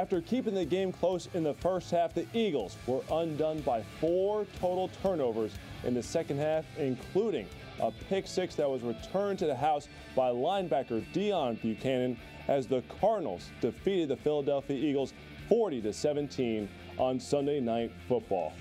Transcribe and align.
After 0.00 0.22
keeping 0.22 0.54
the 0.54 0.64
game 0.64 0.92
close 0.92 1.28
in 1.34 1.42
the 1.42 1.52
first 1.52 1.90
half, 1.90 2.14
the 2.14 2.24
Eagles 2.32 2.78
were 2.86 3.02
undone 3.12 3.60
by 3.60 3.82
four 4.00 4.46
total 4.58 4.88
turnovers 5.02 5.52
in 5.84 5.92
the 5.92 6.02
second 6.02 6.38
half, 6.38 6.64
including 6.78 7.46
a 7.80 7.90
pick 8.08 8.26
six 8.26 8.54
that 8.54 8.70
was 8.70 8.80
returned 8.80 9.38
to 9.40 9.46
the 9.46 9.54
house 9.54 9.88
by 10.16 10.30
linebacker 10.30 11.04
Deone 11.12 11.58
Bucannon 11.58 12.16
as 12.48 12.66
the 12.66 12.82
Cardinals 12.98 13.50
defeated 13.60 14.08
the 14.08 14.16
Philadelphia 14.16 14.74
Eagles 14.74 15.12
40 15.50 15.82
to 15.82 15.92
17 15.92 16.66
on 16.96 17.20
Sunday 17.20 17.60
Night 17.60 17.92
Football. 18.08 18.54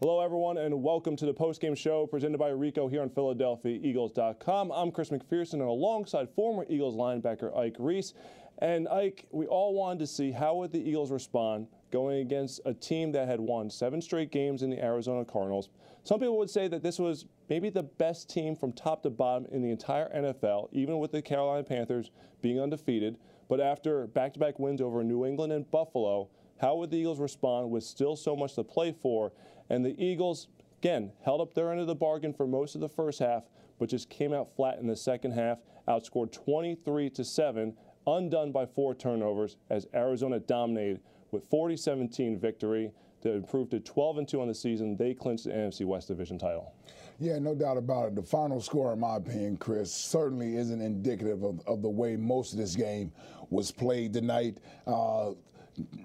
Hello, 0.00 0.20
everyone, 0.20 0.58
and 0.58 0.82
welcome 0.82 1.16
to 1.16 1.24
the 1.24 1.32
postgame 1.32 1.76
show 1.76 2.06
presented 2.06 2.36
by 2.36 2.50
Ricoh 2.50 2.90
here 2.90 3.00
on 3.00 3.08
PhiladelphiaEagles.com. 3.08 4.70
I'm 4.70 4.92
Chris 4.92 5.08
McPherson, 5.08 5.54
and 5.54 5.62
alongside 5.62 6.28
former 6.36 6.66
Eagles 6.68 6.94
linebacker 6.94 7.56
Ike 7.56 7.76
Reese. 7.78 8.12
And 8.60 8.88
Ike, 8.88 9.26
we 9.30 9.46
all 9.46 9.74
wanted 9.74 10.00
to 10.00 10.06
see 10.06 10.32
how 10.32 10.56
would 10.56 10.72
the 10.72 10.80
Eagles 10.80 11.12
respond 11.12 11.68
going 11.90 12.20
against 12.20 12.60
a 12.64 12.74
team 12.74 13.12
that 13.12 13.28
had 13.28 13.40
won 13.40 13.70
seven 13.70 14.02
straight 14.02 14.32
games 14.32 14.62
in 14.62 14.70
the 14.70 14.82
Arizona 14.82 15.24
Cardinals. 15.24 15.70
Some 16.02 16.20
people 16.20 16.38
would 16.38 16.50
say 16.50 16.68
that 16.68 16.82
this 16.82 16.98
was 16.98 17.26
maybe 17.48 17.70
the 17.70 17.84
best 17.84 18.28
team 18.28 18.56
from 18.56 18.72
top 18.72 19.02
to 19.04 19.10
bottom 19.10 19.46
in 19.52 19.62
the 19.62 19.70
entire 19.70 20.08
NFL, 20.14 20.68
even 20.72 20.98
with 20.98 21.12
the 21.12 21.22
Carolina 21.22 21.62
Panthers 21.62 22.10
being 22.42 22.60
undefeated. 22.60 23.16
But 23.48 23.60
after 23.60 24.06
back-to-back 24.08 24.58
wins 24.58 24.80
over 24.80 25.02
New 25.04 25.24
England 25.24 25.52
and 25.52 25.70
Buffalo, 25.70 26.28
how 26.60 26.76
would 26.76 26.90
the 26.90 26.96
Eagles 26.96 27.20
respond 27.20 27.70
with 27.70 27.84
still 27.84 28.16
so 28.16 28.34
much 28.34 28.54
to 28.56 28.64
play 28.64 28.92
for? 29.00 29.32
And 29.70 29.84
the 29.84 29.94
Eagles, 30.02 30.48
again, 30.82 31.12
held 31.22 31.40
up 31.40 31.54
their 31.54 31.70
end 31.70 31.80
of 31.80 31.86
the 31.86 31.94
bargain 31.94 32.34
for 32.34 32.46
most 32.46 32.74
of 32.74 32.80
the 32.80 32.88
first 32.88 33.20
half, 33.20 33.44
but 33.78 33.88
just 33.88 34.10
came 34.10 34.32
out 34.32 34.54
flat 34.56 34.78
in 34.78 34.86
the 34.86 34.96
second 34.96 35.32
half, 35.32 35.58
outscored 35.86 36.32
23 36.32 37.10
to 37.10 37.24
7, 37.24 37.74
undone 38.16 38.52
by 38.52 38.66
four 38.66 38.94
turnovers 38.94 39.56
as 39.70 39.86
Arizona 39.94 40.38
dominated 40.38 41.00
with 41.30 41.48
40-17 41.50 42.38
victory 42.38 42.92
to 43.22 43.32
improve 43.32 43.70
to 43.70 43.80
12 43.80 44.18
and 44.18 44.28
2 44.28 44.40
on 44.40 44.48
the 44.48 44.54
season. 44.54 44.96
They 44.96 45.14
clinched 45.14 45.44
the 45.44 45.50
NFC 45.50 45.84
West 45.84 46.08
Division 46.08 46.38
title. 46.38 46.72
Yeah, 47.18 47.38
no 47.38 47.54
doubt 47.54 47.76
about 47.76 48.06
it. 48.08 48.14
The 48.14 48.22
final 48.22 48.60
score, 48.60 48.92
in 48.92 49.00
my 49.00 49.16
opinion, 49.16 49.56
Chris, 49.56 49.92
certainly 49.92 50.56
isn't 50.56 50.80
indicative 50.80 51.42
of, 51.42 51.60
of 51.66 51.82
the 51.82 51.88
way 51.88 52.16
most 52.16 52.52
of 52.52 52.58
this 52.58 52.76
game 52.76 53.12
was 53.50 53.72
played 53.72 54.12
tonight. 54.12 54.58
Uh, 54.86 55.32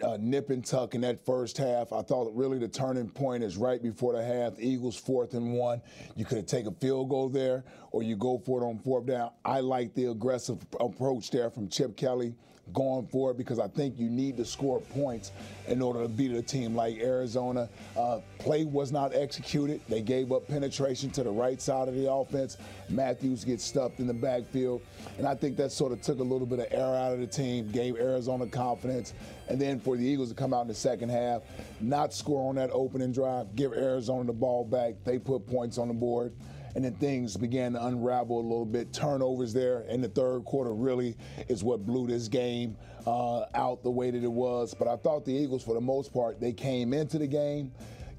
uh, 0.03 0.17
nip 0.19 0.49
and 0.49 0.65
tuck 0.65 0.95
in 0.95 1.01
that 1.01 1.25
first 1.25 1.57
half. 1.57 1.93
I 1.93 2.01
thought 2.01 2.33
really 2.33 2.57
the 2.57 2.67
turning 2.67 3.09
point 3.09 3.43
is 3.43 3.57
right 3.57 3.81
before 3.81 4.13
the 4.13 4.23
half. 4.23 4.59
Eagles 4.59 4.95
fourth 4.95 5.33
and 5.33 5.53
one. 5.53 5.81
You 6.15 6.25
could 6.25 6.47
taken 6.47 6.73
a 6.73 6.75
field 6.75 7.09
goal 7.09 7.29
there, 7.29 7.63
or 7.91 8.03
you 8.03 8.15
go 8.15 8.41
for 8.45 8.61
it 8.61 8.65
on 8.65 8.79
fourth 8.79 9.05
down. 9.05 9.31
I 9.45 9.59
like 9.59 9.93
the 9.93 10.05
aggressive 10.05 10.57
approach 10.79 11.31
there 11.31 11.49
from 11.49 11.69
Chip 11.69 11.97
Kelly 11.97 12.35
going 12.71 13.05
for 13.07 13.31
it 13.31 13.37
because 13.37 13.59
I 13.59 13.67
think 13.67 13.99
you 13.99 14.09
need 14.09 14.37
to 14.37 14.45
score 14.45 14.79
points 14.79 15.31
in 15.67 15.81
order 15.81 16.01
to 16.01 16.07
beat 16.07 16.31
a 16.31 16.41
team 16.41 16.75
like 16.75 16.97
Arizona. 16.97 17.67
Uh, 17.97 18.19
play 18.39 18.63
was 18.63 18.91
not 18.91 19.13
executed. 19.13 19.81
They 19.89 20.01
gave 20.01 20.31
up 20.31 20.47
penetration 20.47 21.09
to 21.11 21.23
the 21.23 21.29
right 21.29 21.61
side 21.61 21.87
of 21.89 21.95
the 21.95 22.09
offense. 22.09 22.57
Mathews 22.89 23.43
gets 23.43 23.63
stuffed 23.63 23.99
in 23.99 24.07
the 24.07 24.13
backfield. 24.13 24.81
And 25.17 25.27
I 25.27 25.35
think 25.35 25.57
that 25.57 25.71
sort 25.71 25.91
of 25.91 26.01
took 26.01 26.19
a 26.19 26.23
little 26.23 26.47
bit 26.47 26.59
of 26.59 26.67
air 26.71 26.95
out 26.95 27.13
of 27.13 27.19
the 27.19 27.27
team, 27.27 27.69
gave 27.71 27.97
Arizona 27.97 28.47
confidence. 28.47 29.13
And 29.49 29.59
then 29.59 29.79
for 29.79 29.97
the 29.97 30.05
Eagles 30.05 30.29
to 30.29 30.35
come 30.35 30.53
out 30.53 30.61
in 30.61 30.67
the 30.69 30.73
second 30.73 31.09
half, 31.09 31.41
not 31.81 32.13
score 32.13 32.49
on 32.49 32.55
that 32.55 32.69
opening 32.71 33.11
drive, 33.11 33.55
give 33.55 33.73
Arizona 33.73 34.23
the 34.23 34.33
ball 34.33 34.63
back. 34.63 34.93
They 35.03 35.19
put 35.19 35.45
points 35.47 35.77
on 35.77 35.89
the 35.89 35.93
board 35.93 36.33
and 36.75 36.83
then 36.83 36.93
things 36.95 37.37
began 37.37 37.73
to 37.73 37.85
unravel 37.85 38.39
a 38.39 38.41
little 38.41 38.65
bit. 38.65 38.93
Turnovers 38.93 39.53
there 39.53 39.81
in 39.81 40.01
the 40.01 40.07
third 40.07 40.45
quarter 40.45 40.73
really 40.73 41.15
is 41.47 41.63
what 41.63 41.85
blew 41.85 42.07
this 42.07 42.27
game 42.27 42.75
uh, 43.05 43.45
out 43.53 43.83
the 43.83 43.91
way 43.91 44.11
that 44.11 44.23
it 44.23 44.31
was. 44.31 44.73
But 44.73 44.87
I 44.87 44.95
thought 44.95 45.25
the 45.25 45.33
Eagles, 45.33 45.63
for 45.63 45.73
the 45.73 45.81
most 45.81 46.13
part, 46.13 46.39
they 46.39 46.53
came 46.53 46.93
into 46.93 47.17
the 47.17 47.27
game, 47.27 47.71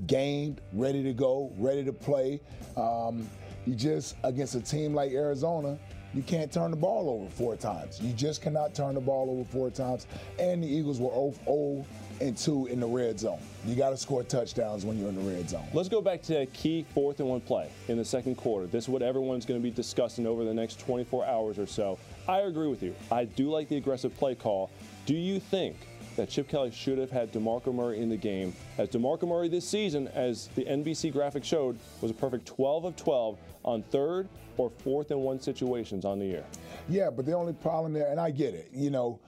gamed, 0.06 0.60
ready 0.72 1.03
to 1.03 1.12
go, 1.12 1.53
ready 1.59 1.84
to 1.84 1.93
play. 1.93 2.41
Um, 2.76 3.28
you 3.66 3.75
just 3.75 4.16
against 4.25 4.54
a 4.54 4.60
team 4.60 4.94
like 4.94 5.12
Arizona, 5.12 5.78
you 6.14 6.22
can't 6.22 6.53
turn 6.53 6.70
the 6.70 6.76
ball 6.76 7.10
over 7.10 7.31
four 7.31 7.56
times. 7.56 8.00
You 8.00 8.12
just 8.12 8.41
cannot 8.41 8.75
turn 8.75 8.94
the 8.94 9.00
ball 9.00 9.31
over 9.31 9.44
four 9.44 9.70
times. 9.70 10.06
And 10.38 10.62
the 10.62 10.69
Eagles 10.69 11.00
were 11.00 11.10
0 11.10 11.84
and 12.20 12.36
2 12.36 12.66
in 12.66 12.80
the 12.80 12.86
red 12.86 13.19
zone. 13.19 13.41
You 13.66 13.75
got 13.75 13.91
to 13.91 13.97
score 13.97 14.22
touchdowns 14.22 14.84
when 14.84 14.98
you're 14.98 15.08
in 15.08 15.16
the 15.16 15.32
red 15.32 15.48
zone. 15.48 15.66
Let's 15.72 15.88
go 15.88 16.00
back 16.00 16.22
to 16.22 16.42
a 16.42 16.47
key 16.47 16.84
fourth 16.94 17.20
and 17.20 17.28
one 17.28 17.41
play 17.41 17.70
in 17.88 17.97
the 17.97 18.04
second 18.04 18.36
quarter. 18.36 18.66
This 18.66 18.84
is 18.84 18.88
what 18.88 19.02
everyone's 19.02 19.47
going 19.47 19.60
to 19.60 19.62
be 19.62 19.70
discussing 19.70 20.26
over 20.26 20.44
the 20.44 20.54
next 20.54 20.80
24 20.80 21.26
hours 21.26 21.58
or 21.58 21.66
so. 21.66 21.98
I 22.28 22.41
agree 22.41 22.69
with 22.69 22.82
you. 22.82 22.94
I 23.10 23.25
do 23.25 23.50
like 23.50 23.69
the 23.69 23.76
aggressive 23.76 24.16
play 24.16 24.34
call. 24.34 24.70
Do 25.06 25.14
you 25.14 25.41
think 25.41 25.76
that 26.16 26.30
Chip 26.30 26.48
Kelly 26.48 26.70
should 26.70 26.98
have 26.98 27.10
had 27.10 27.32
DeMarco 27.32 27.75
Murray 27.75 28.00
in 28.00 28.08
the 28.08 28.16
game, 28.16 28.54
as 28.78 28.88
DeMarco 28.88 29.26
Murray 29.26 29.48
this 29.48 29.69
season, 29.69 30.08
as 30.08 30.48
the 30.54 30.64
NBC 30.64 31.12
graphic 31.12 31.44
showed, 31.44 31.78
was 32.00 32.10
a 32.10 32.14
perfect 32.14 32.46
12 32.46 32.84
of 32.84 32.96
12 32.96 33.38
on 33.64 33.82
third 33.82 34.28
or 34.56 34.70
fourth 34.70 35.10
and 35.10 35.20
one 35.20 35.41
situations 35.41 36.04
on 36.04 36.19
the 36.19 36.26
year. 36.26 36.44
Yeah, 36.88 37.10
but 37.10 37.26
the 37.26 37.32
only 37.32 37.52
problem 37.52 37.92
there, 37.92 38.10
and 38.10 38.20
I 38.20 38.31
get 38.31 38.54
it, 38.54 38.70
you 38.72 38.91
know, 38.91 39.19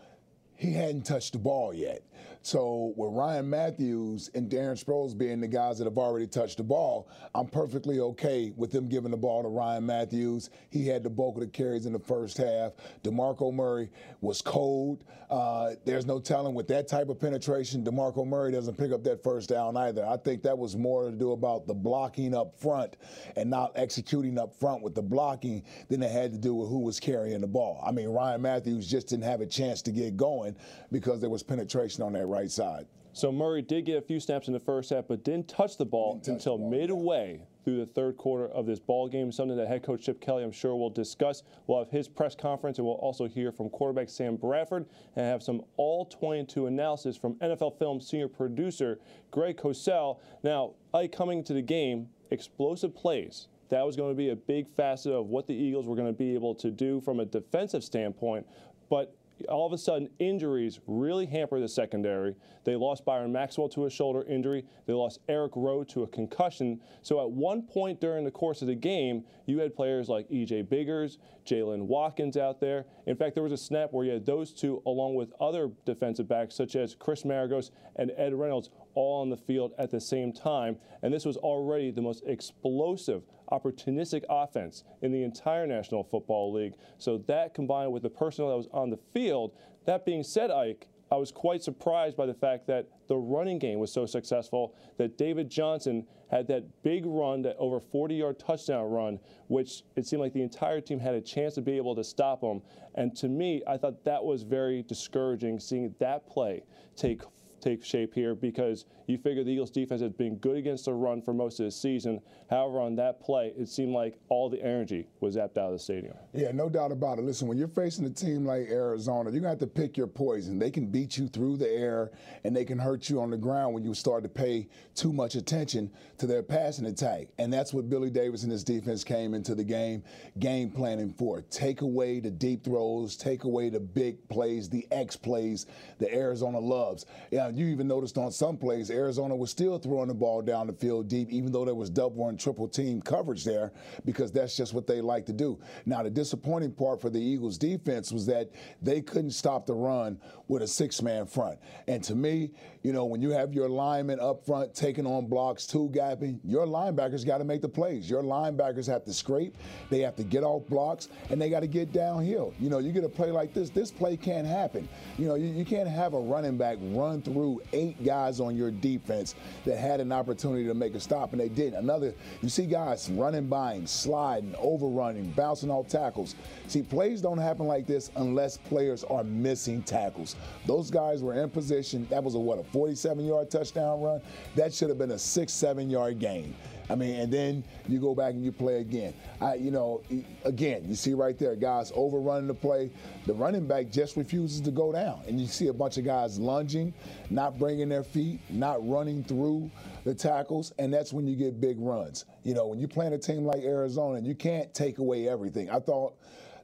he 0.57 0.73
hadn't 0.73 1.03
touched 1.03 1.33
the 1.33 1.39
ball 1.39 1.75
yet. 1.75 2.03
So 2.47 2.95
with 2.95 3.13
Ryan 3.13 3.51
Mathews 3.51 4.31
and 4.37 4.49
Darren 4.49 4.81
Sproles 4.81 5.19
being 5.19 5.41
the 5.41 5.49
guys 5.49 5.79
that 5.79 5.85
have 5.85 5.99
already 5.99 6.29
touched 6.29 6.59
the 6.59 6.63
ball, 6.63 7.09
I'm 7.35 7.49
perfectly 7.49 7.99
okay 7.99 8.53
with 8.55 8.71
them 8.71 8.89
giving 8.89 9.11
the 9.11 9.17
ball 9.17 9.43
to 9.43 9.49
Ryan 9.49 9.85
Mathews. 9.85 10.51
He 10.71 10.87
had 10.87 11.03
the 11.03 11.11
bulk 11.11 11.35
of 11.35 11.41
the 11.41 11.49
carries 11.49 11.87
in 11.87 11.93
the 11.93 11.99
first 11.99 12.39
half. 12.39 12.75
DeMarco 13.03 13.53
Murray 13.53 13.91
was 14.21 14.43
cold. 14.43 15.03
Uh, 15.29 15.73
there's 15.85 16.07
no 16.07 16.21
telling 16.21 16.55
with 16.55 16.69
that 16.69 16.87
type 16.87 17.09
of 17.09 17.19
penetration, 17.19 17.83
DeMarco 17.83 18.25
Murray 18.25 18.53
doesn't 18.53 18.79
pick 18.79 18.93
up 18.93 19.03
that 19.03 19.25
first 19.25 19.49
down 19.49 19.77
either. 19.77 20.07
I 20.07 20.17
think 20.17 20.45
that 20.45 20.57
was 20.57 20.77
more 20.77 21.11
to 21.11 21.17
do 21.17 21.33
about 21.33 21.67
the 21.67 21.75
blocking 21.75 22.33
up 22.33 22.57
front 22.61 22.97
and 23.35 23.51
not 23.51 23.73
executing 23.75 24.39
up 24.39 24.55
front 24.55 24.83
with 24.83 24.95
the 24.95 25.03
blocking 25.03 25.65
than 25.89 26.01
it 26.01 26.13
had 26.13 26.31
to 26.31 26.39
do 26.39 26.55
with 26.55 26.69
who 26.69 26.79
was 26.79 27.01
carrying 27.01 27.41
the 27.41 27.49
ball. 27.49 27.83
I 27.85 27.91
mean, 27.91 28.09
Ryan 28.11 28.41
Mathews 28.41 28.89
just 28.89 29.09
didn't 29.09 29.25
have 29.25 29.41
a 29.41 29.47
chance 29.47 29.83
to 29.83 29.91
get 29.91 30.17
going 30.17 30.55
because 30.93 31.21
there 31.21 31.29
was 31.29 31.43
penetration 31.43 32.05
on 32.05 32.13
that 32.13 32.36
right 32.37 32.51
side. 32.51 32.87
So 33.17 33.33
Murray 33.33 33.63
did 33.63 33.87
get 33.87 33.97
a 33.97 34.03
few 34.03 34.21
snaps 34.21 34.47
in 34.47 34.53
the 34.53 34.61
first 34.61 34.91
half, 34.91 35.07
but 35.09 35.25
didn't 35.25 35.49
touch 35.49 35.79
the 35.79 35.87
ball 35.87 36.19
touch 36.19 36.29
until 36.29 36.59
the 36.59 36.65
ball, 36.65 36.71
midway 36.71 37.39
yeah. 37.39 37.45
through 37.65 37.79
the 37.79 37.87
third 37.87 38.19
quarter 38.19 38.47
of 38.49 38.67
this 38.67 38.79
ball 38.79 39.09
game. 39.09 39.33
Something 39.33 39.57
that 39.57 39.69
head 39.69 39.83
coach 39.83 40.05
Chip 40.05 40.21
Kelly, 40.21 40.45
I'm 40.45 40.53
sure, 40.53 40.77
will 40.77 40.91
discuss. 40.91 41.43
We'll 41.67 41.79
have 41.79 41.91
his 41.91 42.09
press 42.09 42.35
conference, 42.35 42.77
and 42.77 42.87
we'll 42.87 42.97
also 42.97 43.27
hear 43.27 43.53
from 43.53 43.71
quarterback 43.71 44.11
Sam 44.11 44.37
Bradford 44.37 44.85
and 45.17 45.25
have 45.25 45.43
some 45.43 45.63
all 45.79 46.05
22 46.05 46.67
analysis 46.67 47.17
from 47.17 47.37
NFL 47.37 47.79
Film 47.79 48.03
senior 48.03 48.29
producer 48.29 48.99
Greg 49.31 49.57
Cosell. 49.57 50.19
Now, 50.43 50.75
Ike 50.93 51.13
coming 51.13 51.43
to 51.45 51.55
the 51.55 51.63
game, 51.63 52.11
explosive 52.31 52.95
plays. 52.95 53.49
That 53.71 53.85
was 53.87 53.97
going 53.97 54.13
to 54.13 54.17
be 54.17 54.29
a 54.29 54.37
big 54.37 54.69
facet 54.77 55.13
of 55.13 55.29
what 55.29 55.47
the 55.47 55.55
Eagles 55.55 55.87
were 55.87 55.97
going 55.97 56.13
to 56.13 56.13
be 56.13 56.35
able 56.35 56.55
to 56.57 56.71
do 56.71 57.01
from 57.01 57.21
a 57.21 57.25
defensive 57.25 57.83
standpoint. 57.83 58.47
But 58.91 59.17
all 59.49 59.67
of 59.67 59.73
a 59.73 59.79
sudden 59.79 60.09
injuries 60.19 60.81
really 60.87 61.27
hamper 61.27 61.61
the 61.61 61.69
secondary. 61.69 62.35
They 62.65 62.77
lost 62.77 63.05
Byron 63.05 63.33
Maxwell 63.33 63.69
to 63.71 63.87
a 63.87 63.91
shoulder 63.91 64.23
injury. 64.25 64.65
They 64.87 64.93
lost 64.93 65.21
Eric 65.29 65.53
Rowe 65.55 65.85
to 65.85 66.03
a 66.03 66.07
concussion. 66.07 66.81
So 67.03 67.21
at 67.21 67.31
one 67.31 67.63
point 67.63 68.01
during 68.01 68.25
the 68.25 68.31
course 68.31 68.63
of 68.63 68.69
the 68.69 68.75
game, 68.75 69.25
you 69.47 69.59
had 69.59 69.75
players 69.75 70.09
like 70.09 70.27
E.J. 70.31 70.63
Biggers, 70.63 71.19
Jaylen 71.45 71.83
Watkins 71.83 72.37
out 72.37 72.61
there. 72.61 72.87
In 73.07 73.17
fact, 73.17 73.35
there 73.35 73.43
was 73.43 73.53
a 73.53 73.57
snap 73.57 73.93
where 73.93 74.05
you 74.05 74.13
had 74.13 74.27
those 74.27 74.53
two 74.53 74.83
along 74.87 75.15
with 75.15 75.33
other 75.41 75.71
defensive 75.85 76.29
backs 76.29 76.55
such 76.55 76.75
as 76.75 76.95
Chris 76.95 77.23
Maragos 77.23 77.71
and 77.97 78.13
Ed 78.17 78.35
Reynolds 78.35 78.71
all 78.97 79.21
on 79.21 79.31
the 79.31 79.37
field 79.37 79.73
at 79.79 79.93
the 79.93 80.01
same 80.01 80.33
time. 80.33 80.77
And 81.03 81.15
this 81.15 81.25
was 81.25 81.37
already 81.37 81.93
the 81.93 82.03
most 82.03 82.25
explosive 82.27 83.23
opportunistic 83.53 84.25
offense 84.29 84.83
in 85.03 85.13
the 85.13 85.23
entire 85.23 85.67
National 85.67 86.03
Football 86.03 86.53
League. 86.53 86.75
So 86.99 87.19
that 87.29 87.55
combined 87.55 87.93
with 87.93 88.03
the 88.03 88.11
personnel 88.11 88.51
that 88.51 88.57
was 88.57 88.69
on 88.73 88.91
the 88.91 88.99
field, 89.15 89.53
that 89.85 90.05
being 90.05 90.25
said, 90.25 90.51
Ike, 90.51 90.89
I 91.11 91.17
was 91.17 91.31
quite 91.31 91.63
surprised 91.63 92.17
by 92.17 92.27
the 92.27 92.35
fact 92.35 92.67
that 92.67 92.89
the 93.07 93.17
running 93.17 93.61
game 93.61 93.79
was 93.79 93.93
so 93.93 94.07
successful 94.07 94.75
that 94.99 95.17
David 95.17 95.49
Johnson 95.49 96.05
had 96.33 96.49
that 96.49 96.65
big 96.83 97.07
run, 97.07 97.43
that 97.43 97.57
over 97.59 97.79
40 97.79 98.17
yard 98.17 98.41
touchdown 98.41 98.91
run, 98.91 99.21
which 99.47 99.83
it 99.95 100.05
seemed 100.05 100.21
like 100.21 100.33
the 100.33 100.43
entire 100.43 100.81
team 100.81 100.99
had 100.99 101.15
a 101.15 101.21
chance 101.21 101.55
to 101.55 101.63
be 101.63 101.77
able 101.77 101.95
to 101.95 102.03
stop 102.03 102.43
him. 102.43 102.61
And 102.97 103.15
to 103.17 103.29
me, 103.29 103.63
I 103.69 103.77
thought 103.77 104.03
that 104.05 104.25
was 104.25 104.43
very 104.43 104.83
discouraging 104.83 105.61
seeing 105.61 105.95
that 106.01 106.27
play 106.27 106.65
take 106.97 107.23
take 107.61 107.85
shape 107.85 108.15
here 108.15 108.35
because 108.35 108.85
you 109.07 109.19
figure 109.19 109.45
the 109.45 109.51
Eagles 109.51 109.71
defense 109.71 110.01
has 110.01 110.13
been 110.13 110.37
good 110.37 110.57
against 110.57 110.87
the 110.87 110.93
run 110.93 111.23
for 111.23 111.33
most 111.33 111.61
of 111.61 111.67
the 111.67 111.71
season. 111.71 112.21
However, 112.51 112.81
on 112.81 112.97
that 112.97 113.21
play, 113.21 113.53
it 113.57 113.69
seemed 113.69 113.93
like 113.93 114.19
all 114.29 114.49
the 114.49 114.63
energy 114.63 115.07
was 115.21 115.37
zapped 115.37 115.57
out 115.57 115.67
of 115.67 115.73
the 115.73 115.79
stadium. 115.79 116.15
Yeah, 116.33 116.53
no 116.53 116.69
doubt 116.69 116.93
about 116.93 117.19
it. 117.19 117.25
Listen, 117.25 117.49
when 117.49 117.59
you're 117.59 117.69
facing 117.69 118.05
a 118.05 118.11
team 118.11 118.45
like 118.45 118.69
Arizona, 118.69 119.31
you're 119.31 119.41
going 119.41 119.45
to 119.45 119.49
have 119.51 119.59
to 119.59 119.67
pick 119.67 119.97
your 119.97 120.07
poison. 120.07 120.59
They 120.59 120.71
can 120.71 120.87
beat 120.87 121.17
you 121.17 121.29
through 121.29 121.57
the 121.59 121.69
air 121.69 122.11
and 122.45 122.55
they 122.55 122.65
can 122.65 122.79
hurt 122.79 123.09
you 123.09 123.21
on 123.21 123.31
the 123.31 123.37
ground 123.37 123.75
when 123.75 123.85
you 123.85 123.95
start 123.95 124.23
to 124.25 124.29
pay 124.29 124.69
too 124.95 125.13
much 125.13 125.35
attention 125.35 125.91
to 126.19 126.27
their 126.27 126.43
passing 126.43 126.87
attack. 126.87 127.29
And 127.39 127.53
that's 127.53 127.73
what 127.73 127.89
Billy 127.89 128.11
Davis 128.11 128.43
and 128.43 128.53
his 128.53 128.65
defense 128.65 129.05
came 129.05 129.35
into 129.35 129.55
the 129.55 129.65
game 129.65 130.03
game 130.39 130.71
planning 130.71 131.13
for. 131.13 131.43
Take 131.43 131.81
away 131.81 132.21
the 132.21 132.31
deep 132.31 132.65
throws, 132.65 133.17
take 133.17 133.45
away 133.45 133.69
the 133.69 133.81
big 133.81 134.29
plays, 134.29 134.69
the 134.69 134.87
X 134.91 135.17
plays 135.17 135.67
that 135.99 136.13
Arizona 136.13 136.59
loves. 136.59 137.07
Yeah, 137.31 137.46
you 137.55 137.67
even 137.67 137.89
noticed 137.89 138.19
on 138.19 138.33
some 138.33 138.57
plays, 138.57 138.91
Arizona 138.91 139.35
was 139.35 139.51
still 139.51 139.79
throwing 139.79 140.09
the 140.09 140.15
ball 140.15 140.43
down 140.43 140.67
the 140.67 140.73
field 140.73 141.09
deep, 141.09 141.31
even 141.31 141.53
though 141.53 141.65
there 141.65 141.75
was 141.75 141.91
double 141.91 142.29
and 142.29 142.39
triple 142.39 142.69
team 142.69 143.01
coverage 143.01 143.45
there, 143.45 143.73
because 144.05 144.33
that's 144.33 144.57
just 144.57 144.75
what 144.75 144.87
they 144.87 145.01
like 145.01 145.27
to 145.27 145.33
do. 145.33 145.59
Now, 145.85 146.03
the 146.03 146.11
disappointing 146.11 146.73
part 146.73 147.01
for 147.01 147.11
the 147.11 147.21
Eagles 147.21 147.59
defense 147.59 148.13
was 148.13 148.27
that 148.27 148.51
they 148.83 149.01
couldn't 149.01 149.33
stop 149.33 149.67
the 149.67 149.75
run 149.75 150.19
with 150.49 150.63
a 150.63 150.67
six 150.67 151.03
man 151.03 151.27
front. 151.27 151.59
And 151.89 152.03
to 152.05 152.15
me, 152.15 152.53
you 152.83 152.93
know, 152.93 153.05
when 153.05 153.21
you 153.21 153.31
have 153.31 153.53
your 153.53 153.69
linemen 153.69 154.21
up 154.21 154.47
front 154.47 154.75
taking 154.75 155.07
on 155.07 155.27
blocks, 155.27 155.67
two 155.67 155.91
gapping, 155.93 156.39
your 156.45 156.67
linebackers 156.67 157.27
got 157.27 157.39
to 157.39 157.45
make 157.45 157.61
the 157.61 157.69
plays. 157.69 158.09
Your 158.09 158.23
linebackers 158.23 158.87
have 158.87 159.05
to 159.05 159.13
scrape, 159.13 159.57
they 159.91 160.01
have 160.01 160.15
to 160.17 160.23
get 160.23 160.45
off 160.45 160.67
blocks, 160.69 161.09
and 161.31 161.41
they 161.41 161.51
got 161.51 161.61
to 161.61 161.67
get 161.67 161.93
downhill. 161.93 162.55
You 162.61 162.71
know, 162.71 162.79
you 162.79 162.93
get 162.93 163.03
a 163.03 163.09
play 163.09 163.31
like 163.31 163.53
this, 163.53 163.71
this 163.71 163.91
play 163.91 164.17
can't 164.17 164.47
happen. 164.47 164.89
You 165.19 165.27
know, 165.27 165.35
you, 165.35 165.47
you 165.47 165.65
can't 165.65 165.89
have 165.89 166.15
a 166.15 166.21
running 166.21 166.57
back 166.57 166.79
run 166.81 167.23
through 167.23 167.35
eight 167.73 168.03
guys 168.05 168.41
on 168.41 168.57
your 168.57 168.71
defense 168.71 169.35
that 169.65 169.79
had 169.79 170.01
an 170.01 170.13
opportunity 170.13 170.65
to 170.67 170.75
make 170.75 170.95
a 170.95 171.01
stop 171.01 171.33
and 171.33 171.41
they 171.41 171.49
didn't. 171.49 171.79
Another, 171.79 172.15
you 172.43 172.49
see 172.49 172.67
guys 172.67 173.11
running 173.11 173.47
by 173.47 173.75
him, 173.75 173.87
sliding, 173.87 174.55
overrunning, 174.59 175.31
bouncing 175.33 175.71
off 175.71 175.89
tackles. 175.89 176.35
See, 176.69 176.83
plays 176.83 177.21
don't 177.21 177.39
happen 177.39 177.67
like 177.67 177.87
this 177.87 178.11
unless 178.17 178.57
players 178.57 179.05
are 179.05 179.25
missing 179.25 179.83
tackles. 179.83 180.37
Those 180.67 180.91
guys 180.91 181.23
were 181.23 181.35
in 181.35 181.51
position. 181.51 182.07
That 182.11 182.23
was 182.23 182.35
a 182.35 182.39
what, 182.39 182.59
a 182.59 182.65
47 182.65 183.25
yard 183.25 183.51
touchdown 183.51 184.01
run? 184.01 184.21
That 184.55 184.75
should 184.75 184.89
have 184.89 184.99
been 184.99 185.13
a 185.13 185.19
six, 185.19 185.53
seven 185.53 185.91
yard 185.91 186.19
gain. 186.19 186.55
I 186.89 186.95
mean, 186.95 187.17
and 187.17 187.33
then 187.33 187.65
you 187.89 187.99
go 187.99 188.15
back 188.15 188.33
and 188.35 188.45
you 188.45 188.53
play 188.53 188.81
again. 188.81 189.15
I, 189.41 189.55
you 189.55 189.71
know, 189.71 190.03
again, 190.45 190.85
you 190.89 190.95
see 190.95 191.15
right 191.15 191.39
there, 191.39 191.57
guys 191.57 191.93
overrunning 191.95 192.47
the 192.47 192.55
play. 192.55 192.91
The 193.27 193.35
running 193.35 193.67
back 193.67 193.91
just 193.91 194.17
refuses 194.17 194.61
to 194.63 194.71
go 194.71 194.93
down, 194.93 195.23
and 195.27 195.41
you 195.41 195.47
see 195.47 195.69
a 195.69 195.73
bunch 195.73 195.97
of 195.97 196.05
guys 196.05 196.39
lunging, 196.39 196.95
not 197.31 197.59
bringing 197.59 197.89
their 197.89 198.05
feet, 198.05 198.41
not 198.51 198.87
running 198.89 199.25
through 199.25 199.71
the 200.05 200.15
tackles, 200.15 200.73
and 200.79 200.93
that's 200.93 201.13
when 201.13 201.27
you 201.27 201.35
get 201.35 201.61
big 201.61 201.77
runs. 201.79 202.25
You 202.45 202.55
know, 202.55 202.69
when 202.69 202.79
you're 202.79 202.89
playing 202.89 203.13
a 203.13 203.19
team 203.19 203.45
like 203.45 203.63
Arizona, 203.63 204.21
you 204.21 204.35
can't 204.35 204.73
take 204.73 204.99
away 204.99 205.29
everything. 205.29 205.69
I 205.71 205.81
thought 205.81 206.15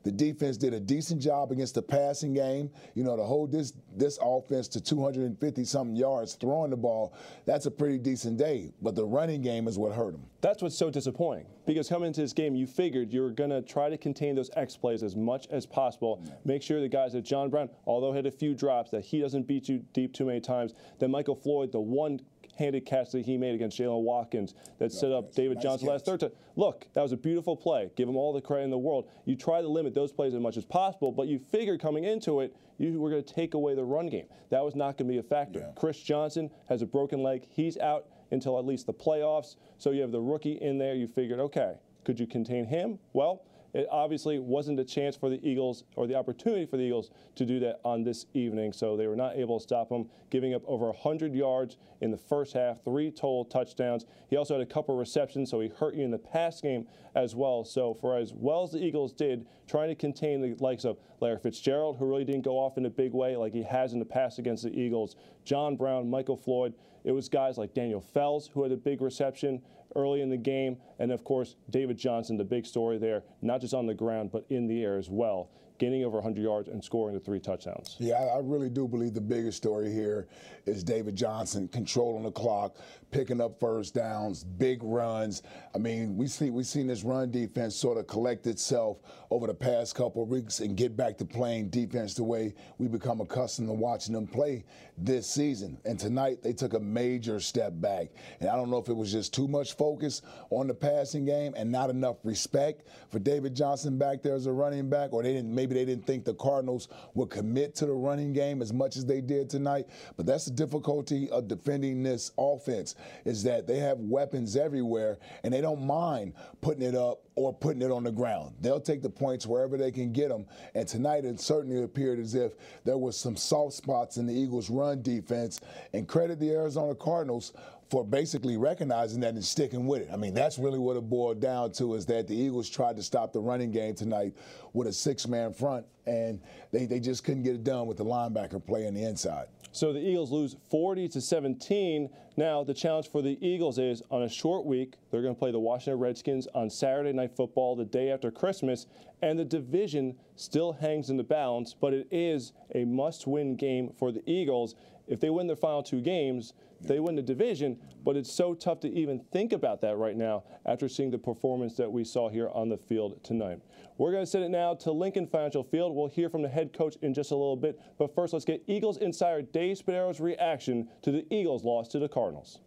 the 0.03 0.11
defense 0.11 0.57
did 0.57 0.75
a 0.75 0.81
decent 0.81 1.21
job 1.23 1.53
against 1.53 1.75
the 1.75 1.83
passing 1.83 2.35
game. 2.35 2.71
You 2.95 3.05
know, 3.05 3.17
to 3.17 3.23
hold 3.23 3.53
this 3.53 3.73
this 3.97 4.19
offense 4.23 4.69
to 4.69 4.81
250 4.81 5.65
something 5.65 5.97
yards 5.97 6.35
throwing 6.35 6.71
the 6.71 6.77
ball, 6.77 7.15
that's 7.47 7.67
a 7.67 7.71
pretty 7.71 7.99
decent 7.99 8.39
day. 8.39 8.73
But 8.81 8.95
the 8.95 9.05
running 9.05 9.43
game 9.43 9.69
is 9.69 9.79
what 9.79 9.93
hurt 9.93 10.13
them. 10.13 10.25
That's 10.41 10.63
what's 10.63 10.77
so 10.77 10.91
disappointing 10.91 11.47
because 11.67 11.89
coming 11.89 12.09
into 12.09 12.21
this 12.21 12.33
game, 12.33 12.55
you 12.55 12.67
figured 12.67 13.13
you 13.13 13.23
were 13.23 13.31
going 13.31 13.51
to 13.51 13.63
try 13.63 13.89
to 13.89 13.97
contain 13.97 14.35
those 14.35 14.51
X 14.57 14.77
plays 14.77 15.03
as 15.03 15.15
much 15.15 15.47
as 15.51 15.67
possible. 15.67 16.25
Make 16.45 16.63
sure 16.63 16.81
the 16.81 16.89
guys 16.89 17.13
that 17.13 17.23
John 17.23 17.49
Brown, 17.49 17.69
although 17.87 18.13
had 18.13 18.27
a 18.27 18.31
few 18.31 18.55
drops, 18.55 18.91
that 18.91 19.05
he 19.05 19.21
doesn't 19.21 19.47
beat 19.47 19.69
you 19.69 19.85
deep 19.93 20.13
too 20.13 20.25
many 20.25 20.41
times. 20.41 20.75
That 20.99 21.09
Michael 21.09 21.37
Floyd, 21.37 21.71
the 21.73 21.81
one 21.81 22.21
handed 22.57 22.85
catch 22.87 23.11
that 23.13 23.25
he 23.25 23.37
made 23.37 23.55
against 23.55 23.79
Jaylen 23.79 24.03
Watkins 24.03 24.55
that 24.79 24.93
set 24.93 25.13
up 25.13 25.35
David 25.35 25.57
nice 25.57 25.63
Johnson 25.63 25.87
catch. 25.87 25.93
last 25.93 26.05
third 26.05 26.21
time. 26.21 26.31
Look, 26.57 26.87
that 26.95 27.03
was 27.03 27.13
a 27.13 27.17
beautiful 27.17 27.57
play. 27.57 27.91
Give 27.97 28.09
him 28.09 28.17
all 28.17 28.33
the 28.33 28.41
credit 28.41 28.65
in 28.65 28.71
the 28.71 28.79
world. 28.79 29.09
You 29.25 29.37
try 29.37 29.61
to 29.61 29.69
limit 29.69 29.95
those 29.95 30.13
plays 30.13 30.35
as 30.35 30.41
much 30.41 30.57
as 30.57 30.65
possible, 30.65 31.13
but 31.13 31.29
you 31.29 31.39
figured 31.51 31.81
coming 31.81 32.05
into 32.05 32.41
it, 32.41 32.55
you 32.79 33.01
were 33.01 33.11
going 33.11 33.23
to 33.23 33.35
take 33.35 33.55
away 33.55 33.75
the 33.75 33.85
run 33.85 34.09
game. 34.09 34.27
That 34.51 34.65
was 34.65 34.75
not 34.75 34.99
going 34.99 35.09
to 35.09 35.13
be 35.13 35.19
a 35.19 35.23
factor. 35.23 35.61
Yeah. 35.61 35.73
Chris 35.77 36.01
Johnson 36.03 36.51
has 36.69 36.83
a 36.83 36.87
broken 36.87 37.23
leg. 37.23 37.47
He's 37.49 37.79
out 37.79 38.07
until 38.31 38.59
at 38.59 38.65
least 38.65 38.87
the 38.87 38.95
playoffs. 38.95 39.57
So 39.79 39.91
you 39.91 40.01
have 40.03 40.13
the 40.13 40.21
rookie 40.21 40.53
in 40.61 40.79
there. 40.79 40.95
You 40.95 41.07
figured, 41.07 41.39
okay, 41.41 41.75
could 42.05 42.19
you 42.19 42.27
contain 42.27 42.67
him? 42.67 42.99
Well, 43.13 43.45
it 43.75 43.87
obviously 43.91 44.39
wasn't 44.39 44.79
a 44.79 44.85
chance 44.85 45.17
for 45.17 45.31
the 45.31 45.41
Eagles 45.47 45.85
or 45.97 46.07
the 46.07 46.15
opportunity 46.15 46.67
for 46.67 46.77
the 46.77 46.83
Eagles 46.83 47.11
to 47.37 47.47
do 47.47 47.59
that 47.61 47.81
on 47.85 48.03
this 48.03 48.27
evening, 48.35 48.73
so 48.73 48.97
they 48.97 49.07
were 49.07 49.17
not 49.17 49.37
able 49.37 49.59
to 49.59 49.63
stop 49.63 49.91
him, 49.91 50.07
giving 50.31 50.53
up 50.55 50.63
over 50.67 50.87
100 50.87 51.35
yards 51.35 51.79
in 52.03 52.11
the 52.11 52.17
first 52.17 52.53
half, 52.53 52.83
three 52.85 53.11
total 53.11 53.45
touchdowns. 53.45 54.05
He 54.29 54.37
also 54.37 54.59
had 54.59 54.63
a 54.63 54.71
couple 54.71 54.97
receptions, 54.97 55.51
so 55.51 55.61
he 55.61 55.69
hurt 55.69 55.95
you 55.95 56.05
in 56.05 56.11
the 56.11 56.19
pass 56.19 56.61
game 56.61 56.87
as 57.15 57.35
well. 57.35 57.65
So 57.65 57.95
for 57.95 58.19
as 58.19 58.33
well 58.35 58.63
as 58.63 58.73
the 58.73 58.85
Eagles 58.85 59.13
did, 59.13 59.47
trying 59.67 59.89
to 59.89 59.95
contain 59.95 60.43
the 60.43 60.55
likes 60.63 60.85
of 60.85 60.99
Larry 61.21 61.39
Fitzgerald, 61.39 61.97
who 61.97 62.07
really 62.07 62.25
didn't 62.25 62.43
go 62.43 62.59
off 62.59 62.77
in 62.77 62.85
a 62.85 62.91
big 62.91 63.13
way 63.13 63.37
like 63.37 63.55
he 63.55 63.63
has 63.63 63.95
in 63.95 63.99
the 63.99 64.05
past 64.05 64.39
against 64.39 64.65
the 64.65 64.79
Eagles, 64.79 65.17
John 65.45 65.77
Brown, 65.77 66.11
Michael 66.11 66.37
Floyd, 66.37 66.75
it 67.05 67.13
was 67.13 67.29
guys 67.29 67.59
like 67.59 67.75
Daniel 67.75 68.01
Fells 68.01 68.49
who 68.53 68.63
had 68.63 68.73
a 68.73 68.77
big 68.77 69.01
reception 69.01 69.61
early 69.97 70.21
in 70.21 70.31
the 70.31 70.37
game, 70.37 70.77
and 70.99 71.11
of 71.13 71.25
course, 71.25 71.57
David 71.71 71.99
Johnson, 71.99 72.37
the 72.37 72.45
big 72.45 72.67
story 72.67 72.99
there, 72.99 73.23
not 73.41 73.61
just 73.61 73.75
on 73.75 73.87
the 73.87 73.95
ground, 73.95 74.31
but 74.33 74.45
in 74.49 74.67
the 74.67 74.83
air 74.83 74.99
as 74.99 75.09
well 75.09 75.51
gaining 75.83 76.05
over 76.05 76.19
100 76.19 76.41
yards 76.41 76.69
and 76.69 76.83
scoring 76.83 77.13
the 77.13 77.19
three 77.19 77.41
touchdowns. 77.41 77.97
Yeah, 77.99 78.15
I 78.15 78.39
really 78.39 78.71
do 78.71 78.87
believe 78.87 79.15
the 79.15 79.21
biggest 79.21 79.57
story 79.57 79.93
here 79.93 80.29
is 80.65 80.85
David 80.85 81.17
Johnson 81.17 81.67
controlling 81.67 82.23
the 82.23 82.31
clock, 82.31 82.77
picking 83.11 83.41
up 83.41 83.59
first 83.59 83.93
downs, 83.93 84.45
big 84.45 84.81
runs. 84.81 85.43
I 85.75 85.79
mean, 85.79 86.17
we 86.17 86.29
see 86.29 86.51
we've 86.51 86.67
seen 86.67 86.87
this 86.87 87.03
run 87.03 87.33
defense 87.33 87.75
sort 87.75 87.99
of 87.99 88.07
collect 88.07 88.47
itself 88.47 88.99
over 89.33 89.49
the 89.49 89.55
past 89.55 89.97
couple 89.97 90.25
weeks 90.25 90.61
and 90.61 90.77
get 90.77 90.97
back 90.97 91.19
to 91.19 91.25
playing 91.25 91.71
defense 91.71 92.15
the 92.15 92.23
way 92.23 92.55
we 92.79 92.87
become 92.87 93.21
accustomed 93.21 93.69
to 93.69 93.73
watching 93.73 94.15
them 94.15 94.29
play 94.29 94.65
this 94.99 95.27
season. 95.27 95.79
And 95.85 95.99
tonight 95.99 96.43
they 96.43 96.53
took 96.53 96.75
a 96.75 96.81
major 96.81 97.41
step 97.41 97.73
back. 97.77 98.09
And 98.39 98.49
I 98.49 98.55
don't 98.55 98.71
know 98.71 98.79
if 98.79 98.89
it 98.89 98.97
was 98.97 99.11
just 99.11 99.35
too 99.35 99.49
much 99.49 99.77
focus 99.77 100.23
on 100.51 100.69
the 100.69 100.75
passing 100.75 101.25
game 101.25 101.55
and 101.57 101.73
not 101.73 101.91
enough 101.91 102.17
respect 102.25 102.87
for 103.11 103.19
David 103.19 103.57
Johnson 103.57 103.99
back 103.99 104.23
there 104.23 104.35
as 104.35 104.47
a 104.47 104.53
running 104.53 104.89
back, 104.89 105.13
or 105.13 105.23
they 105.23 105.33
didn't 105.33 105.53
maybe 105.53 105.72
they 105.73 105.85
didn't 105.85 106.07
think 106.07 106.25
the 106.25 106.35
Cardinals 106.35 106.89
would 107.15 107.31
commit 107.31 107.75
to 107.77 107.87
the 107.87 107.93
running 107.93 108.33
game 108.33 108.63
as 108.63 108.73
much 108.73 108.97
as 108.97 109.05
they 109.05 109.21
did 109.21 109.49
tonight. 109.49 109.89
But 110.17 110.27
that's 110.27 110.45
the 110.45 110.51
difficulty 110.51 111.31
of 111.31 111.49
defending 111.49 112.03
this 112.03 112.33
offense 112.39 112.95
is 113.25 113.43
that 113.45 113.67
they 113.67 113.79
have 113.79 113.99
weapons 113.99 114.57
everywhere 114.57 115.19
and 115.45 115.53
they 115.53 115.61
don't 115.61 115.83
mind 115.83 116.35
putting 116.61 116.83
it 116.83 116.95
up 116.95 117.23
or 117.35 117.53
putting 117.53 117.83
it 117.83 117.91
on 117.91 118.05
the 118.05 118.13
ground. 118.13 118.55
They'll 118.61 118.81
take 118.81 119.03
the 119.03 119.11
points 119.11 119.47
wherever 119.47 119.77
they 119.77 119.91
can 119.91 120.13
get 120.13 120.29
them. 120.29 120.47
And 120.75 120.87
tonight 120.87 121.25
it 121.25 121.41
certainly 121.41 121.83
appeared 121.83 122.19
as 122.19 122.35
if 122.35 122.53
there 122.85 122.99
was 122.99 123.17
some 123.17 123.37
soft 123.37 123.75
spots 123.75 124.17
in 124.17 124.27
the 124.27 124.35
Eagles' 124.35 124.71
run 124.71 125.03
defense. 125.03 125.61
And 125.93 126.07
credit 126.07 126.39
the 126.39 126.51
Arizona 126.51 126.95
Cardinals 126.95 127.53
for 127.93 128.03
basically 128.03 128.57
recognizing 128.57 129.21
that 129.21 129.35
and 129.35 129.45
sticking 129.45 129.87
with 129.87 130.01
it. 130.01 130.09
I 130.11 130.17
mean, 130.17 130.33
that's 130.33 130.59
really 130.59 130.79
what 130.79 130.97
it 130.97 131.03
boiled 131.03 131.43
down 131.43 131.73
to 131.73 131.93
is 131.93 132.07
that 132.07 132.27
the 132.27 132.35
Eagles 132.35 132.71
tried 132.71 132.97
to 132.97 133.03
stop 133.03 133.35
the 133.35 133.39
running 133.39 133.71
game 133.71 133.95
tonight 133.95 134.35
with 134.73 134.89
a 134.89 134.93
six-man 134.95 135.53
front, 135.53 135.85
and 136.07 136.41
they, 136.71 136.87
they 136.87 136.99
just 136.99 137.23
couldn't 137.23 137.43
get 137.43 137.55
it 137.55 137.65
done 137.65 137.87
with 137.87 137.99
the 137.99 138.05
linebacker 138.05 138.65
playing 138.65 138.95
the 138.95 139.05
inside. 139.05 139.49
So 139.73 139.93
the 139.93 140.01
Eagles 140.01 140.31
lose 140.31 140.57
40 140.71 141.07
to 141.09 141.21
17. 141.21 142.09
Now 142.39 142.65
the 142.65 142.73
challenge 142.73 143.11
for 143.11 143.21
the 143.21 143.37
Eagles 143.47 143.79
is 143.79 144.03
on 144.11 144.23
a 144.23 144.29
short 144.29 144.65
week, 144.65 144.95
they're 145.11 145.21
going 145.21 145.35
to 145.35 145.39
play 145.39 145.53
the 145.53 145.61
Washington 145.61 146.01
Redskins 146.01 146.49
on 146.55 146.71
Saturday 146.71 147.13
Night 147.13 147.37
Football 147.37 147.77
the 147.77 147.85
day 147.85 148.11
after 148.11 148.31
Christmas, 148.31 148.87
and 149.21 149.39
the 149.39 149.45
division 149.45 150.17
still 150.37 150.73
hangs 150.73 151.11
in 151.11 151.19
the 151.19 151.25
balance, 151.25 151.75
but 151.79 151.93
it 151.93 152.09
is 152.11 152.55
a 152.75 152.87
must-win 152.87 153.55
game 153.55 153.93
for 153.99 154.13
the 154.13 154.23
Eagles. 154.27 154.77
If 155.07 155.21
they 155.21 155.29
win 155.29 155.47
their 155.47 155.57
final 155.57 155.83
two 155.83 156.01
games, 156.01 156.55
they 156.83 157.01
win 157.01 157.15
the 157.15 157.23
division, 157.23 157.79
but 158.05 158.17
it's 158.17 158.33
so 158.33 158.55
tough 158.55 158.81
to 158.81 158.93
even 158.93 159.21
think 159.31 159.53
about 159.53 159.81
that 159.83 159.97
right 159.97 160.17
now 160.17 160.45
after 160.67 160.89
seeing 160.89 161.11
the 161.11 161.19
performance 161.19 161.77
that 161.77 161.91
we 161.91 162.05
saw 162.05 162.29
here 162.29 162.49
on 162.51 162.69
the 162.69 162.77
field 162.77 163.23
tonight. 163.23 163.61
We're 163.99 164.13
going 164.13 164.25
to 164.25 164.31
send 164.31 164.45
it 164.45 164.51
now 164.51 164.75
to 164.75 164.93
Lincoln 164.93 165.27
Financial 165.27 165.63
Field. 165.63 165.95
We'll 165.95 166.09
hear 166.09 166.29
from 166.29 166.43
the 166.43 166.49
head 166.49 166.73
coach 166.73 166.97
in 167.03 167.15
just 167.15 167.31
a 167.31 167.37
little 167.37 167.57
bit, 167.57 167.81
but 167.99 168.15
first 168.15 168.33
let's 168.33 168.45
get 168.45 168.63
Eagles 168.67 168.97
insider 168.99 169.43
Dave 169.43 169.79
Spadaro's 169.79 170.21
reaction 170.21 170.89
to 171.03 171.13
the 171.13 171.27
Eagles' 171.33 171.65
loss 171.65 171.89
to 171.89 171.99
the 171.99 172.09
Cardinals. 172.09 172.61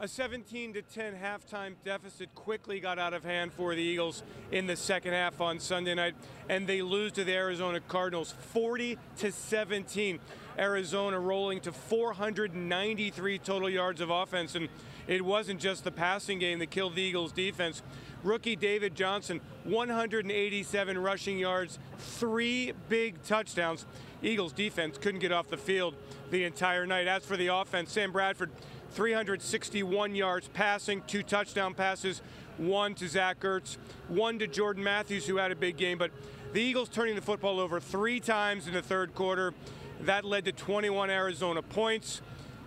A 0.00 0.06
17 0.06 0.74
to 0.74 0.82
10 0.82 1.16
halftime 1.16 1.74
deficit 1.84 2.32
quickly 2.36 2.78
got 2.78 3.00
out 3.00 3.14
of 3.14 3.24
hand 3.24 3.52
for 3.52 3.74
the 3.74 3.82
Eagles 3.82 4.22
in 4.52 4.68
the 4.68 4.76
second 4.76 5.12
half 5.12 5.40
on 5.40 5.58
Sunday 5.58 5.92
night, 5.92 6.14
and 6.48 6.68
they 6.68 6.82
lose 6.82 7.10
to 7.10 7.24
the 7.24 7.34
Arizona 7.34 7.80
Cardinals 7.80 8.32
40 8.52 8.96
to 9.16 9.32
17. 9.32 10.20
Arizona 10.56 11.18
rolling 11.18 11.60
to 11.62 11.72
493 11.72 13.38
total 13.38 13.68
yards 13.68 14.00
of 14.00 14.10
offense, 14.10 14.54
and 14.54 14.68
it 15.08 15.24
wasn't 15.24 15.58
just 15.58 15.82
the 15.82 15.90
passing 15.90 16.38
game 16.38 16.60
that 16.60 16.70
killed 16.70 16.94
the 16.94 17.02
Eagles' 17.02 17.32
defense. 17.32 17.82
Rookie 18.22 18.54
David 18.54 18.94
Johnson, 18.94 19.40
187 19.64 20.96
rushing 20.98 21.38
yards, 21.40 21.80
three 21.98 22.72
big 22.88 23.20
touchdowns. 23.24 23.84
Eagles 24.22 24.52
defense 24.52 24.98
couldn't 24.98 25.20
get 25.20 25.32
off 25.32 25.48
the 25.48 25.56
field 25.56 25.94
the 26.30 26.44
entire 26.44 26.86
night. 26.86 27.06
As 27.06 27.24
for 27.24 27.36
the 27.36 27.48
offense, 27.48 27.92
Sam 27.92 28.10
Bradford, 28.10 28.50
361 28.92 30.14
yards 30.14 30.48
passing, 30.48 31.02
two 31.06 31.22
touchdown 31.22 31.74
passes, 31.74 32.22
one 32.56 32.94
to 32.96 33.08
Zach 33.08 33.40
Ertz, 33.40 33.76
one 34.08 34.38
to 34.38 34.46
Jordan 34.46 34.82
Matthews, 34.82 35.26
who 35.26 35.36
had 35.36 35.52
a 35.52 35.56
big 35.56 35.76
game. 35.76 35.98
But 35.98 36.10
the 36.52 36.60
Eagles 36.60 36.88
turning 36.88 37.14
the 37.14 37.22
football 37.22 37.60
over 37.60 37.80
three 37.80 38.20
times 38.20 38.66
in 38.66 38.74
the 38.74 38.82
third 38.82 39.14
quarter. 39.14 39.54
That 40.00 40.24
led 40.24 40.44
to 40.46 40.52
21 40.52 41.10
Arizona 41.10 41.62
points. 41.62 42.22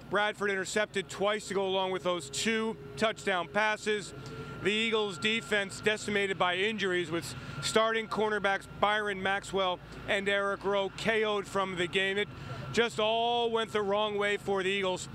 Bradford 0.09 0.51
intercepted 0.51 1.07
twice 1.09 1.47
to 1.47 1.53
go 1.53 1.65
along 1.65 1.91
with 1.91 2.03
those 2.03 2.29
two 2.29 2.75
touchdown 2.97 3.47
passes. 3.47 4.13
The 4.61 4.71
Eagles 4.71 5.17
defense 5.17 5.81
decimated 5.81 6.37
by 6.37 6.55
injuries 6.55 7.09
with 7.09 7.33
starting 7.61 8.07
cornerbacks 8.07 8.67
Byron 8.79 9.23
Maxwell 9.23 9.79
and 10.07 10.27
Eric 10.29 10.63
Rowe 10.65 10.91
KO'd 10.97 11.47
from 11.47 11.77
the 11.77 11.87
game. 11.87 12.17
It 12.17 12.27
just 12.73 12.99
all 12.99 13.49
went 13.49 13.71
the 13.71 13.81
wrong 13.81 14.17
way 14.17 14.37
for 14.37 14.61
the 14.61 14.69
Eagles 14.69 15.09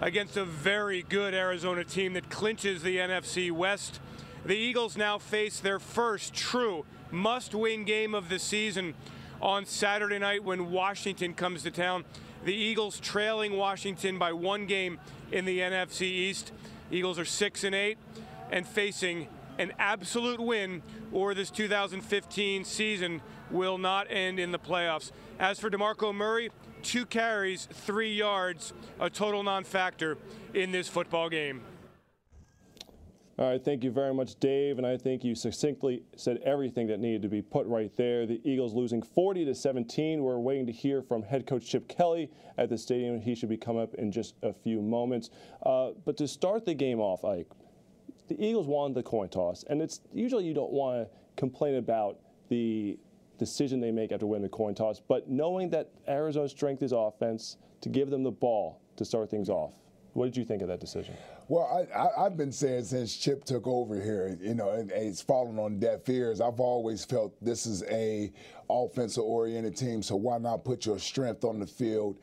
against 0.00 0.36
a 0.36 0.44
very 0.44 1.02
good 1.02 1.34
Arizona 1.34 1.84
team 1.84 2.14
that 2.14 2.30
clinches 2.30 2.82
the 2.82 2.96
NFC 2.96 3.50
West. 3.50 4.00
The 4.44 4.56
Eagles 4.56 4.96
now 4.96 5.18
face 5.18 5.60
their 5.60 5.78
first 5.78 6.32
true 6.32 6.86
must 7.10 7.54
win 7.54 7.84
game 7.84 8.14
of 8.14 8.28
the 8.28 8.38
season 8.38 8.94
on 9.42 9.66
Saturday 9.66 10.18
night 10.18 10.44
when 10.44 10.70
Washington 10.70 11.34
comes 11.34 11.62
to 11.64 11.70
town. 11.70 12.04
The 12.44 12.54
Eagles 12.54 12.98
trailing 13.00 13.56
Washington 13.56 14.18
by 14.18 14.32
one 14.32 14.66
game 14.66 14.98
in 15.30 15.44
the 15.44 15.58
NFC 15.58 16.02
East. 16.02 16.52
Eagles 16.90 17.18
are 17.18 17.24
6 17.24 17.64
and 17.64 17.74
8 17.74 17.98
and 18.50 18.66
facing 18.66 19.28
an 19.58 19.72
absolute 19.78 20.40
win 20.40 20.82
or 21.12 21.34
this 21.34 21.50
2015 21.50 22.64
season 22.64 23.20
will 23.50 23.76
not 23.76 24.06
end 24.10 24.38
in 24.38 24.52
the 24.52 24.58
playoffs. 24.58 25.12
As 25.38 25.60
for 25.60 25.68
DeMarco 25.68 26.14
Murray, 26.14 26.50
two 26.80 27.06
carries, 27.06 27.66
three 27.66 28.12
yards, 28.12 28.72
a 28.98 29.08
total 29.08 29.42
non 29.42 29.64
factor 29.64 30.18
in 30.54 30.72
this 30.72 30.88
football 30.88 31.28
game. 31.28 31.62
All 33.40 33.48
right, 33.48 33.64
thank 33.64 33.82
you 33.82 33.90
very 33.90 34.12
much, 34.12 34.38
Dave. 34.38 34.76
And 34.76 34.86
I 34.86 34.98
think 34.98 35.24
you 35.24 35.34
succinctly 35.34 36.02
said 36.14 36.40
everything 36.44 36.86
that 36.88 37.00
needed 37.00 37.22
to 37.22 37.28
be 37.28 37.40
put 37.40 37.66
right 37.66 37.90
there. 37.96 38.26
The 38.26 38.38
Eagles 38.44 38.74
losing 38.74 39.00
40 39.00 39.46
to 39.46 39.54
17. 39.54 40.22
We're 40.22 40.38
waiting 40.38 40.66
to 40.66 40.72
hear 40.72 41.00
from 41.00 41.22
head 41.22 41.46
coach 41.46 41.64
Chip 41.66 41.88
Kelly 41.88 42.30
at 42.58 42.68
the 42.68 42.76
stadium. 42.76 43.18
He 43.18 43.34
should 43.34 43.48
be 43.48 43.56
coming 43.56 43.82
up 43.82 43.94
in 43.94 44.12
just 44.12 44.34
a 44.42 44.52
few 44.52 44.82
moments. 44.82 45.30
Uh, 45.64 45.92
but 46.04 46.18
to 46.18 46.28
start 46.28 46.66
the 46.66 46.74
game 46.74 47.00
off, 47.00 47.24
Ike, 47.24 47.48
the 48.28 48.38
Eagles 48.38 48.66
won 48.66 48.92
the 48.92 49.02
coin 49.02 49.30
toss, 49.30 49.64
and 49.70 49.80
it's 49.80 50.02
usually 50.12 50.44
you 50.44 50.52
don't 50.52 50.70
want 50.70 51.08
to 51.08 51.10
complain 51.36 51.76
about 51.76 52.18
the 52.50 52.98
decision 53.40 53.80
they 53.80 53.90
make 53.90 54.12
after 54.12 54.26
winning 54.26 54.42
the 54.42 54.48
coin 54.48 54.74
toss, 54.74 55.00
but 55.00 55.28
knowing 55.28 55.70
that 55.70 55.90
Arizona's 56.06 56.52
strength 56.52 56.82
is 56.82 56.92
offense, 56.92 57.56
to 57.80 57.88
give 57.88 58.10
them 58.10 58.22
the 58.22 58.30
ball 58.30 58.82
to 58.96 59.04
start 59.04 59.30
things 59.30 59.48
off. 59.48 59.72
What 60.12 60.26
did 60.26 60.36
you 60.36 60.44
think 60.44 60.60
of 60.60 60.68
that 60.68 60.80
decision? 60.80 61.14
Well, 61.48 61.88
I, 61.96 62.24
have 62.24 62.36
been 62.36 62.52
saying 62.52 62.84
since 62.84 63.16
Chip 63.16 63.44
took 63.44 63.66
over 63.66 63.94
here, 64.00 64.36
you 64.40 64.54
know, 64.54 64.70
and, 64.70 64.90
and 64.90 65.08
it's 65.08 65.22
fallen 65.22 65.58
on 65.58 65.78
deaf 65.78 66.08
ears. 66.08 66.40
I've 66.40 66.60
always 66.60 67.04
felt 67.04 67.32
this 67.42 67.64
is 67.64 67.82
a 67.84 68.30
offensive-oriented 68.68 69.76
team, 69.76 70.02
so 70.02 70.16
why 70.16 70.38
not 70.38 70.64
put 70.64 70.84
your 70.84 70.98
strength 70.98 71.44
on 71.44 71.58
the 71.58 71.66
field 71.66 72.18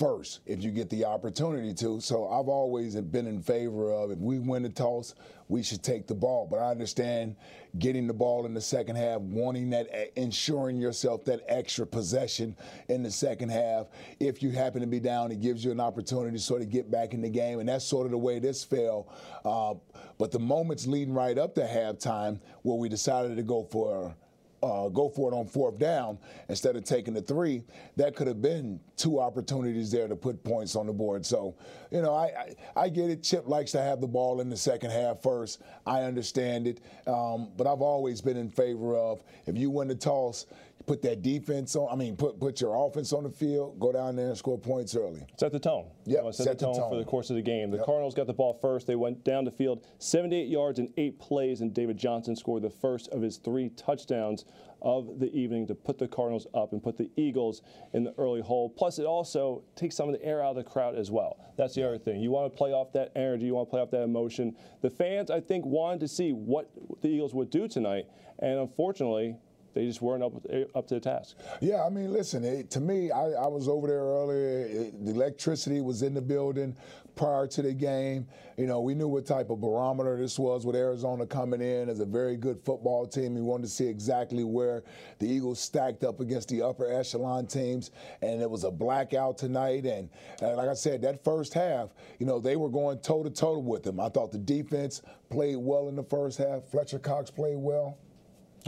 first 0.00 0.40
if 0.46 0.64
you 0.64 0.70
get 0.70 0.88
the 0.88 1.04
opportunity 1.04 1.74
to. 1.74 2.00
So 2.00 2.26
I've 2.26 2.48
always 2.48 2.96
been 2.96 3.26
in 3.26 3.42
favor 3.42 3.92
of 3.92 4.10
if 4.10 4.18
we 4.18 4.38
win 4.38 4.62
the 4.62 4.70
toss, 4.70 5.14
we 5.48 5.62
should 5.62 5.82
take 5.82 6.06
the 6.06 6.14
ball. 6.14 6.48
But 6.50 6.60
I 6.60 6.70
understand 6.70 7.36
getting 7.78 8.06
the 8.06 8.14
ball 8.14 8.46
in 8.46 8.54
the 8.54 8.62
second 8.62 8.96
half, 8.96 9.20
wanting 9.20 9.68
that, 9.70 9.88
eh, 9.92 10.06
ensuring 10.16 10.80
yourself 10.80 11.24
that 11.26 11.42
extra 11.46 11.86
possession 11.86 12.56
in 12.88 13.02
the 13.02 13.10
second 13.10 13.50
half. 13.50 13.88
If 14.18 14.42
you 14.42 14.50
happen 14.50 14.80
to 14.80 14.86
be 14.86 15.00
down, 15.00 15.32
it 15.32 15.42
gives 15.42 15.62
you 15.62 15.70
an 15.70 15.80
opportunity 15.80 16.34
to 16.36 16.42
sort 16.42 16.62
of 16.62 16.70
get 16.70 16.90
back 16.90 17.12
in 17.12 17.20
the 17.20 17.28
game. 17.28 17.60
And 17.60 17.68
that's 17.68 17.84
sort 17.84 18.06
of 18.06 18.10
the 18.10 18.18
way 18.18 18.38
this 18.38 18.64
fell. 18.64 19.06
Uh, 19.44 19.74
but 20.16 20.30
the 20.30 20.40
moments 20.40 20.86
leading 20.86 21.12
right 21.12 21.36
up 21.36 21.54
to 21.56 21.60
halftime 21.60 22.40
where 22.62 22.78
we 22.78 22.88
decided 22.88 23.36
to 23.36 23.42
go 23.42 23.64
for 23.64 24.16
uh, 24.62 24.88
go 24.88 25.08
for 25.08 25.32
it 25.32 25.34
on 25.34 25.46
fourth 25.46 25.78
down 25.78 26.18
instead 26.48 26.76
of 26.76 26.84
taking 26.84 27.14
the 27.14 27.22
three, 27.22 27.62
that 27.96 28.14
could 28.14 28.26
have 28.26 28.42
been 28.42 28.80
two 28.96 29.20
opportunities 29.20 29.90
there 29.90 30.08
to 30.08 30.16
put 30.16 30.42
points 30.44 30.76
on 30.76 30.86
the 30.86 30.92
board. 30.92 31.24
So, 31.24 31.56
you 31.90 32.02
know, 32.02 32.14
I, 32.14 32.54
I, 32.76 32.82
I 32.84 32.88
get 32.88 33.10
it. 33.10 33.22
Chip 33.22 33.48
likes 33.48 33.72
to 33.72 33.80
have 33.80 34.00
the 34.00 34.06
ball 34.06 34.40
in 34.40 34.50
the 34.50 34.56
second 34.56 34.90
half 34.90 35.22
first. 35.22 35.62
I 35.86 36.02
understand 36.02 36.66
it. 36.66 36.80
Um, 37.06 37.50
but 37.56 37.66
I've 37.66 37.82
always 37.82 38.20
been 38.20 38.36
in 38.36 38.50
favor 38.50 38.96
of 38.96 39.22
if 39.46 39.56
you 39.56 39.70
win 39.70 39.88
the 39.88 39.94
toss, 39.94 40.46
put 40.90 41.02
that 41.02 41.22
defense 41.22 41.76
on. 41.76 41.88
I 41.88 41.94
mean, 41.94 42.16
put 42.16 42.40
put 42.40 42.60
your 42.60 42.74
offense 42.74 43.12
on 43.12 43.22
the 43.22 43.30
field. 43.30 43.78
Go 43.78 43.92
down 43.92 44.16
there 44.16 44.26
and 44.26 44.36
score 44.36 44.58
points 44.58 44.96
early. 44.96 45.24
Set 45.38 45.52
the 45.52 45.60
tone. 45.60 45.86
Yeah, 46.04 46.28
set, 46.32 46.46
set 46.46 46.58
the, 46.58 46.64
tone 46.64 46.74
the, 46.74 46.80
tone 46.80 46.90
for 46.90 46.96
the 46.96 47.04
course 47.04 47.30
of 47.30 47.36
the 47.36 47.42
game. 47.42 47.70
The 47.70 47.76
yep. 47.76 47.86
Cardinals 47.86 48.12
got 48.12 48.26
the 48.26 48.32
ball 48.32 48.54
first. 48.54 48.88
They 48.88 48.96
went 48.96 49.22
down 49.22 49.44
the 49.44 49.52
field, 49.52 49.86
78 50.00 50.48
yards 50.48 50.80
in 50.80 50.92
eight 50.96 51.20
plays, 51.20 51.60
and 51.60 51.72
David 51.72 51.96
Johnson 51.96 52.34
scored 52.34 52.62
the 52.62 52.70
first 52.70 53.08
of 53.10 53.22
his 53.22 53.36
three 53.36 53.68
touchdowns 53.76 54.46
of 54.82 55.20
the 55.20 55.32
evening 55.32 55.68
to 55.68 55.76
put 55.76 55.96
the 55.96 56.08
Cardinals 56.08 56.48
up 56.54 56.72
and 56.72 56.82
put 56.82 56.96
the 56.96 57.08
Eagles 57.14 57.62
in 57.92 58.02
the 58.02 58.14
early 58.18 58.40
hole. 58.40 58.68
Plus, 58.68 58.98
it 58.98 59.06
also 59.06 59.62
takes 59.76 59.94
some 59.94 60.08
of 60.08 60.18
the 60.18 60.24
air 60.24 60.42
out 60.42 60.50
of 60.50 60.56
the 60.56 60.64
crowd 60.64 60.96
as 60.96 61.08
well. 61.08 61.36
That's 61.56 61.76
the 61.76 61.86
other 61.86 61.98
thing. 61.98 62.20
You 62.20 62.32
want 62.32 62.52
to 62.52 62.56
play 62.56 62.72
off 62.72 62.92
that 62.94 63.12
energy. 63.14 63.46
You 63.46 63.54
want 63.54 63.68
to 63.68 63.70
play 63.70 63.80
off 63.80 63.92
that 63.92 64.02
emotion. 64.02 64.56
The 64.80 64.90
fans, 64.90 65.30
I 65.30 65.40
think, 65.40 65.64
wanted 65.66 66.00
to 66.00 66.08
see 66.08 66.32
what 66.32 66.68
the 67.00 67.08
Eagles 67.08 67.32
would 67.32 67.50
do 67.50 67.68
tonight, 67.68 68.06
and 68.40 68.58
unfortunately, 68.58 69.36
they 69.74 69.86
just 69.86 70.02
weren't 70.02 70.22
up 70.22 70.32
eh, 70.50 70.64
up 70.74 70.86
to 70.88 70.94
the 70.94 71.00
task. 71.00 71.36
Yeah, 71.60 71.84
I 71.84 71.90
mean, 71.90 72.12
listen, 72.12 72.44
it, 72.44 72.70
to 72.72 72.80
me, 72.80 73.10
I, 73.10 73.30
I, 73.30 73.46
was 73.46 73.68
over 73.68 73.86
there 73.86 74.00
earlier. 74.00 74.66
It, 74.66 75.04
the 75.04 75.12
electricity 75.12 75.80
was 75.80 76.02
in 76.02 76.14
the 76.14 76.20
building 76.20 76.76
prior 77.16 77.46
to 77.46 77.62
the 77.62 77.72
game. 77.72 78.26
You 78.56 78.66
know, 78.66 78.80
we 78.80 78.94
knew 78.94 79.08
what 79.08 79.26
type 79.26 79.50
of 79.50 79.60
barometer 79.60 80.16
this 80.16 80.38
was 80.38 80.66
with 80.66 80.76
Arizona 80.76 81.26
coming 81.26 81.60
in 81.60 81.88
as 81.88 82.00
a 82.00 82.04
very 82.04 82.36
good 82.36 82.58
football 82.64 83.06
team. 83.06 83.34
We 83.34 83.42
wanted 83.42 83.64
to 83.64 83.68
see 83.68 83.86
exactly 83.86 84.44
where 84.44 84.82
the 85.18 85.26
Eagles 85.26 85.60
stacked 85.60 86.04
up 86.04 86.20
against 86.20 86.48
the 86.48 86.62
upper 86.62 86.90
echelon 86.90 87.46
teams, 87.46 87.90
and 88.22 88.40
it 88.40 88.50
was 88.50 88.64
a 88.64 88.70
blackout 88.70 89.38
tonight. 89.38 89.86
And, 89.86 90.08
and 90.40 90.56
like 90.56 90.68
I 90.68 90.74
said, 90.74 91.02
that 91.02 91.22
first 91.24 91.54
half, 91.54 91.90
you 92.18 92.26
know, 92.26 92.38
they 92.38 92.56
were 92.56 92.70
going 92.70 92.98
toe 93.00 93.22
to 93.22 93.30
toe 93.30 93.58
with 93.58 93.82
them. 93.82 94.00
I 94.00 94.08
thought 94.08 94.32
the 94.32 94.38
defense 94.38 95.02
played 95.30 95.56
well 95.56 95.88
in 95.88 95.96
the 95.96 96.04
first 96.04 96.38
half. 96.38 96.64
Fletcher 96.64 96.98
Cox 96.98 97.30
played 97.30 97.58
well. 97.58 97.98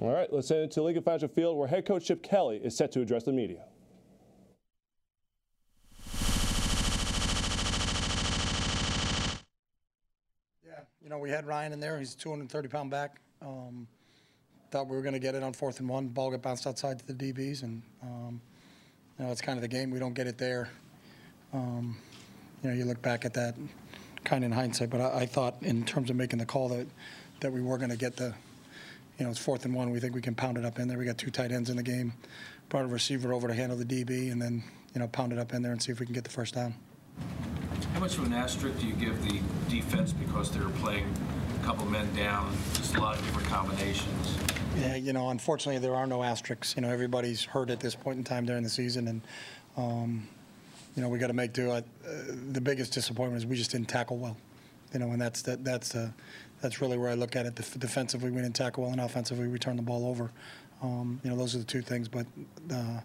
All 0.01 0.11
right, 0.11 0.33
let's 0.33 0.49
head 0.49 0.61
into 0.63 0.83
Lincoln 0.83 1.03
Financial 1.03 1.29
Field 1.29 1.59
where 1.59 1.69
head 1.69 1.85
coach 1.85 2.07
Chip 2.07 2.23
Kelly 2.23 2.57
is 2.57 2.75
set 2.75 2.93
to 2.93 3.03
address 3.03 3.25
the 3.25 3.33
media. 3.33 3.65
Yeah, 10.65 10.81
you 11.03 11.11
know, 11.11 11.19
we 11.19 11.29
had 11.29 11.47
Ryan 11.47 11.73
in 11.73 11.81
there. 11.81 11.99
He's 11.99 12.15
230 12.15 12.69
pound 12.69 12.91
back. 12.91 13.21
Um, 13.43 13.87
thought 14.71 14.89
we 14.89 14.97
were 14.97 15.03
going 15.03 15.13
to 15.13 15.19
get 15.19 15.35
it 15.35 15.43
on 15.43 15.53
fourth 15.53 15.81
and 15.81 15.89
one. 15.89 16.09
Ball 16.09 16.31
got 16.31 16.41
bounced 16.41 16.67
outside 16.67 16.99
to 16.99 17.07
the 17.07 17.33
DBs, 17.33 17.63
and 17.63 17.83
um, 18.03 18.41
you 19.19 19.27
know, 19.27 19.31
it's 19.31 19.43
kind 19.43 19.59
of 19.59 19.63
the 19.63 19.69
game. 19.69 19.91
We 19.91 19.99
don't 19.99 20.15
get 20.15 20.27
it 20.27 20.39
there. 20.39 20.71
Um, 21.53 21.99
you 22.63 22.71
know, 22.71 22.75
you 22.75 22.87
look 22.87 23.03
back 23.03 23.27
at 23.27 23.35
that 23.35 23.57
kind 24.25 24.43
of 24.43 24.51
in 24.51 24.57
hindsight, 24.57 24.89
but 24.89 25.03
I, 25.03 25.21
I 25.21 25.27
thought 25.27 25.63
in 25.63 25.85
terms 25.85 26.09
of 26.09 26.17
making 26.17 26.39
the 26.39 26.47
call 26.47 26.71
that 26.71 26.87
that 27.41 27.53
we 27.53 27.61
were 27.61 27.77
going 27.77 27.91
to 27.91 27.97
get 27.97 28.17
the 28.17 28.35
you 29.23 29.27
know, 29.27 29.31
it's 29.31 29.39
fourth 29.39 29.65
and 29.65 29.73
one. 29.73 29.91
We 29.91 30.01
think 30.01 30.17
we 30.17 30.21
can 30.21 30.35
pound 30.35 30.59
it 30.59 30.65
up 30.65 30.81
in 30.81 30.89
there. 30.89 30.99
We 30.99 31.05
got 31.05 31.17
two 31.17 31.31
tight 31.31 31.53
ends 31.53 31.71
in 31.71 31.77
the 31.77 31.83
game. 31.85 32.13
Brought 32.71 32.87
a 32.87 32.89
receiver 32.89 33.33
over 33.33 33.47
to 33.47 33.55
handle 33.55 33.79
the 33.79 33.85
DB, 33.85 34.33
and 34.33 34.43
then 34.43 34.65
you 34.95 34.99
know, 34.99 35.07
pound 35.07 35.33
it 35.33 35.39
up 35.39 35.55
in 35.55 35.63
there 35.63 35.71
and 35.71 35.81
see 35.81 35.93
if 35.93 36.01
we 36.01 36.07
can 36.07 36.13
get 36.13 36.25
the 36.25 36.31
first 36.31 36.55
down. 36.55 36.75
How 37.95 38.01
much 38.01 38.19
of 38.19 38.25
an 38.25 38.33
asterisk 38.33 38.81
do 38.81 38.87
you 38.89 38.95
give 38.95 39.23
the 39.25 39.41
defense 39.69 40.13
because 40.13 40.51
they're 40.51 40.69
playing 40.81 41.07
a 41.61 41.65
couple 41.65 41.87
men 41.87 42.13
down, 42.17 42.53
just 42.75 42.97
a 42.97 43.01
lot 43.01 43.17
of 43.17 43.25
different 43.25 43.47
combinations? 43.47 44.37
Yeah, 44.81 44.97
you 44.97 45.13
know, 45.13 45.29
unfortunately 45.29 45.79
there 45.79 45.95
are 45.95 46.09
no 46.09 46.25
asterisks. 46.25 46.75
You 46.75 46.83
know, 46.83 46.89
everybody's 46.89 47.45
hurt 47.45 47.71
at 47.71 47.79
this 47.79 47.95
point 47.95 48.19
in 48.19 48.25
time 48.25 48.45
during 48.45 48.65
the 48.65 48.71
season, 48.71 49.07
and 49.07 49.21
um, 49.77 50.27
you 50.97 51.03
know 51.03 51.09
we 51.09 51.21
got 51.21 51.29
to 51.29 51.33
make 51.33 51.53
do. 51.53 51.71
Uh, 51.71 51.83
the 52.51 52.61
biggest 52.61 52.93
disappointment 52.93 53.41
is 53.41 53.47
we 53.47 53.55
just 53.55 53.71
didn't 53.71 53.89
tackle 53.89 54.17
well. 54.17 54.37
You 54.93 54.99
know, 54.99 55.13
and 55.13 55.23
that's 55.23 55.43
that, 55.43 55.65
that's 55.65 55.91
the 55.91 56.13
that's 56.63 56.81
really 56.81 56.97
where 56.97 57.11
I 57.11 57.15
look 57.15 57.37
at 57.37 57.45
it. 57.45 57.55
defensively, 57.57 58.31
we 58.31 58.41
didn't 58.41 58.57
tackle 58.57 58.85
well, 58.85 58.93
and 58.93 59.01
offensively, 59.01 59.49
we 59.49 59.59
turned 59.59 59.79
the 59.79 59.83
ball 59.83 60.07
over. 60.07 60.31
Um, 60.83 61.21
you 61.23 61.31
know, 61.31 61.37
those 61.37 61.55
are 61.55 61.59
the 61.59 61.65
two 61.65 61.83
things. 61.83 62.09
But 62.09 62.27
uh, 62.73 63.01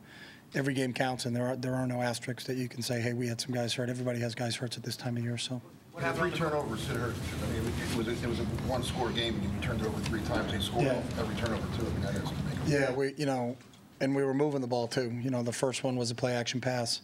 every 0.55 0.73
game 0.73 0.93
counts, 0.93 1.25
and 1.25 1.35
there 1.35 1.47
are 1.47 1.55
there 1.55 1.75
are 1.75 1.87
no 1.87 2.01
asterisks 2.01 2.45
that 2.45 2.55
you 2.55 2.69
can 2.69 2.81
say, 2.81 3.01
hey, 3.01 3.13
we 3.13 3.27
had 3.27 3.41
some 3.41 3.53
guys 3.53 3.73
hurt. 3.73 3.89
Everybody 3.89 4.19
has 4.19 4.35
guys 4.35 4.55
hurt 4.55 4.77
at 4.77 4.83
this 4.83 4.95
time 4.95 5.17
of 5.17 5.23
year, 5.23 5.37
so. 5.37 5.61
What 5.91 6.03
happened? 6.03 6.31
Three 6.31 6.39
turnovers 6.39 6.85
hit 6.87 6.95
hurt. 6.95 7.15
I 7.43 7.51
mean, 7.53 7.73
it 7.91 7.97
was 7.97 8.07
a, 8.07 8.11
it 8.11 8.27
was 8.27 8.39
a 8.39 8.43
one-score 8.69 9.09
game, 9.09 9.33
and 9.33 9.43
you 9.43 9.61
turned 9.61 9.81
it 9.81 9.87
over 9.87 9.99
three 10.01 10.21
times. 10.21 10.51
They 10.51 10.59
scored 10.59 10.85
yeah. 10.85 11.01
every 11.17 11.35
turnover 11.35 11.65
too. 11.75 11.87
I 11.87 11.89
mean, 11.89 12.01
that 12.01 12.15
is. 12.15 12.29
Yeah, 12.67 12.91
we 12.91 13.15
you 13.17 13.25
know, 13.25 13.57
and 13.99 14.15
we 14.15 14.23
were 14.23 14.35
moving 14.35 14.61
the 14.61 14.67
ball 14.67 14.87
too. 14.87 15.11
You 15.21 15.31
know, 15.31 15.41
the 15.41 15.51
first 15.51 15.83
one 15.83 15.95
was 15.95 16.11
a 16.11 16.15
play-action 16.15 16.61
pass, 16.61 17.01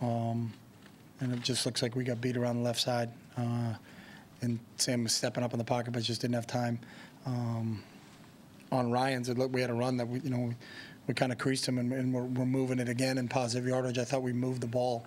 um, 0.00 0.52
and 1.18 1.32
it 1.32 1.42
just 1.42 1.66
looks 1.66 1.82
like 1.82 1.96
we 1.96 2.04
got 2.04 2.20
beat 2.20 2.36
around 2.36 2.58
the 2.58 2.62
left 2.62 2.80
side. 2.80 3.10
Uh, 3.36 3.74
and 4.40 4.58
Sam 4.76 5.04
was 5.04 5.12
stepping 5.12 5.44
up 5.44 5.52
in 5.52 5.58
the 5.58 5.64
pocket, 5.64 5.92
but 5.92 6.02
just 6.02 6.20
didn't 6.20 6.34
have 6.34 6.46
time. 6.46 6.78
Um, 7.26 7.82
on 8.70 8.90
Ryan's, 8.90 9.28
it 9.28 9.38
looked, 9.38 9.52
we 9.52 9.60
had 9.60 9.70
a 9.70 9.74
run 9.74 9.96
that 9.96 10.06
we, 10.06 10.20
you 10.20 10.30
know, 10.30 10.38
we, 10.38 10.56
we 11.06 11.14
kind 11.14 11.32
of 11.32 11.38
creased 11.38 11.66
him 11.66 11.78
and, 11.78 11.92
and 11.92 12.12
we're, 12.12 12.24
we're 12.24 12.46
moving 12.46 12.78
it 12.78 12.88
again 12.88 13.18
in 13.18 13.28
positive 13.28 13.66
yardage. 13.66 13.98
I 13.98 14.04
thought 14.04 14.22
we 14.22 14.32
moved 14.32 14.60
the 14.60 14.66
ball. 14.66 15.06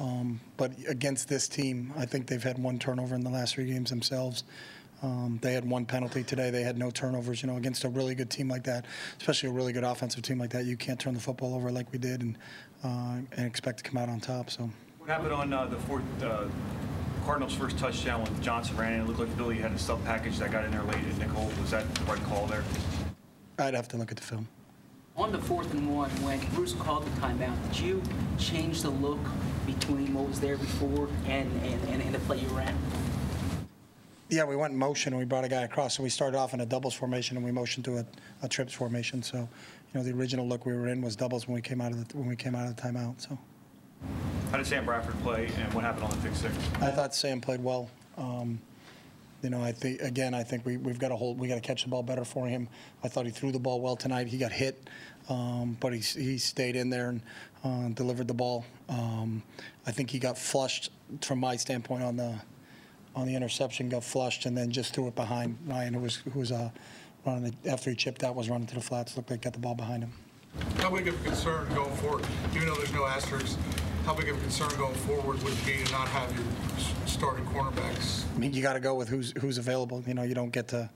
Um, 0.00 0.40
but 0.56 0.72
against 0.88 1.28
this 1.28 1.46
team, 1.46 1.92
I 1.96 2.06
think 2.06 2.26
they've 2.26 2.42
had 2.42 2.58
one 2.58 2.78
turnover 2.78 3.14
in 3.14 3.22
the 3.22 3.30
last 3.30 3.54
three 3.54 3.66
games 3.66 3.90
themselves. 3.90 4.44
Um, 5.02 5.38
they 5.42 5.52
had 5.52 5.68
one 5.68 5.84
penalty 5.84 6.22
today. 6.22 6.50
They 6.50 6.62
had 6.62 6.78
no 6.78 6.90
turnovers. 6.90 7.42
You 7.42 7.48
know, 7.48 7.56
against 7.56 7.84
a 7.84 7.88
really 7.88 8.14
good 8.14 8.30
team 8.30 8.48
like 8.48 8.64
that, 8.64 8.86
especially 9.18 9.48
a 9.48 9.52
really 9.52 9.72
good 9.72 9.84
offensive 9.84 10.22
team 10.22 10.38
like 10.38 10.50
that, 10.50 10.64
you 10.64 10.76
can't 10.76 10.98
turn 10.98 11.14
the 11.14 11.20
football 11.20 11.54
over 11.54 11.70
like 11.70 11.90
we 11.92 11.98
did 11.98 12.22
and 12.22 12.38
uh, 12.84 13.18
and 13.36 13.46
expect 13.46 13.78
to 13.78 13.84
come 13.84 13.98
out 13.98 14.08
on 14.08 14.20
top. 14.20 14.50
So. 14.50 14.70
What 14.98 15.10
happened 15.10 15.32
on 15.32 15.52
uh, 15.52 15.66
the 15.66 15.76
fourth 15.78 16.04
uh, 16.22 16.44
Cardinals' 17.24 17.54
first 17.54 17.78
touchdown 17.78 18.22
when 18.24 18.42
Johnson 18.42 18.76
ran 18.76 18.94
in? 18.94 19.00
It 19.00 19.06
looked 19.06 19.20
like 19.20 19.36
Billy 19.36 19.56
had 19.56 19.72
a 19.72 19.78
sub 19.78 20.04
package 20.04 20.38
that 20.38 20.50
got 20.50 20.64
in 20.64 20.70
there 20.70 20.82
late. 20.82 20.96
And 20.96 21.18
Nicole, 21.18 21.50
was 21.60 21.70
that 21.70 21.92
the 21.94 22.04
right 22.04 22.22
call 22.24 22.46
there? 22.46 22.64
I'd 23.58 23.74
have 23.74 23.88
to 23.88 23.96
look 23.96 24.10
at 24.10 24.16
the 24.16 24.22
film. 24.22 24.48
On 25.16 25.30
the 25.30 25.38
fourth 25.38 25.72
and 25.72 25.94
one, 25.94 26.10
when 26.22 26.40
Bruce 26.54 26.72
called 26.72 27.04
the 27.04 27.20
timeout, 27.20 27.54
did 27.68 27.80
you 27.80 28.02
change 28.38 28.82
the 28.82 28.90
look 28.90 29.20
between 29.66 30.14
what 30.14 30.26
was 30.26 30.40
there 30.40 30.56
before 30.56 31.08
and, 31.26 31.50
and, 31.62 31.88
and, 31.90 32.02
and 32.02 32.14
the 32.14 32.18
play 32.20 32.38
you 32.38 32.48
ran? 32.48 32.76
Yeah, 34.30 34.44
we 34.44 34.56
went 34.56 34.72
in 34.72 34.78
motion 34.78 35.12
and 35.12 35.20
we 35.20 35.26
brought 35.26 35.44
a 35.44 35.48
guy 35.48 35.62
across. 35.62 35.96
So 35.96 36.02
we 36.02 36.08
started 36.08 36.38
off 36.38 36.54
in 36.54 36.60
a 36.62 36.66
doubles 36.66 36.94
formation 36.94 37.36
and 37.36 37.44
we 37.44 37.52
motioned 37.52 37.84
to 37.84 37.98
a, 37.98 38.06
a 38.42 38.48
trips 38.48 38.72
formation. 38.72 39.22
So, 39.22 39.36
you 39.36 39.48
know, 39.94 40.02
the 40.02 40.12
original 40.12 40.48
look 40.48 40.64
we 40.64 40.72
were 40.72 40.88
in 40.88 41.02
was 41.02 41.14
doubles 41.14 41.46
when 41.46 41.54
we 41.54 41.60
came 41.60 41.82
out 41.82 41.92
of 41.92 42.08
the 42.08 42.16
when 42.16 42.26
we 42.26 42.34
came 42.34 42.54
out 42.54 42.66
of 42.66 42.74
the 42.74 42.80
timeout. 42.80 43.20
So. 43.20 43.38
How 44.50 44.58
did 44.58 44.66
Sam 44.66 44.84
Bradford 44.84 45.18
play, 45.22 45.50
and 45.58 45.72
what 45.72 45.82
happened 45.82 46.04
on 46.04 46.10
the 46.10 46.16
pick 46.16 46.34
six? 46.34 46.54
I 46.80 46.90
thought 46.90 47.14
Sam 47.14 47.40
played 47.40 47.64
well. 47.64 47.88
Um, 48.18 48.60
you 49.42 49.50
know, 49.50 49.62
I 49.62 49.72
think 49.72 50.00
again, 50.02 50.34
I 50.34 50.42
think 50.42 50.64
we 50.66 50.76
we've 50.76 50.98
got 50.98 51.08
to 51.08 51.16
hold, 51.16 51.38
we 51.38 51.48
got 51.48 51.54
to 51.54 51.60
catch 51.60 51.84
the 51.84 51.88
ball 51.88 52.02
better 52.02 52.24
for 52.24 52.46
him. 52.46 52.68
I 53.02 53.08
thought 53.08 53.24
he 53.24 53.32
threw 53.32 53.50
the 53.50 53.58
ball 53.58 53.80
well 53.80 53.96
tonight. 53.96 54.26
He 54.26 54.38
got 54.38 54.52
hit, 54.52 54.88
um, 55.28 55.76
but 55.80 55.92
he 55.92 56.00
he 56.00 56.38
stayed 56.38 56.76
in 56.76 56.90
there 56.90 57.08
and 57.08 57.22
uh, 57.64 57.88
delivered 57.94 58.28
the 58.28 58.34
ball. 58.34 58.64
Um, 58.88 59.42
I 59.86 59.90
think 59.90 60.10
he 60.10 60.18
got 60.18 60.36
flushed 60.36 60.90
from 61.22 61.40
my 61.40 61.56
standpoint 61.56 62.02
on 62.02 62.16
the 62.16 62.38
on 63.16 63.26
the 63.26 63.34
interception, 63.34 63.88
got 63.88 64.04
flushed, 64.04 64.46
and 64.46 64.56
then 64.56 64.70
just 64.70 64.94
threw 64.94 65.08
it 65.08 65.14
behind 65.14 65.58
Ryan, 65.66 65.94
who 65.94 66.00
was 66.00 66.16
who 66.16 66.38
was 66.38 66.52
uh, 66.52 66.70
running 67.26 67.54
the, 67.62 67.70
after 67.70 67.90
he 67.90 67.96
chipped 67.96 68.22
out, 68.22 68.34
was 68.34 68.48
running 68.48 68.66
to 68.68 68.74
the 68.74 68.80
flats. 68.80 69.16
Looked 69.16 69.30
like 69.30 69.42
got 69.42 69.54
the 69.54 69.58
ball 69.58 69.74
behind 69.74 70.04
him. 70.04 70.12
How 70.76 70.90
big 70.90 71.08
of 71.08 71.18
a 71.18 71.24
concern 71.24 71.66
going 71.74 71.96
forward, 71.96 72.26
even 72.54 72.68
though 72.68 72.74
there's 72.74 72.92
no 72.92 73.06
asterisks, 73.06 73.56
how 74.04 74.14
big 74.14 74.28
of 74.28 74.36
a 74.36 74.40
concern 74.40 74.70
going 74.78 74.94
forward 74.94 75.42
would 75.42 75.52
it 75.52 75.66
be 75.66 75.84
to 75.84 75.92
not 75.92 76.08
have 76.08 76.34
your 76.34 76.44
starting 77.06 77.44
cornerbacks? 77.46 78.24
I 78.34 78.38
mean, 78.38 78.52
you 78.52 78.62
got 78.62 78.72
to 78.72 78.80
go 78.80 78.94
with 78.94 79.08
who's 79.08 79.32
who's 79.40 79.58
available. 79.58 80.02
You 80.06 80.14
know, 80.14 80.22
you 80.22 80.34
don't 80.34 80.50
get 80.50 80.68
to, 80.68 80.90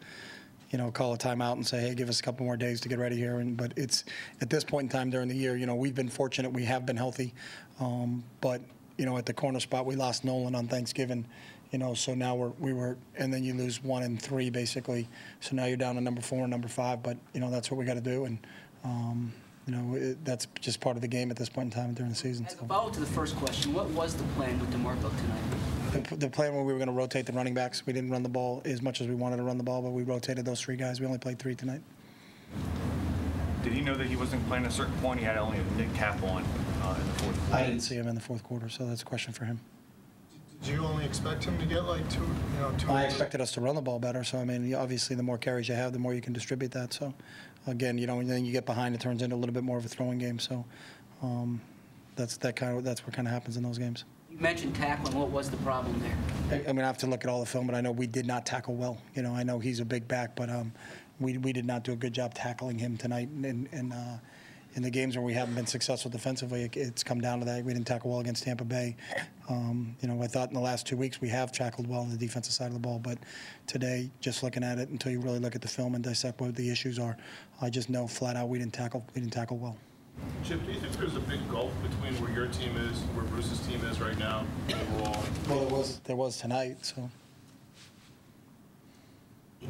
you 0.71 0.79
know, 0.79 0.91
call 0.91 1.15
a 1.15 1.19
timeout 1.19 1.53
and 1.53 1.67
say, 1.67 1.81
hey, 1.81 1.95
give 1.95 2.09
us 2.09 2.19
a 2.19 2.23
couple 2.23 2.45
more 2.45 2.57
days 2.57 2.81
to 2.81 2.89
get 2.89 2.99
ready 2.99 3.17
here. 3.17 3.39
And 3.39 3.57
but 3.57 3.73
it's 3.77 4.05
at 4.41 4.51
this 4.51 4.65
point 4.65 4.93
in 4.93 4.99
time 4.99 5.11
during 5.11 5.29
the 5.29 5.37
year, 5.37 5.57
you 5.57 5.67
know, 5.67 5.77
we've 5.77 5.95
been 5.95 6.09
fortunate. 6.09 6.53
We 6.53 6.65
have 6.65 6.85
been 6.85 6.97
healthy, 6.97 7.33
um, 7.79 8.25
but 8.41 8.61
you 8.97 9.07
know, 9.07 9.17
at 9.19 9.27
the 9.27 9.35
corner 9.35 9.61
spot, 9.61 9.87
we 9.87 9.95
lost 9.95 10.25
Nolan 10.25 10.55
on 10.55 10.67
Thanksgiving. 10.67 11.27
You 11.71 11.79
know, 11.79 11.95
so 11.95 12.15
now 12.15 12.35
we're 12.35 12.53
we 12.59 12.73
were, 12.73 12.97
and 13.17 13.33
then 13.33 13.45
you 13.45 13.55
lose 13.55 13.83
one 13.83 14.03
and 14.03 14.21
three 14.21 14.51
basically. 14.51 15.09
So 15.41 15.55
now 15.55 15.67
you're 15.67 15.77
down 15.77 15.95
to 15.95 16.01
number 16.01 16.23
four 16.23 16.41
and 16.41 16.51
number 16.51 16.69
five. 16.69 17.03
But 17.03 17.19
you 17.35 17.41
know, 17.41 17.51
that's 17.51 17.71
what 17.71 17.77
we 17.77 17.85
got 17.85 17.95
to 17.95 18.01
do. 18.01 18.25
And 18.25 18.39
um, 18.85 19.33
you 19.67 19.75
know, 19.75 19.97
it, 19.97 20.25
that's 20.25 20.47
just 20.61 20.81
part 20.81 20.97
of 20.97 21.03
the 21.03 21.09
game 21.09 21.31
at 21.31 21.37
this 21.37 21.49
point 21.49 21.75
in 21.75 21.81
time 21.83 21.93
during 21.93 22.11
the 22.11 22.17
season. 22.17 22.47
As 22.47 22.55
a 22.55 22.59
So. 22.59 22.65
follow 22.67 22.91
to 22.91 23.01
the 23.01 23.07
first 23.07 23.35
question, 23.37 23.75
what 23.75 23.89
was 23.91 24.15
the 24.15 24.23
plan 24.35 24.59
with 24.61 24.71
DeMarco 24.73 25.11
tonight? 25.19 26.09
The, 26.09 26.17
the 26.17 26.31
plan 26.31 26.55
where 26.55 26.63
we 26.63 26.73
were 26.73 26.79
going 26.79 26.89
to 26.89 26.95
rotate 26.95 27.27
the 27.27 27.33
running 27.33 27.55
backs. 27.55 27.85
We 27.85 27.93
didn't 27.93 28.11
run 28.11 28.23
the 28.23 28.29
ball 28.29 28.63
as 28.65 28.81
much 28.81 29.01
as 29.01 29.09
we 29.09 29.15
wanted 29.15 29.39
to 29.39 29.43
run 29.43 29.59
the 29.59 29.65
ball, 29.65 29.83
but 29.83 29.91
we 29.91 30.05
rotated 30.05 30.45
those 30.45 30.61
three 30.61 30.77
guys. 30.77 31.01
We 31.01 31.07
only 31.07 31.19
played 31.19 31.39
three 31.39 31.55
tonight. 31.55 31.81
Did 33.63 33.73
he 33.73 33.81
know 33.81 33.95
that 33.97 34.07
he 34.07 34.15
wasn't 34.15 34.47
playing 34.47 34.65
at 34.65 34.71
a 34.71 34.75
certain 34.75 34.95
point? 34.99 35.19
He 35.19 35.25
had 35.27 35.37
only 35.37 35.59
a 35.59 35.65
knit 35.77 35.93
cap 35.95 36.23
on 36.23 36.45
uh, 36.83 36.97
in 37.01 37.07
the 37.07 37.13
fourth 37.15 37.37
quarter. 37.49 37.55
I 37.55 37.67
didn't 37.67 37.81
see 37.81 37.97
him 37.97 38.07
in 38.07 38.15
the 38.15 38.21
fourth 38.21 38.45
quarter, 38.45 38.69
so 38.69 38.87
that's 38.87 39.03
a 39.03 39.05
question 39.05 39.33
for 39.33 39.45
him. 39.45 39.61
Did 40.63 40.75
you 40.75 40.85
only 40.85 41.05
expect 41.05 41.45
him 41.45 41.59
to 41.59 41.67
get 41.67 41.85
like 41.85 42.09
two, 42.09 42.21
you 42.21 42.61
know, 42.61 42.73
two? 42.79 42.91
I 42.91 43.03
expected 43.05 43.41
us 43.41 43.53
to 43.53 43.61
run 43.61 43.75
the 43.75 43.83
ball 43.83 43.99
better, 43.99 44.23
so 44.23 44.39
I 44.39 44.45
mean, 44.45 44.73
obviously, 44.75 45.17
the 45.17 45.23
more 45.23 45.39
carries 45.39 45.69
you 45.69 45.75
have, 45.75 45.93
the 45.93 45.99
more 45.99 46.15
you 46.15 46.21
can 46.21 46.33
distribute 46.33 46.71
that. 46.73 46.93
So, 46.93 47.13
again, 47.67 47.99
you 47.99 48.07
know, 48.07 48.21
and 48.21 48.31
then 48.31 48.45
you 48.45 48.53
get 48.53 48.67
behind, 48.67 48.95
it 48.95 49.01
turns 49.01 49.23
into 49.23 49.35
a 49.35 49.39
little 49.39 49.55
bit 49.55 49.65
more 49.65 49.79
of 49.79 49.85
a 49.85 49.89
throwing 49.89 50.19
game. 50.19 50.39
So, 50.39 50.65
um, 51.23 51.61
that's 52.17 52.37
that 52.39 52.57
kind 52.57 52.77
of 52.77 52.85
that's 52.85 53.05
what 53.07 53.15
kind 53.15 53.29
of 53.29 53.33
happens 53.33 53.57
in 53.57 53.63
those 53.63 53.79
games. 53.79 54.05
You 54.31 54.39
mentioned 54.39 54.75
tackling. 54.75 55.15
What 55.17 55.31
was 55.31 55.51
the 55.51 55.57
problem 55.59 56.01
there? 56.01 56.61
I, 56.67 56.71
I 56.71 56.73
mean, 56.73 56.83
I 56.83 56.87
have 56.87 56.99
to 56.99 57.07
look 57.07 57.25
at 57.25 57.31
all 57.31 57.41
the 57.41 57.47
film, 57.47 57.67
but 57.67 57.75
I 57.75 57.81
know 57.81 57.93
we 57.93 58.07
did 58.07 58.27
not 58.27 58.45
tackle 58.47 58.75
well. 58.75 58.99
You 59.15 59.23
know, 59.23 59.35
I 59.35 59.43
know 59.43 59.59
he's 59.59 59.81
a 59.81 59.85
big 59.85 60.09
back, 60.09 60.35
but 60.35 60.51
um, 60.51 60.73
we 61.21 61.39
we 61.39 61.53
did 61.53 61.67
not 61.67 61.85
do 61.85 61.93
a 61.93 61.97
good 61.97 62.13
job 62.13 62.35
tackling 62.35 62.79
him 62.79 62.97
tonight. 62.97 63.29
And 63.29 63.69
and 63.73 63.93
uh, 63.93 64.17
in 64.77 64.83
the 64.83 64.91
games 64.91 65.17
where 65.17 65.25
we 65.25 65.33
haven't 65.33 65.55
been 65.55 65.67
successful 65.67 66.11
defensively, 66.11 66.65
it, 66.65 66.77
it's 66.77 67.03
come 67.03 67.19
down 67.21 67.39
to 67.41 67.47
that. 67.47 67.65
We 67.65 67.73
didn't 67.73 67.87
tackle 67.87 68.11
well 68.11 68.21
against 68.21 68.45
Tampa 68.45 68.65
Bay. 68.65 68.95
Um, 69.49 69.97
you 70.01 70.09
know, 70.09 70.23
I 70.23 70.27
thought 70.27 70.49
in 70.49 70.55
the 70.55 70.61
last 70.61 70.87
two 70.87 70.99
weeks 70.99 71.19
we 71.21 71.31
have 71.31 71.51
tackled 71.51 71.89
well 71.89 72.01
on 72.01 72.11
the 72.11 72.17
defensive 72.17 72.53
side 72.53 72.67
of 72.67 72.75
the 72.75 72.79
ball, 72.79 72.99
but 72.99 73.19
today, 73.67 74.11
just 74.21 74.43
looking 74.43 74.63
at 74.63 74.79
it 74.79 74.91
until 74.91 75.11
you 75.11 75.21
really 75.21 75.39
look 75.39 75.55
at 75.55 75.63
the 75.63 75.69
film 75.69 75.95
and 75.95 76.05
dissect 76.05 76.41
what 76.43 76.55
the 76.55 76.71
issues 76.71 76.99
are, 76.99 77.17
I 77.61 77.71
just 77.71 77.89
know 77.89 78.07
flat 78.07 78.37
out 78.37 78.51
we 78.51 78.59
didn't 78.59 78.75
tackle 78.75 79.05
we 79.15 79.23
didn't 79.23 79.33
tackle 79.33 79.57
well. 79.57 79.79
Chip, 80.45 80.65
do 80.65 80.73
you 80.73 80.81
think 80.81 80.93
there's 80.95 81.17
a 81.17 81.21
big 81.21 81.41
gulf 81.51 81.73
between 81.83 82.15
where 82.23 82.33
your 82.33 82.47
team 82.49 82.77
is, 82.77 82.99
where 83.15 83.25
Bruce's 83.27 83.61
team 83.67 83.83
is 83.87 84.01
right 84.01 84.19
now, 84.19 84.45
overall? 84.69 85.25
Well, 85.49 85.59
there 85.61 85.69
was 85.69 86.01
there 86.05 86.17
was 86.17 86.37
tonight, 86.37 86.85
so. 86.85 87.11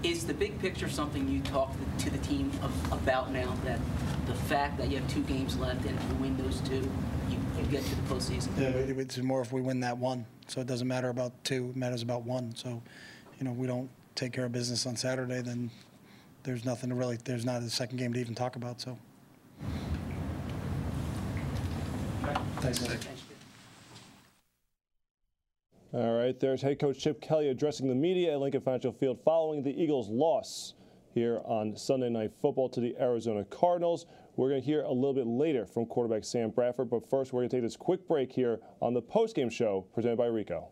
Is 0.03 0.27
the 0.27 0.35
big 0.35 0.59
picture 0.61 0.88
something 0.88 1.29
you 1.29 1.40
talk 1.40 1.75
to 1.99 2.11
the 2.11 2.18
team 2.18 2.51
of, 2.62 2.92
about 2.92 3.33
now? 3.33 3.55
That 3.64 3.81
the 4.27 4.35
fact 4.35 4.79
that 4.79 4.90
you 4.90 4.99
have 4.99 5.09
two 5.09 5.22
games 5.22 5.57
left 5.57 5.85
and 5.87 5.99
if 5.99 6.09
you 6.09 6.14
win 6.16 6.37
those 6.37 6.61
two, 6.61 6.88
you, 7.31 7.38
you 7.59 7.64
get 7.70 7.85
to 7.85 7.94
the 7.94 8.03
postseason. 8.03 8.49
Yeah, 8.59 8.68
it's 8.68 9.16
more 9.18 9.40
if 9.40 9.53
we 9.53 9.61
win 9.61 9.81
that 9.81 9.96
one. 9.96 10.27
So 10.49 10.61
it 10.61 10.66
doesn't 10.66 10.87
matter 10.87 11.09
about 11.09 11.33
two, 11.44 11.70
it 11.70 11.77
matters 11.77 12.03
about 12.03 12.22
one. 12.22 12.55
So, 12.55 12.83
you 13.38 13.44
know, 13.44 13.53
we 13.53 13.66
don't 13.66 13.90
take 14.14 14.33
care 14.33 14.44
of 14.44 14.53
business 14.53 14.87
on 14.87 14.96
Saturday, 14.96 15.42
then 15.42 15.70
there's 16.42 16.64
nothing 16.64 16.90
to 16.90 16.94
really, 16.94 17.18
there's 17.25 17.44
not 17.44 17.62
a 17.62 17.70
second 17.70 17.99
game 17.99 18.12
to 18.12 18.20
even 18.20 18.35
talk 18.35 18.57
about, 18.57 18.81
so. 18.81 18.99
Thanks. 22.22 22.79
Thanks, 22.79 23.05
Chip. 23.05 23.15
All 25.92 26.14
right, 26.14 26.38
there's 26.40 26.62
head 26.62 26.81
coach 26.81 26.99
Chip 26.99 27.20
Kelly 27.20 27.49
addressing 27.49 27.87
the 27.87 27.94
media 27.94 28.33
at 28.33 28.40
Lincoln 28.40 28.61
Financial 28.61 28.90
Field 28.90 29.20
following 29.25 29.62
the 29.62 29.70
Eagles' 29.70 30.09
loss 30.09 30.75
here 31.14 31.40
on 31.44 31.77
Sunday 31.77 32.09
Night 32.09 32.33
Football 32.42 32.68
to 32.70 32.81
the 32.81 32.96
Arizona 33.01 33.44
Cardinals. 33.44 34.07
We're 34.35 34.49
going 34.49 34.61
to 34.61 34.66
hear 34.66 34.83
a 34.83 34.92
little 34.92 35.14
bit 35.14 35.29
later 35.29 35.64
from 35.64 35.87
quarterback 35.87 36.25
Sam 36.25 36.51
Bradford, 36.51 36.90
but 36.90 37.09
first 37.09 37.33
we're 37.33 37.42
going 37.42 37.51
to 37.51 37.57
take 37.57 37.62
this 37.62 37.77
quick 37.77 38.07
break 38.09 38.33
here 38.33 38.59
on 38.83 38.94
the 38.94 39.03
postgame 39.03 39.51
show 39.51 39.87
presented 39.94 40.18
by 40.18 40.27
Ricoh. 40.27 40.64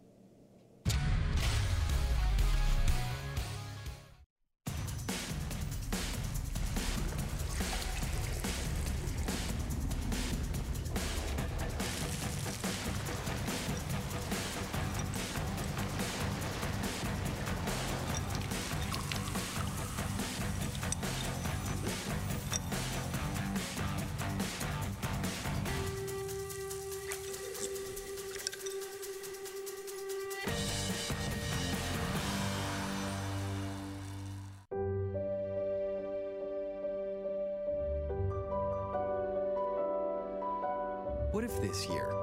What 41.35 41.43
if 41.43 41.61
this 41.61 41.89
year 41.89 42.15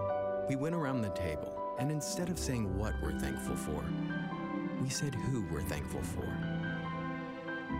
we 0.47 0.55
went 0.55 0.73
around 0.73 1.01
the 1.01 1.09
table 1.09 1.51
and 1.77 1.91
instead 1.91 2.29
of 2.29 2.39
saying 2.39 2.77
what 2.77 2.93
we're 3.01 3.19
thankful 3.19 3.57
for, 3.57 3.83
we 4.81 4.87
said 4.87 5.13
who 5.13 5.45
we're 5.51 5.63
thankful 5.63 6.01
for? 6.01 6.25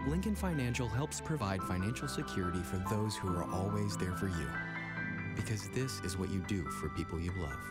Lincoln 0.10 0.36
Financial 0.36 0.90
helps 0.90 1.22
provide 1.22 1.62
financial 1.62 2.10
security 2.10 2.60
for 2.60 2.84
those 2.90 3.16
who 3.16 3.30
are 3.30 3.50
always 3.50 3.96
there 3.96 4.12
for 4.18 4.28
you. 4.28 4.50
Because 5.34 5.70
this 5.70 6.02
is 6.02 6.18
what 6.18 6.32
you 6.32 6.44
do 6.50 6.66
for 6.66 6.90
people 6.90 7.18
you 7.18 7.32
love. 7.38 7.64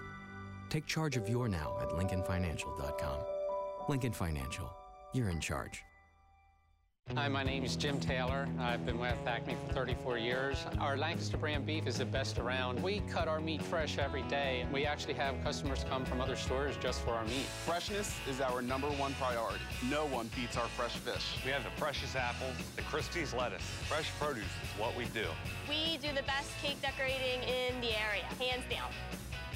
Take 0.70 0.86
charge 0.86 1.18
of 1.18 1.28
your 1.28 1.46
now 1.46 1.76
at 1.82 1.90
LincolnFinancial.com. 1.90 3.18
Lincoln 3.90 4.14
Financial, 4.14 4.72
you're 5.12 5.28
in 5.28 5.38
charge. 5.38 5.84
Hi, 7.16 7.26
my 7.26 7.42
name 7.42 7.64
is 7.64 7.74
Jim 7.74 7.98
Taylor. 7.98 8.48
I've 8.60 8.86
been 8.86 8.96
with 8.96 9.16
Acme 9.26 9.56
for 9.66 9.74
34 9.74 10.18
years. 10.18 10.64
Our 10.78 10.96
Lancaster 10.96 11.36
brand 11.36 11.66
beef 11.66 11.88
is 11.88 11.98
the 11.98 12.04
best 12.04 12.38
around. 12.38 12.80
We 12.80 13.00
cut 13.10 13.26
our 13.26 13.40
meat 13.40 13.60
fresh 13.62 13.98
every 13.98 14.22
day. 14.22 14.64
We 14.72 14.86
actually 14.86 15.14
have 15.14 15.34
customers 15.42 15.84
come 15.90 16.04
from 16.04 16.20
other 16.20 16.36
stores 16.36 16.76
just 16.80 17.02
for 17.02 17.10
our 17.10 17.24
meat. 17.24 17.46
Freshness 17.66 18.16
is 18.28 18.40
our 18.40 18.62
number 18.62 18.86
one 18.90 19.12
priority. 19.14 19.58
No 19.90 20.06
one 20.06 20.30
beats 20.36 20.56
our 20.56 20.68
fresh 20.68 20.92
fish. 20.92 21.36
We 21.44 21.50
have 21.50 21.64
the 21.64 21.70
freshest 21.70 22.14
apples, 22.14 22.54
the 22.76 22.82
Christie's 22.82 23.34
lettuce. 23.34 23.62
Fresh 23.88 24.10
produce 24.20 24.44
is 24.44 24.78
what 24.78 24.96
we 24.96 25.06
do. 25.06 25.26
We 25.68 25.96
do 25.96 26.14
the 26.14 26.22
best 26.22 26.56
cake 26.62 26.80
decorating 26.80 27.42
in 27.42 27.80
the 27.80 27.90
area, 27.98 28.22
hands 28.38 28.64
down. 28.70 28.90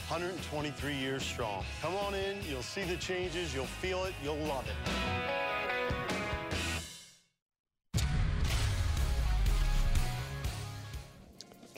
123 0.09 0.93
years 0.93 1.23
strong. 1.23 1.65
Come 1.81 1.95
on 1.95 2.15
in, 2.15 2.37
you'll 2.49 2.63
see 2.63 2.83
the 2.83 2.97
changes, 2.97 3.55
you'll 3.55 3.65
feel 3.65 4.05
it, 4.05 4.15
you'll 4.25 4.37
love 4.39 4.67
it. 4.67 5.24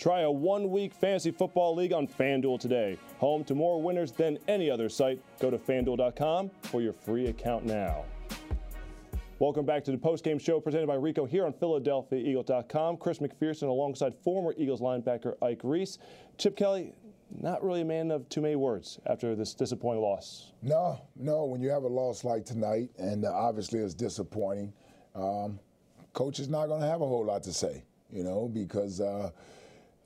Try 0.07 0.21
a 0.21 0.31
one 0.31 0.71
week 0.71 0.95
fantasy 0.95 1.33
football 1.33 1.75
league 1.75 1.92
on 1.92 2.07
FanDuel 2.07 2.61
today. 2.61 2.97
Home 3.19 3.42
to 3.42 3.57
more 3.57 3.83
winners 3.83 4.12
than 4.12 4.38
any 4.47 4.71
other 4.71 4.88
site. 4.88 5.21
Go 5.40 5.51
to 5.51 5.59
fanduel.com 5.59 6.49
for 6.62 6.81
your 6.81 6.92
free 6.92 7.27
account 7.27 7.64
now. 7.64 8.05
Welcome 9.40 9.66
back 9.66 9.83
to 9.83 9.90
the 9.90 9.97
postgame 9.97 10.40
show 10.40 10.61
presented 10.61 10.87
by 10.87 10.95
Ricoh 10.95 11.29
here 11.29 11.45
on 11.45 11.53
PhiladelphiaEagle.com. 11.55 12.99
Chris 12.99 13.19
McPherson 13.19 13.64
alongside 13.64 14.14
former 14.23 14.55
Eagles 14.57 14.81
linebacker 14.81 15.35
Ike 15.42 15.62
Reese. 15.64 15.99
Chip 16.38 16.57
Kelly, 16.57 16.92
not 17.40 17.64
really 17.64 17.81
a 17.81 17.85
man 17.85 18.12
of 18.12 18.29
too 18.29 18.40
many 18.40 18.55
words 18.55 19.01
after 19.07 19.35
this 19.35 19.55
disappointing 19.55 20.03
loss. 20.05 20.53
No, 20.62 21.01
no. 21.16 21.47
When 21.47 21.61
you 21.61 21.71
have 21.71 21.83
a 21.83 21.88
loss 21.88 22.23
like 22.23 22.45
tonight, 22.45 22.90
and 22.97 23.25
uh, 23.25 23.33
obviously 23.33 23.81
it's 23.81 23.92
disappointing, 23.92 24.73
um, 25.16 25.59
coach 26.12 26.38
is 26.38 26.49
not 26.49 26.69
going 26.69 26.81
to 26.81 26.87
have 26.87 27.01
a 27.01 27.07
whole 27.07 27.25
lot 27.25 27.42
to 27.42 27.53
say, 27.53 27.83
you 28.12 28.23
know, 28.23 28.49
because 28.55 29.01
uh, 29.01 29.33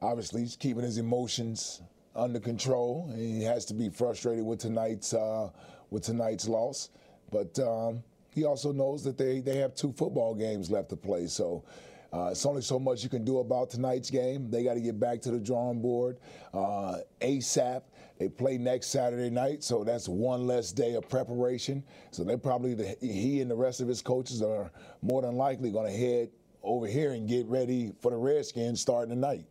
obviously 0.03 0.43
he's 0.43 0.57
keeping 0.57 0.83
his 0.83 0.99
emotions 0.99 1.83
under 2.15 2.41
control. 2.41 3.13
He 3.15 3.43
has 3.45 3.65
to 3.67 3.75
be 3.75 3.89
frustrated 3.89 4.45
with 4.45 4.59
tonight's 4.59 5.15
uh, 5.15 5.51
with 5.91 6.05
tonight's 6.05 6.49
loss, 6.49 6.91
but 7.31 7.59
um, 7.59 8.03
he 8.31 8.45
also 8.45 8.73
knows 8.73 9.05
that 9.05 9.19
they 9.19 9.41
they 9.41 9.57
have 9.57 9.75
two 9.75 9.93
football 9.93 10.35
games 10.35 10.71
left 10.71 10.89
to 10.91 10.97
play. 10.97 11.27
So. 11.27 11.65
Uh, 12.13 12.31
it's 12.33 12.45
only 12.45 12.61
so 12.61 12.77
much 12.77 13.05
you 13.05 13.09
can 13.09 13.25
do 13.25 13.39
about 13.39 13.71
tonight's 13.71 14.11
game. 14.11 14.51
They 14.51 14.65
got 14.65 14.75
to 14.75 14.81
get 14.81 14.99
back 14.99 15.21
to 15.21 15.31
the 15.31 15.39
drawing 15.39 15.81
board 15.81 16.19
uh, 16.53 16.97
ASAP. 17.21 17.83
They 18.19 18.29
play 18.29 18.59
next 18.59 18.89
Saturday 18.89 19.31
night, 19.31 19.63
so 19.63 19.85
that's 19.85 20.09
one 20.09 20.45
less 20.45 20.73
day 20.73 20.95
of 20.95 21.09
preparation. 21.09 21.85
So 22.11 22.25
they 22.25 22.37
probably, 22.37 22.75
the, 22.75 22.97
he 23.01 23.41
and 23.41 23.49
the 23.49 23.55
rest 23.55 23.81
of 23.81 23.87
his 23.87 24.03
coaches 24.03 24.43
are 24.43 24.73
more 25.03 25.23
than 25.23 25.37
likely 25.37 25.71
going 25.71 25.87
to 25.87 25.97
head 25.97 26.31
over 26.65 26.89
here 26.89 27.13
and 27.13 27.29
get 27.29 27.47
ready 27.47 27.93
for 28.01 28.11
the 28.11 28.17
Redskins 28.17 28.81
starting 28.81 29.15
tonight. 29.15 29.45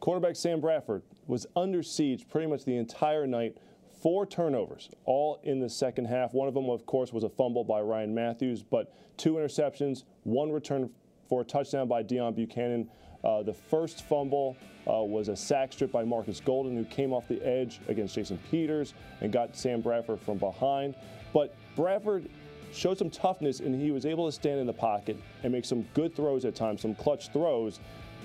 Quarterback 0.00 0.36
Sam 0.36 0.60
Bradford 0.60 1.02
was 1.26 1.46
under 1.56 1.82
siege 1.82 2.28
pretty 2.28 2.46
much 2.46 2.64
the 2.64 2.76
entire 2.76 3.26
night. 3.26 3.56
Four 4.00 4.26
turnovers, 4.26 4.90
all 5.06 5.40
in 5.42 5.58
the 5.58 5.68
second 5.68 6.04
half. 6.04 6.32
One 6.32 6.46
of 6.46 6.54
them, 6.54 6.70
of 6.70 6.86
course, 6.86 7.12
was 7.12 7.24
a 7.24 7.28
fumble 7.28 7.64
by 7.64 7.80
Ryan 7.80 8.14
Mathews, 8.14 8.62
but 8.62 8.94
two 9.16 9.34
interceptions, 9.34 10.04
one 10.22 10.52
return 10.52 10.88
for 11.28 11.40
a 11.40 11.44
touchdown 11.44 11.88
by 11.88 12.04
Deone 12.04 12.32
Bucannon. 12.32 12.86
Uh, 13.24 13.42
the 13.42 13.52
first 13.52 14.04
fumble 14.08 14.56
uh, 14.88 15.02
was 15.02 15.26
a 15.28 15.34
sack 15.34 15.72
strip 15.72 15.90
by 15.90 16.04
Marcus 16.04 16.38
Golden, 16.38 16.76
who 16.76 16.84
came 16.84 17.12
off 17.12 17.26
the 17.26 17.44
edge 17.44 17.80
against 17.88 18.14
Jason 18.14 18.38
Peters 18.50 18.94
and 19.20 19.32
got 19.32 19.56
Sam 19.56 19.80
Bradford 19.80 20.20
from 20.20 20.38
behind. 20.38 20.94
But 21.34 21.56
Bradford 21.74 22.30
showed 22.72 22.98
some 22.98 23.10
toughness, 23.10 23.58
and 23.58 23.80
he 23.80 23.90
was 23.90 24.06
able 24.06 24.26
to 24.26 24.32
stand 24.32 24.60
in 24.60 24.66
the 24.68 24.72
pocket 24.72 25.20
and 25.42 25.52
make 25.52 25.64
some 25.64 25.82
good 25.94 26.14
throws 26.14 26.44
at 26.44 26.54
times, 26.54 26.82
some 26.82 26.94
clutch 26.94 27.32
throws. 27.32 27.80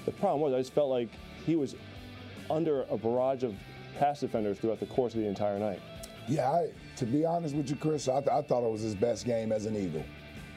The 0.06 0.12
problem 0.12 0.42
was, 0.42 0.54
I 0.54 0.60
just 0.60 0.74
felt 0.74 0.90
like 0.90 1.10
he 1.46 1.56
was 1.56 1.76
under 2.50 2.84
a 2.90 2.98
barrage 2.98 3.44
of 3.44 3.56
pass 3.98 4.20
defenders 4.20 4.58
throughout 4.60 4.80
the 4.80 4.86
course 4.88 5.14
of 5.14 5.22
the 5.22 5.28
entire 5.28 5.60
night. 5.60 5.82
Yeah, 6.28 6.50
I, 6.50 6.70
to 6.98 7.06
be 7.06 7.26
honest 7.26 7.56
with 7.56 7.70
you, 7.70 7.76
Chris, 7.76 8.08
I, 8.08 8.20
th- 8.20 8.30
I 8.30 8.42
thought 8.42 8.64
it 8.64 8.72
was 8.72 8.82
his 8.82 8.96
best 8.96 9.26
game 9.26 9.52
as 9.52 9.66
an 9.66 9.76
Eagle. 9.76 10.04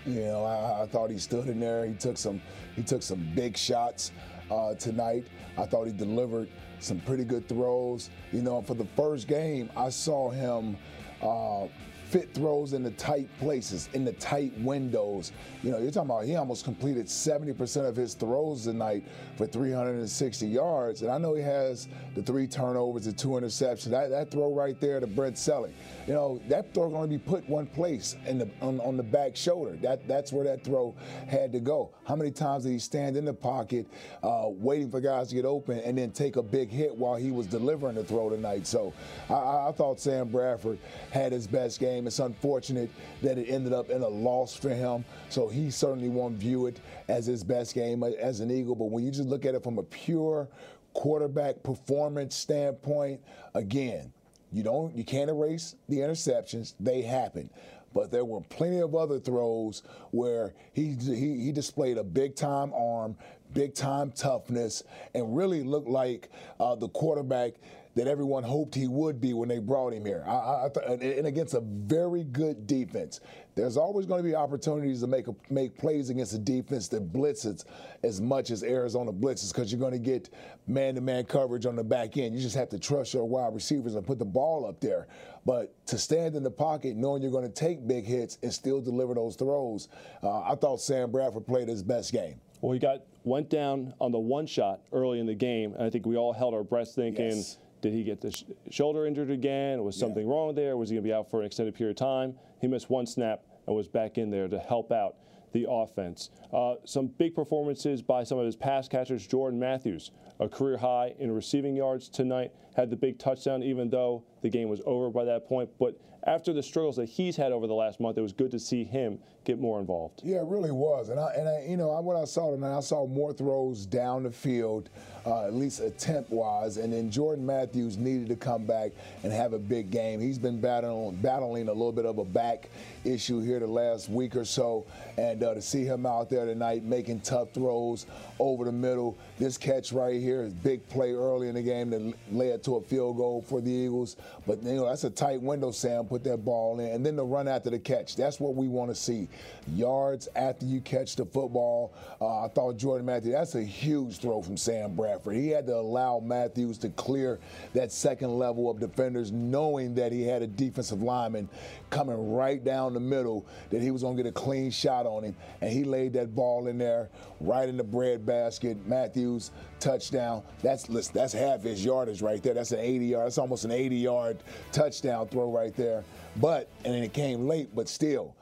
You 0.06 0.20
know, 0.20 0.44
I, 0.44 0.82
I, 0.82 0.86
thought 0.86 1.10
he 1.10 1.18
stood 1.18 1.48
in 1.48 1.58
there. 1.58 1.84
He 1.84 1.94
took 1.94 2.16
some, 2.16 2.40
he 2.76 2.82
took 2.82 3.02
some 3.02 3.28
big 3.34 3.56
shots 3.56 4.12
uh, 4.50 4.74
tonight. 4.74 5.26
I 5.58 5.66
thought 5.66 5.86
he 5.86 5.92
delivered 5.92 6.48
some 6.78 7.00
pretty 7.00 7.24
good 7.24 7.48
throws. 7.48 8.10
You 8.32 8.42
know, 8.42 8.62
for 8.62 8.74
the 8.74 8.84
first 8.96 9.26
game, 9.26 9.68
I 9.76 9.88
saw 9.88 10.30
him 10.30 10.76
uh, 11.20 11.66
fit 12.08 12.32
throws 12.32 12.72
in 12.72 12.82
the 12.82 12.90
tight 12.92 13.28
places, 13.38 13.88
in 13.92 14.04
the 14.04 14.12
tight 14.14 14.56
windows. 14.58 15.32
You 15.62 15.70
know, 15.70 15.78
you're 15.78 15.90
talking 15.90 16.10
about 16.10 16.24
he 16.24 16.36
almost 16.36 16.64
completed 16.64 17.06
70% 17.06 17.88
of 17.88 17.96
his 17.96 18.14
throws 18.14 18.64
tonight 18.64 19.04
for 19.36 19.46
360 19.46 20.46
yards. 20.46 21.02
And 21.02 21.10
I 21.10 21.18
know 21.18 21.34
he 21.34 21.42
has 21.42 21.88
the 22.14 22.22
three 22.22 22.46
turnovers, 22.46 23.06
the 23.06 23.12
two 23.12 23.30
interceptions. 23.30 23.90
That, 23.90 24.10
that 24.10 24.30
throw 24.30 24.52
right 24.52 24.80
there 24.80 25.00
to 25.00 25.06
Brent 25.06 25.36
Celek, 25.36 25.72
you 26.06 26.14
know, 26.14 26.40
that 26.48 26.72
throw 26.72 26.88
going 26.88 27.10
to 27.10 27.18
be 27.18 27.22
put 27.22 27.48
one 27.48 27.66
place 27.66 28.16
in 28.26 28.38
the 28.38 28.48
on, 28.60 28.80
on, 28.80 28.96
the 28.96 29.02
back 29.02 29.36
shoulder. 29.36 29.76
That 29.82 30.06
that's 30.06 30.32
where 30.32 30.44
that 30.44 30.64
throw 30.64 30.94
had 31.28 31.52
to 31.52 31.60
go. 31.60 31.90
How 32.06 32.16
many 32.16 32.30
times 32.30 32.64
did 32.64 32.72
he 32.72 32.78
stand 32.78 33.16
in 33.16 33.24
the 33.24 33.34
pocket, 33.34 33.86
uh, 34.22 34.44
waiting 34.46 34.90
for 34.90 35.00
guys 35.00 35.28
to 35.28 35.34
get 35.34 35.44
open, 35.44 35.78
and 35.80 35.98
then 35.98 36.10
take 36.12 36.36
a 36.36 36.42
big 36.42 36.70
hit 36.70 36.94
while 36.94 37.16
he 37.16 37.30
was 37.30 37.46
delivering 37.46 37.96
the 37.96 38.04
throw 38.04 38.30
tonight? 38.30 38.66
So 38.66 38.92
I, 39.28 39.68
I 39.68 39.72
thought 39.76 40.00
Sam 40.00 40.28
Bradford 40.28 40.78
had 41.10 41.32
his 41.32 41.46
best 41.46 41.80
game. 41.80 41.95
It's 42.04 42.18
unfortunate 42.18 42.90
that 43.22 43.38
it 43.38 43.44
ended 43.44 43.72
up 43.72 43.90
in 43.90 44.02
a 44.02 44.08
loss 44.08 44.56
for 44.56 44.70
him. 44.70 45.04
So 45.28 45.46
he 45.46 45.70
certainly 45.70 46.08
won't 46.08 46.36
view 46.36 46.66
it 46.66 46.80
as 47.06 47.26
his 47.26 47.44
best 47.44 47.74
game 47.74 48.02
as 48.02 48.40
an 48.40 48.50
Eagle. 48.50 48.74
But 48.74 48.86
when 48.86 49.04
you 49.04 49.12
just 49.12 49.28
look 49.28 49.46
at 49.46 49.54
it 49.54 49.62
from 49.62 49.78
a 49.78 49.84
pure 49.84 50.48
quarterback 50.94 51.62
performance 51.62 52.34
standpoint, 52.34 53.20
again, 53.54 54.12
you 54.52 54.62
don't 54.62 54.96
you 54.96 55.04
can't 55.04 55.30
erase 55.30 55.76
the 55.88 55.98
interceptions. 55.98 56.74
They 56.80 57.02
happen. 57.02 57.50
But 57.92 58.10
there 58.10 58.24
were 58.24 58.42
plenty 58.42 58.80
of 58.80 58.94
other 58.94 59.18
throws 59.18 59.82
where 60.10 60.54
he 60.72 60.96
he, 61.00 61.44
he 61.44 61.52
displayed 61.52 61.98
a 61.98 62.04
big 62.04 62.34
time 62.34 62.72
arm, 62.74 63.16
big 63.54 63.74
time 63.74 64.10
toughness, 64.12 64.82
and 65.14 65.36
really 65.36 65.62
looked 65.62 65.88
like 65.88 66.30
uh, 66.60 66.74
the 66.74 66.88
quarterback 66.88 67.54
that 67.96 68.06
everyone 68.06 68.42
hoped 68.42 68.74
he 68.74 68.86
would 68.86 69.20
be 69.22 69.32
when 69.32 69.48
they 69.48 69.58
brought 69.58 69.92
him 69.94 70.04
here. 70.04 70.22
I, 70.26 70.66
I 70.66 70.68
th- 70.72 71.18
and 71.18 71.26
against 71.26 71.54
a 71.54 71.60
very 71.60 72.24
good 72.24 72.66
defense. 72.66 73.20
There's 73.54 73.78
always 73.78 74.04
going 74.04 74.22
to 74.22 74.28
be 74.28 74.34
opportunities 74.34 75.00
to 75.00 75.06
make 75.06 75.28
a, 75.28 75.34
make 75.48 75.78
plays 75.78 76.10
against 76.10 76.34
a 76.34 76.38
defense 76.38 76.88
that 76.88 77.10
blitzes 77.10 77.64
as 78.04 78.20
much 78.20 78.50
as 78.50 78.62
Arizona 78.62 79.10
blitzes 79.14 79.50
because 79.50 79.72
you're 79.72 79.80
going 79.80 79.94
to 79.94 79.98
get 79.98 80.28
man-to-man 80.66 81.24
coverage 81.24 81.64
on 81.64 81.74
the 81.74 81.82
back 81.82 82.18
end. 82.18 82.34
You 82.34 82.40
just 82.42 82.54
have 82.54 82.68
to 82.68 82.78
trust 82.78 83.14
your 83.14 83.24
wide 83.24 83.54
receivers 83.54 83.94
and 83.94 84.06
put 84.06 84.18
the 84.18 84.26
ball 84.26 84.66
up 84.66 84.78
there. 84.78 85.08
But 85.46 85.74
to 85.86 85.96
stand 85.96 86.36
in 86.36 86.42
the 86.42 86.50
pocket, 86.50 86.96
knowing 86.96 87.22
you're 87.22 87.32
going 87.32 87.46
to 87.46 87.48
take 87.48 87.86
big 87.88 88.04
hits 88.04 88.36
and 88.42 88.52
still 88.52 88.82
deliver 88.82 89.14
those 89.14 89.36
throws, 89.36 89.88
uh, 90.22 90.42
I 90.42 90.54
thought 90.54 90.82
Sam 90.82 91.10
Bradford 91.10 91.46
played 91.46 91.68
his 91.68 91.82
best 91.82 92.12
game. 92.12 92.38
Well, 92.60 92.72
he 92.72 92.78
got 92.78 93.02
went 93.24 93.48
down 93.48 93.94
on 94.00 94.12
the 94.12 94.18
one 94.18 94.46
shot 94.46 94.80
early 94.92 95.18
in 95.18 95.26
the 95.26 95.34
game, 95.34 95.72
and 95.74 95.82
I 95.82 95.88
think 95.88 96.04
we 96.04 96.16
all 96.16 96.34
held 96.34 96.52
our 96.52 96.64
breath 96.64 96.94
thinking. 96.94 97.36
Yes. 97.36 97.56
Did 97.80 97.92
he 97.92 98.02
get 98.02 98.20
the 98.20 98.30
sh- 98.30 98.44
shoulder 98.70 99.06
injured 99.06 99.30
again? 99.30 99.82
Was 99.84 99.96
something 99.96 100.26
yeah. 100.26 100.32
wrong 100.32 100.54
there? 100.54 100.76
Was 100.76 100.88
he 100.88 100.96
going 100.96 101.04
to 101.04 101.08
be 101.08 101.12
out 101.12 101.30
for 101.30 101.40
an 101.40 101.46
extended 101.46 101.74
period 101.74 101.96
of 101.96 101.98
time? 101.98 102.34
He 102.60 102.66
missed 102.66 102.90
one 102.90 103.06
snap 103.06 103.42
and 103.66 103.76
was 103.76 103.88
back 103.88 104.18
in 104.18 104.30
there 104.30 104.48
to 104.48 104.58
help 104.58 104.92
out 104.92 105.16
the 105.52 105.66
offense. 105.68 106.30
Uh, 106.52 106.74
some 106.84 107.06
big 107.06 107.34
performances 107.34 108.02
by 108.02 108.24
some 108.24 108.38
of 108.38 108.46
his 108.46 108.56
pass 108.56 108.88
catchers. 108.88 109.26
Jordan 109.26 109.58
Matthews, 109.58 110.10
a 110.40 110.48
career 110.48 110.76
high 110.76 111.14
in 111.18 111.30
receiving 111.30 111.74
yards 111.76 112.08
tonight, 112.08 112.52
had 112.76 112.90
the 112.90 112.96
big 112.96 113.18
touchdown, 113.18 113.62
even 113.62 113.88
though 113.88 114.22
the 114.42 114.48
game 114.48 114.68
was 114.68 114.80
over 114.84 115.10
by 115.10 115.24
that 115.24 115.48
point. 115.48 115.70
But 115.78 115.98
after 116.26 116.52
the 116.52 116.62
struggles 116.62 116.96
that 116.96 117.08
he's 117.08 117.36
had 117.36 117.52
over 117.52 117.66
the 117.66 117.74
last 117.74 118.00
month, 118.00 118.18
it 118.18 118.22
was 118.22 118.32
good 118.32 118.50
to 118.50 118.58
see 118.58 118.84
him 118.84 119.18
get 119.44 119.60
more 119.60 119.78
involved. 119.78 120.22
Yeah, 120.24 120.38
it 120.38 120.46
really 120.46 120.72
was. 120.72 121.08
And 121.08 121.20
I, 121.20 121.32
and 121.34 121.48
I, 121.48 121.64
you 121.68 121.76
know, 121.76 121.88
what 122.00 122.16
I 122.16 122.24
saw 122.24 122.50
tonight, 122.50 122.76
I 122.76 122.80
saw 122.80 123.06
more 123.06 123.32
throws 123.32 123.86
down 123.86 124.24
the 124.24 124.30
field, 124.32 124.90
uh, 125.24 125.46
at 125.46 125.54
least 125.54 125.78
attempt 125.80 126.30
wise. 126.30 126.78
And 126.78 126.92
then 126.92 127.12
Jordan 127.12 127.46
Matthews 127.46 127.96
needed 127.96 128.28
to 128.28 128.34
come 128.34 128.66
back 128.66 128.90
and 129.22 129.32
have 129.32 129.52
a 129.52 129.58
big 129.58 129.92
game. 129.92 130.20
He's 130.20 130.38
been 130.38 130.60
battling, 130.60 131.14
battling 131.16 131.68
a 131.68 131.72
little 131.72 131.92
bit 131.92 132.06
of 132.06 132.18
a 132.18 132.24
back 132.24 132.68
issue 133.04 133.40
here 133.40 133.60
the 133.60 133.68
last 133.68 134.08
week 134.08 134.34
or 134.34 134.44
so, 134.44 134.84
and 135.16 135.40
uh, 135.44 135.54
to 135.54 135.62
see 135.62 135.84
him 135.84 136.06
out 136.06 136.28
there 136.28 136.44
tonight 136.44 136.82
making 136.82 137.20
tough 137.20 137.52
throws 137.52 138.06
over 138.40 138.64
the 138.64 138.72
middle. 138.72 139.16
This 139.38 139.56
catch 139.56 139.92
right 139.92 140.20
here 140.20 140.25
is 140.34 140.52
big 140.52 140.86
play 140.88 141.12
early 141.12 141.48
in 141.48 141.54
the 141.54 141.62
game 141.62 141.90
that 141.90 142.14
led 142.30 142.62
to 142.64 142.76
a 142.76 142.80
field 142.80 143.16
goal 143.16 143.42
for 143.42 143.60
the 143.60 143.70
Eagles. 143.70 144.16
But 144.46 144.62
you 144.62 144.74
know 144.74 144.86
that's 144.86 145.04
a 145.04 145.10
tight 145.10 145.40
window. 145.40 145.70
Sam 145.70 146.04
put 146.06 146.24
that 146.24 146.44
ball 146.44 146.80
in, 146.80 146.88
and 146.88 147.04
then 147.04 147.16
the 147.16 147.24
run 147.24 147.48
after 147.48 147.70
the 147.70 147.78
catch. 147.78 148.16
That's 148.16 148.40
what 148.40 148.54
we 148.54 148.68
want 148.68 148.90
to 148.90 148.94
see. 148.94 149.28
Yards 149.74 150.28
after 150.36 150.66
you 150.66 150.80
catch 150.80 151.16
the 151.16 151.24
football. 151.24 151.94
Uh, 152.20 152.44
I 152.44 152.48
thought 152.48 152.76
Jordan 152.76 153.06
Matthews. 153.06 153.34
That's 153.34 153.54
a 153.54 153.62
huge 153.62 154.18
throw 154.18 154.42
from 154.42 154.56
Sam 154.56 154.94
Bradford. 154.94 155.36
He 155.36 155.48
had 155.48 155.66
to 155.66 155.76
allow 155.76 156.20
Matthews 156.20 156.78
to 156.78 156.88
clear 156.90 157.38
that 157.74 157.92
second 157.92 158.38
level 158.38 158.70
of 158.70 158.80
defenders, 158.80 159.32
knowing 159.32 159.94
that 159.94 160.12
he 160.12 160.22
had 160.22 160.42
a 160.42 160.46
defensive 160.46 161.02
lineman 161.02 161.48
coming 161.90 162.32
right 162.32 162.62
down 162.64 162.94
the 162.94 163.00
middle, 163.00 163.46
that 163.70 163.82
he 163.82 163.90
was 163.90 164.02
going 164.02 164.16
to 164.16 164.22
get 164.22 164.28
a 164.28 164.32
clean 164.32 164.70
shot 164.70 165.06
on 165.06 165.22
him, 165.22 165.36
and 165.60 165.70
he 165.70 165.84
laid 165.84 166.12
that 166.14 166.34
ball 166.34 166.66
in 166.66 166.78
there 166.78 167.08
right 167.40 167.68
in 167.68 167.76
the 167.76 167.84
breadbasket. 167.84 168.86
Matthews 168.86 169.50
touchdown. 169.80 170.42
That's 170.62 170.86
that's 171.08 171.32
half 171.32 171.62
his 171.62 171.84
yardage 171.84 172.22
right 172.22 172.42
there. 172.42 172.54
That's 172.54 172.72
an 172.72 172.80
80 172.80 173.06
yard. 173.06 173.26
That's 173.26 173.38
almost 173.38 173.64
an 173.64 173.72
80 173.72 173.96
yard 173.96 174.38
touchdown 174.72 175.28
throw 175.28 175.50
right 175.50 175.74
there. 175.74 176.04
But 176.36 176.68
and 176.84 176.94
it 176.94 177.12
came 177.12 177.46
late, 177.46 177.74
but 177.74 177.88
still, 177.88 178.34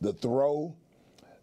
the 0.00 0.12
throw, 0.12 0.74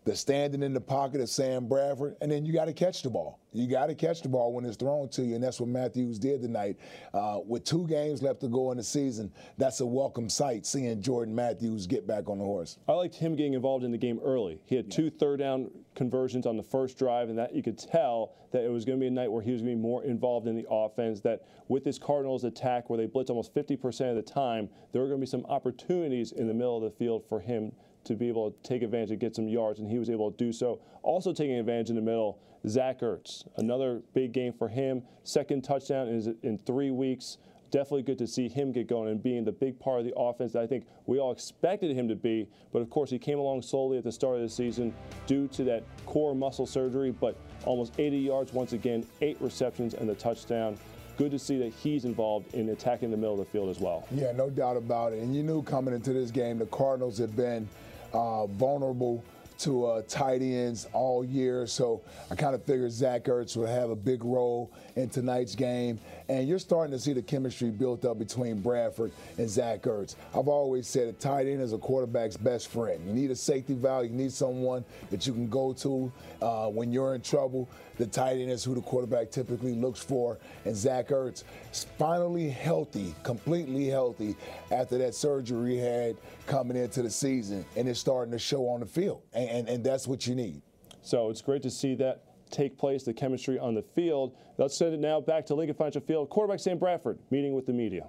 the 0.09 0.15
standing 0.15 0.63
in 0.63 0.73
the 0.73 0.81
pocket 0.81 1.21
of 1.21 1.29
Sam 1.29 1.67
Bradford, 1.67 2.15
and 2.19 2.31
then 2.31 2.43
you 2.43 2.51
got 2.51 2.65
to 2.65 2.73
catch 2.73 3.03
the 3.03 3.11
ball. 3.11 3.39
You 3.53 3.67
got 3.67 3.87
to 3.87 3.93
catch 3.93 4.23
the 4.23 4.29
ball 4.29 4.51
when 4.51 4.65
it's 4.65 4.75
thrown 4.75 5.07
to 5.09 5.21
you, 5.21 5.35
and 5.35 5.43
that's 5.43 5.59
what 5.59 5.69
Matthews 5.69 6.17
did 6.17 6.41
tonight. 6.41 6.77
Uh, 7.13 7.41
with 7.45 7.63
two 7.63 7.85
games 7.85 8.23
left 8.23 8.41
to 8.41 8.47
go 8.47 8.71
in 8.71 8.77
the 8.77 8.83
season, 8.83 9.31
that's 9.59 9.81
a 9.81 9.85
welcome 9.85 10.27
sight 10.27 10.65
seeing 10.65 10.99
Jordan 10.99 11.35
Matthews 11.35 11.85
get 11.85 12.07
back 12.07 12.27
on 12.27 12.39
the 12.39 12.43
horse. 12.43 12.79
I 12.87 12.93
liked 12.93 13.13
him 13.13 13.35
getting 13.35 13.53
involved 13.53 13.83
in 13.83 13.91
the 13.91 13.99
game 13.99 14.19
early. 14.23 14.59
He 14.65 14.75
had 14.75 14.89
two 14.89 15.11
third 15.11 15.41
down 15.41 15.69
conversions 15.93 16.47
on 16.47 16.57
the 16.57 16.63
first 16.63 16.97
drive, 16.97 17.29
and 17.29 17.37
that 17.37 17.53
you 17.53 17.61
could 17.61 17.77
tell 17.77 18.33
that 18.51 18.63
it 18.63 18.71
was 18.71 18.85
going 18.85 18.97
to 18.97 19.03
be 19.03 19.07
a 19.07 19.11
night 19.11 19.31
where 19.31 19.43
he 19.43 19.51
was 19.51 19.61
going 19.61 19.73
to 19.73 19.77
be 19.77 19.81
more 19.81 20.03
involved 20.05 20.47
in 20.47 20.55
the 20.55 20.65
offense. 20.71 21.21
That 21.21 21.43
with 21.67 21.83
this 21.83 21.99
Cardinals 21.99 22.45
attack, 22.45 22.89
where 22.89 22.97
they 22.97 23.05
blitz 23.05 23.29
almost 23.29 23.53
50% 23.53 24.09
of 24.09 24.15
the 24.15 24.23
time, 24.23 24.69
there 24.91 25.03
were 25.03 25.07
going 25.07 25.19
to 25.19 25.25
be 25.25 25.29
some 25.29 25.45
opportunities 25.45 26.31
in 26.31 26.47
the 26.47 26.53
middle 26.53 26.77
of 26.77 26.81
the 26.81 26.97
field 26.97 27.23
for 27.29 27.39
him 27.39 27.73
to 28.09 28.15
be 28.15 28.27
able 28.27 28.49
to 28.49 28.57
take 28.67 28.81
advantage 28.81 29.11
and 29.11 29.19
get 29.19 29.35
some 29.35 29.47
yards, 29.47 29.79
and 29.79 29.87
he 29.87 29.99
was 29.99 30.09
able 30.09 30.31
to 30.31 30.37
do 30.37 30.51
so. 30.51 30.79
Also 31.03 31.31
taking 31.31 31.57
advantage 31.57 31.89
in 31.91 31.95
the 31.95 32.01
middle, 32.01 32.39
Zach 32.67 33.01
Ertz, 33.01 33.47
another 33.57 34.01
big 34.15 34.33
game 34.33 34.51
for 34.51 34.67
him. 34.67 35.03
Second 35.23 35.63
touchdown 35.63 36.07
is 36.07 36.27
in 36.41 36.57
three 36.57 36.89
weeks. 36.89 37.37
Definitely 37.69 38.01
good 38.01 38.17
to 38.17 38.25
see 38.25 38.49
him 38.49 38.71
get 38.71 38.87
going 38.87 39.09
and 39.09 39.21
being 39.21 39.45
the 39.45 39.51
big 39.51 39.79
part 39.79 39.99
of 39.99 40.05
the 40.05 40.15
offense 40.17 40.53
that 40.53 40.63
I 40.63 40.65
think 40.65 40.87
we 41.05 41.19
all 41.19 41.31
expected 41.31 41.95
him 41.95 42.07
to 42.07 42.15
be. 42.15 42.47
But 42.73 42.81
of 42.81 42.89
course, 42.89 43.11
he 43.11 43.19
came 43.19 43.37
along 43.37 43.61
slowly 43.61 43.99
at 43.99 44.03
the 44.03 44.11
start 44.11 44.37
of 44.37 44.41
the 44.41 44.49
season 44.49 44.91
due 45.27 45.47
to 45.49 45.63
that 45.65 45.83
core 46.07 46.33
muscle 46.33 46.65
surgery. 46.65 47.11
But 47.11 47.37
almost 47.65 47.99
80 47.99 48.17
yards 48.17 48.53
once 48.53 48.73
again, 48.73 49.05
eight 49.21 49.37
receptions, 49.39 49.93
and 49.93 50.09
the 50.09 50.15
touchdown 50.15 50.79
good 51.19 51.31
to 51.31 51.37
see 51.37 51.57
that 51.59 51.73
he's 51.73 52.05
involved 52.05 52.55
in 52.55 52.69
attacking 52.69 53.11
the 53.11 53.17
middle 53.17 53.33
of 53.33 53.39
the 53.39 53.51
field 53.51 53.69
as 53.69 53.81
well. 53.81 54.07
Yeah, 54.09 54.31
no 54.31 54.49
doubt 54.49 54.77
about 54.77 55.11
it. 55.11 55.19
And 55.19 55.35
you 55.35 55.43
knew 55.43 55.61
coming 55.61 55.93
into 55.93 56.13
this 56.13 56.31
game, 56.31 56.57
the 56.57 56.65
Cardinals 56.67 57.17
had 57.17 57.35
been 57.35 57.67
uh, 58.13 58.45
vulnerable 58.47 59.23
to 59.59 59.85
uh, 59.85 60.01
tight 60.07 60.41
ends 60.41 60.87
all 60.93 61.23
year. 61.23 61.67
So 61.67 62.01
I 62.31 62.35
kind 62.35 62.55
of 62.55 62.63
figured 62.63 62.91
Zach 62.91 63.25
Ertz 63.25 63.57
would 63.57 63.69
have 63.69 63.89
a 63.89 63.95
big 63.95 64.23
role 64.23 64.71
in 64.99 65.09
tonight's 65.09 65.55
game. 65.55 65.99
And 66.27 66.47
you're 66.47 66.59
starting 66.59 66.91
to 66.91 66.99
see 66.99 67.13
the 67.13 67.21
chemistry 67.21 67.69
built 67.69 68.05
up 68.05 68.19
between 68.19 68.61
Bradford 68.61 69.11
and 69.37 69.49
Zach 69.49 69.83
Ertz. 69.83 70.15
I've 70.35 70.47
always 70.47 70.87
said 70.87 71.07
a 71.07 71.13
tight 71.13 71.47
end 71.47 71.61
is 71.61 71.73
a 71.73 71.77
quarterback's 71.77 72.37
best 72.37 72.67
friend. 72.67 73.05
You 73.05 73.13
need 73.13 73.31
a 73.31 73.35
safety 73.35 73.73
valve. 73.73 74.05
You 74.05 74.11
need 74.11 74.31
someone 74.31 74.83
that 75.09 75.25
you 75.25 75.33
can 75.33 75.47
go 75.47 75.73
to 75.73 76.11
uh, 76.41 76.67
when 76.67 76.91
you're 76.91 77.15
in 77.15 77.21
trouble. 77.21 77.69
The 77.97 78.05
tight 78.05 78.33
end 78.33 78.51
is 78.51 78.63
who 78.63 78.75
the 78.75 78.81
quarterback 78.81 79.31
typically 79.31 79.73
looks 79.73 79.99
for. 79.99 80.37
And 80.65 80.75
Zach 80.75 81.07
Ertz 81.09 81.43
is 81.71 81.85
finally 81.97 82.49
healthy, 82.49 83.15
completely 83.23 83.87
healthy 83.87 84.35
after 84.71 84.97
that 84.99 85.15
surgery 85.15 85.75
he 85.75 85.77
had 85.77 86.17
coming 86.45 86.77
into 86.77 87.01
the 87.01 87.09
season. 87.09 87.65
And 87.75 87.87
it's 87.87 87.99
starting 87.99 88.31
to 88.31 88.39
show 88.39 88.69
on 88.69 88.81
the 88.81 88.85
field. 88.85 89.21
And, 89.33 89.49
and, 89.49 89.69
and 89.69 89.83
that's 89.83 90.07
what 90.07 90.27
you 90.27 90.35
need. 90.35 90.61
So 91.01 91.29
it's 91.29 91.41
great 91.41 91.63
to 91.63 91.71
see 91.71 91.95
that 91.95 92.23
take 92.49 92.77
place, 92.77 93.03
the 93.03 93.13
chemistry 93.13 93.59
on 93.59 93.75
the 93.75 93.81
field. 93.81 94.35
Let's 94.57 94.77
send 94.77 94.93
it 94.93 94.99
now 94.99 95.21
back 95.21 95.45
to 95.47 95.55
Lincoln 95.55 95.75
Financial 95.75 96.01
Field. 96.01 96.29
Quarterback 96.29 96.59
Sam 96.59 96.77
Bradford 96.77 97.19
meeting 97.29 97.53
with 97.53 97.65
the 97.65 97.73
media. 97.73 98.07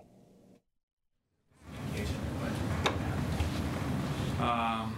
Um, 4.40 4.96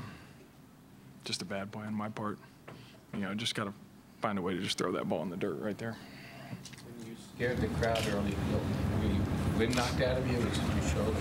just 1.25 1.43
a 1.43 1.45
bad 1.45 1.73
play 1.73 1.85
on 1.85 1.95
my 1.95 2.09
part. 2.09 2.39
You 3.13 3.21
know, 3.21 3.35
just 3.35 3.55
got 3.55 3.65
to 3.65 3.75
find 4.21 4.39
a 4.39 4.43
way 4.43 4.55
to 4.55 4.61
just 4.61 4.79
throw 4.79 4.93
that 4.93 5.09
ball 5.09 5.23
in 5.23 5.31
the 5.31 5.37
dirt 5.37 5.61
right 5.61 5.77
there. 5.77 5.97
You 7.07 7.17
scared 7.35 7.59
the 7.59 7.67
crowd 7.69 8.01
early. 8.09 8.35
Were 9.01 9.13
you 9.13 9.21
wind 9.59 9.75
knocked 9.75 10.01
out 10.01 10.19
of 10.19 10.31
you? 10.31 10.39
Was 10.39 10.59
it 10.59 10.65
your 10.75 11.05
shoulder? 11.05 11.19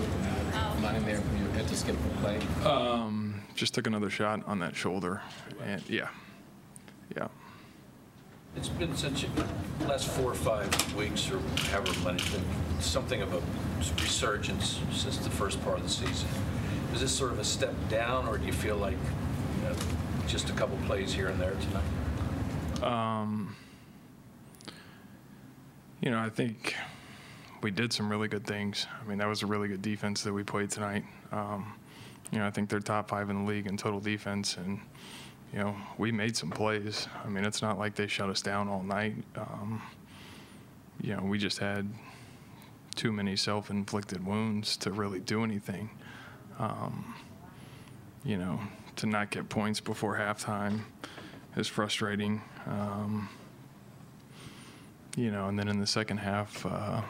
Lying 0.82 1.04
there 1.04 1.20
when 1.20 1.38
you 1.42 1.50
had 1.52 1.66
to 1.68 1.76
skip 1.76 1.96
the 1.96 2.08
play? 2.20 2.38
Um, 2.64 3.42
just 3.54 3.74
took 3.74 3.86
another 3.86 4.10
shot 4.10 4.42
on 4.46 4.58
that 4.60 4.76
shoulder, 4.76 5.20
and 5.64 5.82
yeah, 5.88 6.08
yeah. 7.16 7.28
It's 8.56 8.68
been 8.68 8.94
since 8.96 9.24
the 9.78 9.86
last 9.86 10.08
four 10.08 10.30
or 10.30 10.34
five 10.34 10.94
weeks 10.94 11.30
or 11.30 11.38
however 11.70 11.92
many, 12.04 12.22
something 12.80 13.22
of 13.22 13.32
a 13.32 13.42
resurgence 14.00 14.78
since 14.92 15.16
the 15.18 15.30
first 15.30 15.62
part 15.64 15.78
of 15.78 15.84
the 15.84 15.88
season. 15.88 16.28
Is 16.92 17.00
this 17.00 17.12
sort 17.12 17.32
of 17.32 17.38
a 17.38 17.44
step 17.44 17.74
down, 17.88 18.28
or 18.28 18.36
do 18.36 18.44
you 18.44 18.52
feel 18.52 18.76
like 18.76 18.98
you 19.58 19.68
know, 19.68 19.74
just 20.26 20.50
a 20.50 20.52
couple 20.52 20.76
plays 20.86 21.14
here 21.14 21.28
and 21.28 21.40
there 21.40 21.54
tonight? 22.80 22.82
Um, 22.82 23.56
you 26.02 26.10
know, 26.10 26.18
I 26.18 26.28
think 26.28 26.76
we 27.62 27.70
did 27.70 27.92
some 27.92 28.10
really 28.10 28.28
good 28.28 28.46
things. 28.46 28.86
I 29.02 29.08
mean, 29.08 29.18
that 29.18 29.28
was 29.28 29.42
a 29.42 29.46
really 29.46 29.68
good 29.68 29.82
defense 29.82 30.22
that 30.24 30.32
we 30.32 30.42
played 30.42 30.70
tonight. 30.70 31.04
Um, 31.30 31.72
you 32.30 32.38
know, 32.38 32.46
I 32.46 32.50
think 32.50 32.68
they're 32.68 32.80
top 32.80 33.08
five 33.08 33.30
in 33.30 33.44
the 33.44 33.50
league 33.50 33.66
in 33.66 33.78
total 33.78 34.00
defense, 34.00 34.58
and 34.58 34.78
you 35.52 35.58
know, 35.58 35.76
we 35.98 36.10
made 36.12 36.36
some 36.36 36.50
plays. 36.50 37.08
I 37.24 37.28
mean, 37.28 37.44
it's 37.44 37.60
not 37.60 37.78
like 37.78 37.94
they 37.94 38.06
shut 38.06 38.30
us 38.30 38.40
down 38.40 38.68
all 38.68 38.82
night. 38.82 39.16
Um, 39.36 39.82
you 41.00 41.14
know, 41.14 41.22
we 41.22 41.38
just 41.38 41.58
had 41.58 41.88
too 42.94 43.12
many 43.12 43.36
self-inflicted 43.36 44.24
wounds 44.24 44.76
to 44.78 44.92
really 44.92 45.20
do 45.20 45.44
anything. 45.44 45.90
Um, 46.58 47.14
you 48.24 48.38
know, 48.38 48.60
to 48.96 49.06
not 49.06 49.30
get 49.30 49.48
points 49.48 49.80
before 49.80 50.16
halftime 50.16 50.80
is 51.56 51.68
frustrating. 51.68 52.40
Um, 52.66 53.28
you 55.16 55.30
know, 55.30 55.48
and 55.48 55.58
then 55.58 55.68
in 55.68 55.80
the 55.80 55.86
second 55.86 56.18
half, 56.18 56.64
uh, 56.64 57.02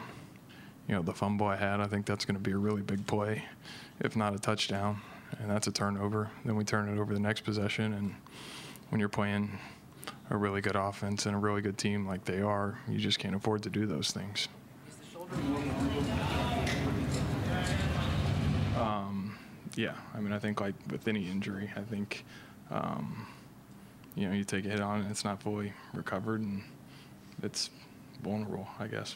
you 0.87 0.95
know, 0.95 1.01
the 1.01 1.13
fumble 1.13 1.47
I 1.47 1.55
had, 1.55 1.79
I 1.79 1.87
think 1.87 2.05
that's 2.05 2.25
going 2.25 2.35
to 2.35 2.41
be 2.41 2.51
a 2.51 2.57
really 2.57 2.81
big 2.81 3.05
play, 3.07 3.45
if 4.01 4.15
not 4.15 4.35
a 4.35 4.39
touchdown, 4.39 4.99
and 5.39 5.49
that's 5.49 5.67
a 5.67 5.71
turnover. 5.71 6.29
Then 6.45 6.55
we 6.55 6.63
turn 6.63 6.89
it 6.89 6.99
over 6.99 7.13
the 7.13 7.19
next 7.19 7.41
possession, 7.41 7.93
and 7.93 8.15
when 8.89 8.99
you're 8.99 9.09
playing 9.09 9.59
a 10.29 10.37
really 10.37 10.61
good 10.61 10.75
offense 10.75 11.25
and 11.25 11.35
a 11.35 11.37
really 11.37 11.61
good 11.61 11.77
team 11.77 12.05
like 12.07 12.25
they 12.25 12.41
are, 12.41 12.79
you 12.87 12.97
just 12.97 13.19
can't 13.19 13.35
afford 13.35 13.63
to 13.63 13.69
do 13.69 13.85
those 13.85 14.11
things. 14.11 14.47
Um, 18.77 19.37
yeah, 19.75 19.93
I 20.13 20.19
mean, 20.19 20.33
I 20.33 20.39
think 20.39 20.61
like 20.61 20.75
with 20.89 21.07
any 21.07 21.29
injury, 21.29 21.71
I 21.75 21.81
think, 21.81 22.25
um, 22.71 23.27
you 24.15 24.27
know, 24.27 24.33
you 24.33 24.43
take 24.43 24.65
a 24.65 24.69
hit 24.69 24.81
on 24.81 25.01
it, 25.01 25.09
it's 25.09 25.23
not 25.23 25.41
fully 25.41 25.73
recovered, 25.93 26.41
and 26.41 26.63
it's 27.41 27.69
vulnerable, 28.21 28.67
I 28.79 28.87
guess. 28.87 29.15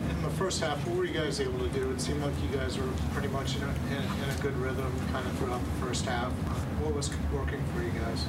In 0.00 0.22
the 0.22 0.30
first 0.30 0.60
half, 0.60 0.84
what 0.86 0.96
were 0.96 1.04
you 1.04 1.14
guys 1.14 1.40
able 1.40 1.58
to 1.60 1.68
do? 1.68 1.90
It 1.90 2.00
seemed 2.00 2.22
like 2.22 2.32
you 2.42 2.56
guys 2.56 2.78
were 2.78 2.88
pretty 3.12 3.28
much 3.28 3.56
in 3.56 3.62
a, 3.62 3.66
in, 3.66 4.02
in 4.22 4.30
a 4.30 4.42
good 4.42 4.56
rhythm 4.56 4.92
kind 5.12 5.26
of 5.26 5.38
throughout 5.38 5.64
the 5.64 5.86
first 5.86 6.04
half. 6.04 6.32
What 6.82 6.94
was 6.94 7.10
working 7.32 7.62
for 7.74 7.82
you 7.82 7.92
guys? 7.92 8.26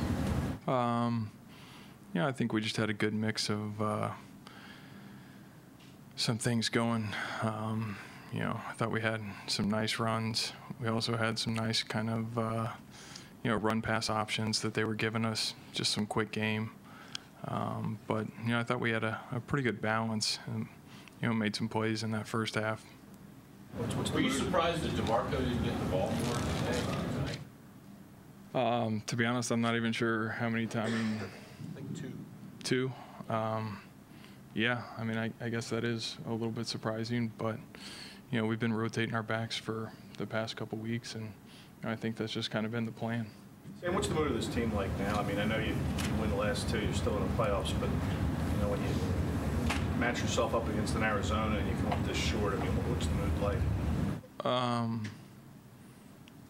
Um, 0.67 1.31
yeah, 2.13 2.27
I 2.27 2.31
think 2.31 2.53
we 2.53 2.61
just 2.61 2.77
had 2.77 2.89
a 2.89 2.93
good 2.93 3.13
mix 3.13 3.49
of 3.49 3.81
uh, 3.81 4.11
some 6.15 6.37
things 6.37 6.69
going. 6.69 7.09
Um, 7.41 7.97
you 8.31 8.39
know, 8.39 8.59
I 8.69 8.73
thought 8.73 8.91
we 8.91 9.01
had 9.01 9.21
some 9.47 9.69
nice 9.69 9.97
runs. 9.97 10.53
We 10.79 10.87
also 10.87 11.17
had 11.17 11.39
some 11.39 11.55
nice 11.55 11.81
kind 11.81 12.09
of, 12.09 12.37
uh, 12.37 12.67
you 13.43 13.49
know, 13.49 13.57
run 13.57 13.81
pass 13.81 14.09
options 14.09 14.61
that 14.61 14.75
they 14.75 14.83
were 14.83 14.95
giving 14.95 15.25
us, 15.25 15.55
just 15.73 15.91
some 15.91 16.05
quick 16.05 16.31
game. 16.31 16.71
Um, 17.47 17.97
but, 18.07 18.27
you 18.43 18.51
know, 18.51 18.59
I 18.59 18.63
thought 18.63 18.79
we 18.79 18.91
had 18.91 19.03
a, 19.03 19.19
a 19.31 19.39
pretty 19.39 19.63
good 19.63 19.81
balance 19.81 20.39
and, 20.47 20.67
you 21.25 21.31
know, 21.31 21.35
made 21.35 21.55
some 21.55 21.67
plays 21.67 22.03
in 22.03 22.11
that 22.11 22.27
first 22.27 22.53
half. 22.53 22.85
Were 24.13 24.19
you 24.19 24.29
surprised 24.29 24.83
that 24.83 24.91
DeMarco 24.91 25.31
didn't 25.31 25.63
get 25.63 25.77
the 25.79 25.85
ball 25.85 26.13
more 26.23 26.35
today? 26.35 27.39
Um, 28.53 29.01
to 29.07 29.15
be 29.15 29.25
honest, 29.25 29.49
I'm 29.49 29.59
not 29.59 29.75
even 29.75 29.91
sure 29.91 30.29
how 30.29 30.49
many 30.49 30.67
times. 30.67 30.93
I 30.93 31.75
think 31.75 31.99
two. 31.99 32.11
Two. 32.63 33.33
Um, 33.33 33.81
yeah, 34.53 34.83
I 34.99 35.03
mean, 35.03 35.17
I, 35.17 35.31
I, 35.41 35.49
guess 35.49 35.67
that 35.71 35.83
is 35.83 36.15
a 36.27 36.31
little 36.31 36.51
bit 36.51 36.67
surprising, 36.67 37.33
but 37.39 37.57
you 38.29 38.39
know, 38.39 38.45
we've 38.45 38.59
been 38.59 38.71
rotating 38.71 39.15
our 39.15 39.23
backs 39.23 39.57
for 39.57 39.91
the 40.19 40.27
past 40.27 40.55
couple 40.55 40.77
weeks, 40.77 41.15
and 41.15 41.23
you 41.23 41.31
know, 41.83 41.89
I 41.89 41.95
think 41.95 42.17
that's 42.17 42.31
just 42.31 42.51
kind 42.51 42.67
of 42.67 42.71
been 42.71 42.85
the 42.85 42.91
plan. 42.91 43.25
Sam, 43.81 43.95
what's 43.95 44.07
the 44.07 44.13
mood 44.13 44.27
of 44.27 44.35
this 44.35 44.47
team 44.47 44.71
like 44.75 44.95
now? 44.99 45.19
I 45.19 45.23
mean, 45.23 45.39
I 45.39 45.45
know 45.45 45.57
you, 45.57 45.73
you 45.73 46.21
win 46.21 46.29
the 46.29 46.35
last 46.35 46.69
two, 46.69 46.79
you're 46.79 46.93
still 46.93 47.17
in 47.17 47.23
the 47.23 47.33
playoffs, 47.33 47.73
but 47.79 47.89
you 47.89 48.61
know, 48.61 48.69
when 48.69 48.79
you 48.79 49.14
match 49.99 50.21
yourself 50.21 50.53
up 50.55 50.67
against 50.69 50.95
an 50.95 51.03
Arizona 51.03 51.57
and 51.57 51.67
you 51.67 51.75
come 51.75 51.93
up 51.93 52.05
this 52.05 52.17
short, 52.17 52.53
I 52.53 52.57
mean, 52.57 52.71
what's 52.89 53.07
the 53.07 53.13
mood 53.13 53.41
like? 53.41 54.45
Um, 54.45 55.03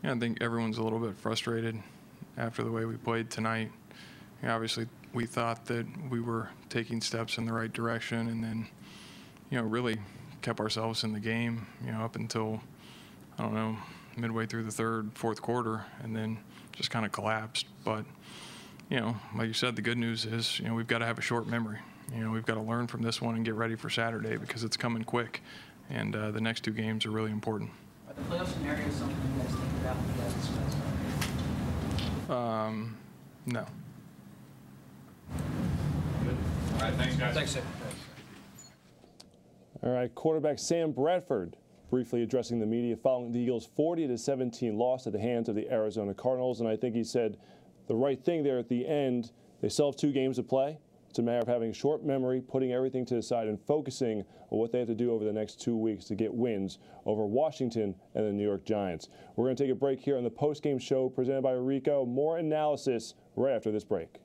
yeah, 0.03 0.13
I 0.13 0.19
think 0.19 0.41
everyone's 0.41 0.77
a 0.77 0.83
little 0.83 0.99
bit 0.99 1.15
frustrated 1.17 1.81
after 2.37 2.63
the 2.63 2.71
way 2.71 2.85
we 2.85 2.95
played 2.95 3.29
tonight. 3.29 3.71
You 4.41 4.47
know, 4.47 4.55
obviously, 4.55 4.87
we 5.13 5.25
thought 5.25 5.65
that 5.65 5.85
we 6.09 6.19
were 6.19 6.49
taking 6.69 7.01
steps 7.01 7.37
in 7.37 7.45
the 7.45 7.53
right 7.53 7.71
direction, 7.71 8.27
and 8.27 8.43
then, 8.43 8.67
you 9.49 9.57
know, 9.57 9.63
really 9.63 9.97
kept 10.41 10.59
ourselves 10.59 11.03
in 11.03 11.13
the 11.13 11.19
game. 11.19 11.65
You 11.83 11.91
know, 11.93 12.01
up 12.01 12.15
until 12.17 12.61
I 13.39 13.43
don't 13.43 13.53
know 13.53 13.77
midway 14.17 14.45
through 14.45 14.63
the 14.63 14.71
third, 14.71 15.11
fourth 15.15 15.41
quarter, 15.41 15.85
and 16.03 16.15
then 16.15 16.37
just 16.73 16.91
kind 16.91 17.05
of 17.05 17.11
collapsed. 17.11 17.65
But 17.83 18.05
you 18.89 18.99
know, 18.99 19.15
like 19.35 19.47
you 19.47 19.53
said, 19.53 19.75
the 19.75 19.81
good 19.81 19.97
news 19.97 20.25
is 20.25 20.59
you 20.59 20.67
know 20.67 20.75
we've 20.75 20.87
got 20.87 20.99
to 20.99 21.05
have 21.05 21.17
a 21.17 21.21
short 21.21 21.47
memory. 21.47 21.79
You 22.13 22.23
know, 22.23 22.31
we've 22.31 22.45
got 22.45 22.55
to 22.55 22.61
learn 22.61 22.87
from 22.87 23.01
this 23.01 23.21
one 23.21 23.35
and 23.35 23.43
get 23.43 23.55
ready 23.55 23.75
for 23.75 23.89
Saturday 23.89 24.37
because 24.37 24.63
it's 24.63 24.77
coming 24.77 25.03
quick, 25.03 25.41
and 25.89 26.15
uh, 26.15 26.31
the 26.31 26.41
next 26.41 26.63
two 26.63 26.71
games 26.71 27.05
are 27.05 27.11
really 27.11 27.31
important. 27.31 27.71
Are 28.07 28.13
the 28.13 28.21
playoff 28.21 28.47
scenarios 28.53 28.93
something 28.95 29.17
you 29.35 29.43
guys 29.43 29.51
think 29.51 29.71
about 29.81 29.95
when 29.97 30.15
you 30.15 30.21
guys 30.21 30.33
discuss? 30.33 32.29
Um, 32.29 32.97
no. 33.45 33.65
All 36.75 36.81
right, 36.81 36.93
thanks, 36.93 37.15
guys. 37.15 37.33
Thanks, 37.33 37.51
Sam. 37.51 37.63
All 39.83 39.91
right, 39.91 40.13
quarterback 40.15 40.59
Sam 40.59 40.91
Bradford 40.91 41.57
briefly 41.89 42.23
addressing 42.23 42.59
the 42.59 42.65
media 42.65 42.95
following 42.95 43.31
the 43.31 43.39
Eagles' 43.39 43.67
40 43.75 44.07
to 44.07 44.17
17 44.17 44.77
loss 44.77 45.05
at 45.07 45.13
the 45.13 45.19
hands 45.19 45.47
of 45.47 45.55
the 45.55 45.71
Arizona 45.71 46.13
Cardinals, 46.13 46.59
and 46.59 46.67
I 46.67 46.75
think 46.75 46.95
he 46.95 47.03
said 47.03 47.37
the 47.87 47.95
right 47.95 48.21
thing 48.23 48.43
there 48.43 48.57
at 48.57 48.67
the 48.67 48.87
end. 48.87 49.31
They 49.61 49.69
still 49.69 49.91
have 49.91 49.95
two 49.95 50.11
games 50.11 50.37
to 50.37 50.43
play. 50.43 50.77
It's 51.15 51.19
a 51.21 51.23
matter 51.23 51.39
of 51.39 51.47
having 51.47 51.71
short 51.71 52.03
memory, 52.03 52.41
putting 52.41 52.73
everything 52.73 53.05
to 53.05 53.15
the 53.15 53.21
side, 53.21 53.47
and 53.47 53.57
focusing 53.57 54.25
on 54.49 54.59
what 54.59 54.73
they 54.73 54.79
have 54.79 54.89
to 54.89 54.93
do 54.93 55.13
over 55.13 55.23
the 55.23 55.31
next 55.31 55.61
two 55.61 55.77
weeks 55.77 56.03
to 56.07 56.15
get 56.15 56.33
wins 56.33 56.77
over 57.05 57.25
Washington 57.25 57.95
and 58.15 58.25
the 58.25 58.33
New 58.33 58.43
York 58.43 58.65
Giants. 58.65 59.07
We're 59.37 59.45
going 59.45 59.55
to 59.55 59.63
take 59.63 59.71
a 59.71 59.75
break 59.75 60.01
here 60.01 60.17
on 60.17 60.25
the 60.25 60.29
post-game 60.29 60.77
show 60.77 61.07
presented 61.07 61.41
by 61.41 61.53
Ricoh. 61.53 62.05
More 62.05 62.39
analysis 62.39 63.13
right 63.37 63.53
after 63.53 63.71
this 63.71 63.85
break. 63.85 64.19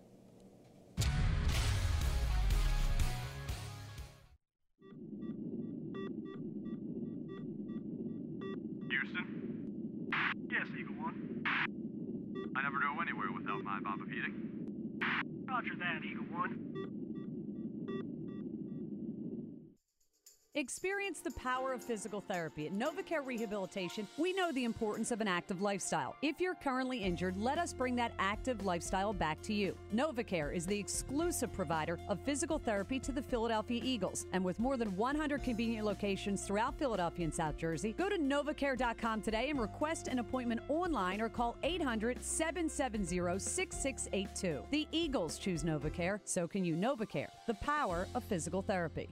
Experience 20.56 21.20
the 21.20 21.30
power 21.30 21.72
of 21.72 21.80
physical 21.80 22.20
therapy. 22.20 22.66
At 22.66 22.72
NovaCare 22.72 23.24
Rehabilitation, 23.24 24.08
we 24.18 24.32
know 24.32 24.50
the 24.50 24.64
importance 24.64 25.12
of 25.12 25.20
an 25.20 25.28
active 25.28 25.62
lifestyle. 25.62 26.16
If 26.22 26.40
you're 26.40 26.56
currently 26.56 26.98
injured, 26.98 27.36
let 27.36 27.56
us 27.56 27.72
bring 27.72 27.94
that 27.96 28.14
active 28.18 28.64
lifestyle 28.64 29.12
back 29.12 29.40
to 29.42 29.54
you. 29.54 29.76
NovaCare 29.94 30.52
is 30.52 30.66
the 30.66 30.76
exclusive 30.76 31.52
provider 31.52 32.00
of 32.08 32.18
physical 32.24 32.58
therapy 32.58 32.98
to 32.98 33.12
the 33.12 33.22
Philadelphia 33.22 33.80
Eagles. 33.84 34.26
And 34.32 34.44
with 34.44 34.58
more 34.58 34.76
than 34.76 34.96
100 34.96 35.44
convenient 35.44 35.86
locations 35.86 36.44
throughout 36.44 36.76
Philadelphia 36.76 37.26
and 37.26 37.34
South 37.34 37.56
Jersey, 37.56 37.94
go 37.96 38.08
to 38.08 38.18
novacare.com 38.18 39.22
today 39.22 39.50
and 39.50 39.60
request 39.60 40.08
an 40.08 40.18
appointment 40.18 40.62
online 40.68 41.20
or 41.20 41.28
call 41.28 41.54
800 41.62 42.24
770 42.24 43.38
6682. 43.38 44.64
The 44.72 44.88
Eagles 44.90 45.38
choose 45.38 45.62
NovaCare, 45.62 46.18
so 46.24 46.48
can 46.48 46.64
you. 46.64 46.74
NovaCare, 46.74 47.28
the 47.46 47.54
power 47.54 48.08
of 48.16 48.24
physical 48.24 48.62
therapy. 48.62 49.10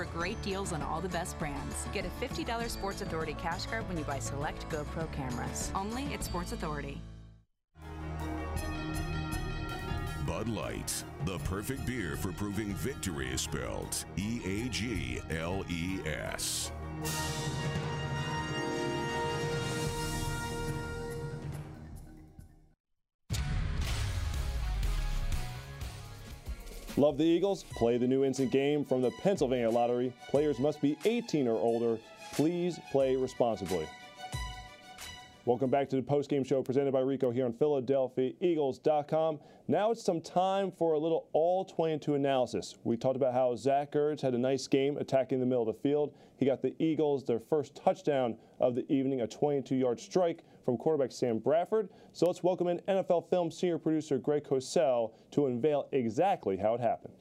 For 0.00 0.06
great 0.18 0.40
deals 0.40 0.72
on 0.72 0.80
all 0.80 1.00
the 1.00 1.08
best 1.10 1.38
brands. 1.38 1.86
Get 1.92 2.06
a 2.06 2.24
$50 2.24 2.70
Sports 2.70 3.02
Authority 3.02 3.34
cash 3.34 3.66
card 3.66 3.86
when 3.86 3.98
you 3.98 4.04
buy 4.04 4.18
select 4.18 4.66
GoPro 4.70 5.12
cameras. 5.12 5.70
Only 5.74 6.12
at 6.14 6.24
Sports 6.24 6.52
Authority. 6.52 7.02
Bud 10.26 10.48
Light, 10.48 11.04
the 11.26 11.38
perfect 11.40 11.84
beer 11.86 12.16
for 12.16 12.32
proving 12.32 12.72
victory 12.74 13.28
is 13.28 13.42
spelled 13.42 14.04
E 14.16 14.40
A 14.44 14.68
G 14.68 15.20
L 15.30 15.64
E 15.68 15.98
S. 16.06 16.72
Love 26.96 27.18
the 27.18 27.24
Eagles? 27.24 27.62
Play 27.62 27.98
the 27.98 28.06
new 28.06 28.24
instant 28.24 28.50
game 28.50 28.84
from 28.84 29.00
the 29.00 29.10
Pennsylvania 29.22 29.70
Lottery. 29.70 30.12
Players 30.28 30.58
must 30.58 30.80
be 30.80 30.96
18 31.04 31.46
or 31.46 31.56
older. 31.56 31.98
Please 32.32 32.80
play 32.90 33.16
responsibly. 33.16 33.86
Welcome 35.46 35.70
back 35.70 35.88
to 35.88 35.96
the 35.96 36.02
postgame 36.02 36.46
show 36.46 36.62
presented 36.62 36.92
by 36.92 37.00
Ricoh 37.00 37.32
here 37.32 37.46
on 37.46 37.54
PhiladelphiaEagles.com. 37.54 39.40
Now 39.68 39.90
it's 39.90 40.04
some 40.04 40.20
time 40.20 40.70
for 40.70 40.92
a 40.92 40.98
little 40.98 41.28
all 41.32 41.64
22 41.64 42.14
analysis. 42.14 42.76
We 42.84 42.98
talked 42.98 43.16
about 43.16 43.32
how 43.32 43.56
Zach 43.56 43.92
Ertz 43.92 44.20
had 44.20 44.34
a 44.34 44.38
nice 44.38 44.66
game 44.66 44.98
attacking 44.98 45.40
the 45.40 45.46
middle 45.46 45.66
of 45.66 45.74
the 45.74 45.80
field. 45.80 46.12
He 46.36 46.44
got 46.44 46.60
the 46.60 46.74
Eagles 46.78 47.24
their 47.24 47.40
first 47.40 47.74
touchdown 47.74 48.36
of 48.60 48.74
the 48.74 48.84
evening, 48.92 49.22
a 49.22 49.26
22 49.26 49.76
yard 49.76 49.98
strike 49.98 50.44
from 50.62 50.76
quarterback 50.76 51.10
Sam 51.10 51.38
Bradford. 51.38 51.88
So 52.12 52.26
let's 52.26 52.42
welcome 52.42 52.68
in 52.68 52.78
NFL 52.80 53.30
film 53.30 53.50
senior 53.50 53.78
producer 53.78 54.18
Greg 54.18 54.44
Cosell 54.44 55.12
to 55.30 55.46
unveil 55.46 55.88
exactly 55.92 56.58
how 56.58 56.74
it 56.74 56.82
happened. 56.82 57.14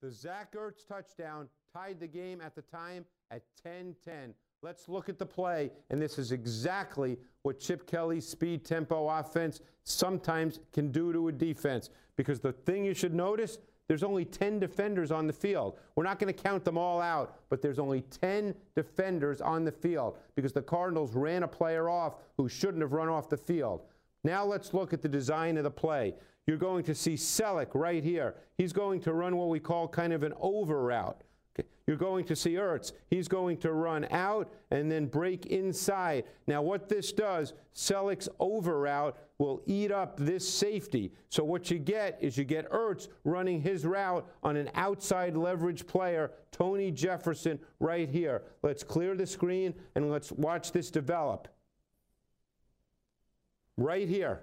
The 0.00 0.10
Zach 0.10 0.54
Ertz 0.54 0.88
touchdown 0.88 1.48
tied 1.74 2.00
the 2.00 2.06
game 2.06 2.40
at 2.40 2.54
the 2.54 2.62
time 2.62 3.04
at 3.30 3.42
10 3.62 3.94
10. 4.02 4.32
Let's 4.66 4.88
look 4.88 5.08
at 5.08 5.20
the 5.20 5.26
play, 5.26 5.70
and 5.90 6.02
this 6.02 6.18
is 6.18 6.32
exactly 6.32 7.18
what 7.42 7.60
Chip 7.60 7.86
Kelly's 7.86 8.26
speed 8.26 8.64
tempo 8.64 9.08
offense 9.08 9.60
sometimes 9.84 10.58
can 10.72 10.90
do 10.90 11.12
to 11.12 11.28
a 11.28 11.32
defense. 11.32 11.90
Because 12.16 12.40
the 12.40 12.50
thing 12.50 12.84
you 12.84 12.92
should 12.92 13.14
notice, 13.14 13.58
there's 13.86 14.02
only 14.02 14.24
10 14.24 14.58
defenders 14.58 15.12
on 15.12 15.28
the 15.28 15.32
field. 15.32 15.78
We're 15.94 16.02
not 16.02 16.18
going 16.18 16.34
to 16.34 16.42
count 16.42 16.64
them 16.64 16.76
all 16.76 17.00
out, 17.00 17.38
but 17.48 17.62
there's 17.62 17.78
only 17.78 18.00
10 18.20 18.56
defenders 18.74 19.40
on 19.40 19.64
the 19.64 19.70
field 19.70 20.18
because 20.34 20.52
the 20.52 20.62
Cardinals 20.62 21.14
ran 21.14 21.44
a 21.44 21.48
player 21.48 21.88
off 21.88 22.16
who 22.36 22.48
shouldn't 22.48 22.82
have 22.82 22.92
run 22.92 23.08
off 23.08 23.28
the 23.28 23.36
field. 23.36 23.82
Now 24.24 24.44
let's 24.44 24.74
look 24.74 24.92
at 24.92 25.00
the 25.00 25.08
design 25.08 25.58
of 25.58 25.62
the 25.62 25.70
play. 25.70 26.16
You're 26.44 26.56
going 26.56 26.82
to 26.86 26.94
see 26.96 27.14
Celek 27.14 27.68
right 27.74 28.02
here. 28.02 28.34
He's 28.58 28.72
going 28.72 28.98
to 29.02 29.12
run 29.12 29.36
what 29.36 29.48
we 29.48 29.60
call 29.60 29.86
kind 29.86 30.12
of 30.12 30.24
an 30.24 30.32
over 30.40 30.82
route. 30.82 31.22
You're 31.86 31.96
going 31.96 32.24
to 32.24 32.36
see 32.36 32.54
Ertz. 32.54 32.92
He's 33.08 33.28
going 33.28 33.58
to 33.58 33.72
run 33.72 34.06
out 34.10 34.52
and 34.70 34.90
then 34.90 35.06
break 35.06 35.46
inside. 35.46 36.24
Now, 36.46 36.60
what 36.60 36.88
this 36.88 37.12
does, 37.12 37.52
Celek's 37.74 38.28
over 38.40 38.80
route 38.80 39.16
will 39.38 39.62
eat 39.66 39.92
up 39.92 40.16
this 40.16 40.48
safety. 40.48 41.12
So 41.28 41.44
what 41.44 41.70
you 41.70 41.78
get 41.78 42.18
is 42.20 42.36
you 42.36 42.44
get 42.44 42.70
Ertz 42.70 43.08
running 43.24 43.60
his 43.60 43.84
route 43.84 44.28
on 44.42 44.56
an 44.56 44.70
outside 44.74 45.36
leverage 45.36 45.86
player, 45.86 46.32
Tony 46.50 46.90
Jefferson, 46.90 47.60
right 47.78 48.08
here. 48.08 48.42
Let's 48.62 48.82
clear 48.82 49.14
the 49.14 49.26
screen 49.26 49.74
and 49.94 50.10
let's 50.10 50.32
watch 50.32 50.72
this 50.72 50.90
develop. 50.90 51.48
Right 53.76 54.08
here. 54.08 54.40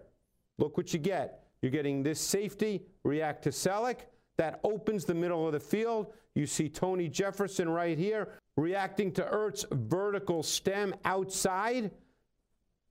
Look 0.60 0.78
what 0.78 0.94
you 0.94 1.00
get. 1.00 1.44
You're 1.62 1.72
getting 1.72 2.04
this 2.04 2.22
safety 2.22 2.84
react 3.04 3.44
to 3.44 3.50
Celek. 3.50 4.02
That 4.38 4.60
opens 4.64 5.06
the 5.06 5.14
middle 5.14 5.46
of 5.46 5.54
the 5.54 5.60
field. 5.60 6.14
You 6.36 6.46
see 6.48 6.70
Tony 6.70 7.08
Jefferson 7.08 7.70
right 7.70 7.98
here 7.98 8.30
reacting 8.58 9.12
to 9.14 9.24
Ertz 9.24 9.66
vertical 9.72 10.44
stem 10.44 10.96
outside. 11.06 11.92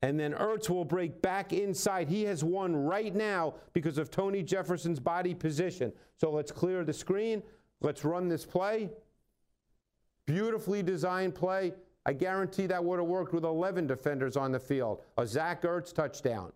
And 0.03 0.19
then 0.19 0.33
Ertz 0.33 0.69
will 0.69 0.85
break 0.85 1.23
back 1.23 1.53
inside. 1.53 2.09
He 2.09 2.25
has 2.25 2.43
won 2.43 2.75
right 2.75 3.15
now 3.15 3.55
because 3.73 3.99
of 3.99 4.11
Tony 4.11 4.43
Jefferson's 4.43 4.99
body 4.99 5.35
position. 5.35 5.93
So 6.17 6.31
let's 6.31 6.51
clear 6.51 6.85
the 6.85 6.93
screen. 6.93 7.43
Let's 7.81 8.05
run 8.05 8.29
this 8.29 8.45
play. 8.45 8.91
Beautifully 10.27 10.83
designed 10.83 11.35
play. 11.35 11.73
I 12.05 12.13
guarantee 12.13 12.67
that 12.67 12.83
would 12.85 12.99
have 12.99 13.09
worked 13.09 13.33
with 13.33 13.45
11 13.45 13.87
defenders 13.87 14.37
on 14.37 14.51
the 14.51 14.59
field. 14.59 15.03
A 15.19 15.27
Zach 15.27 15.63
Ertz 15.63 15.93
touchdown. 15.93 16.53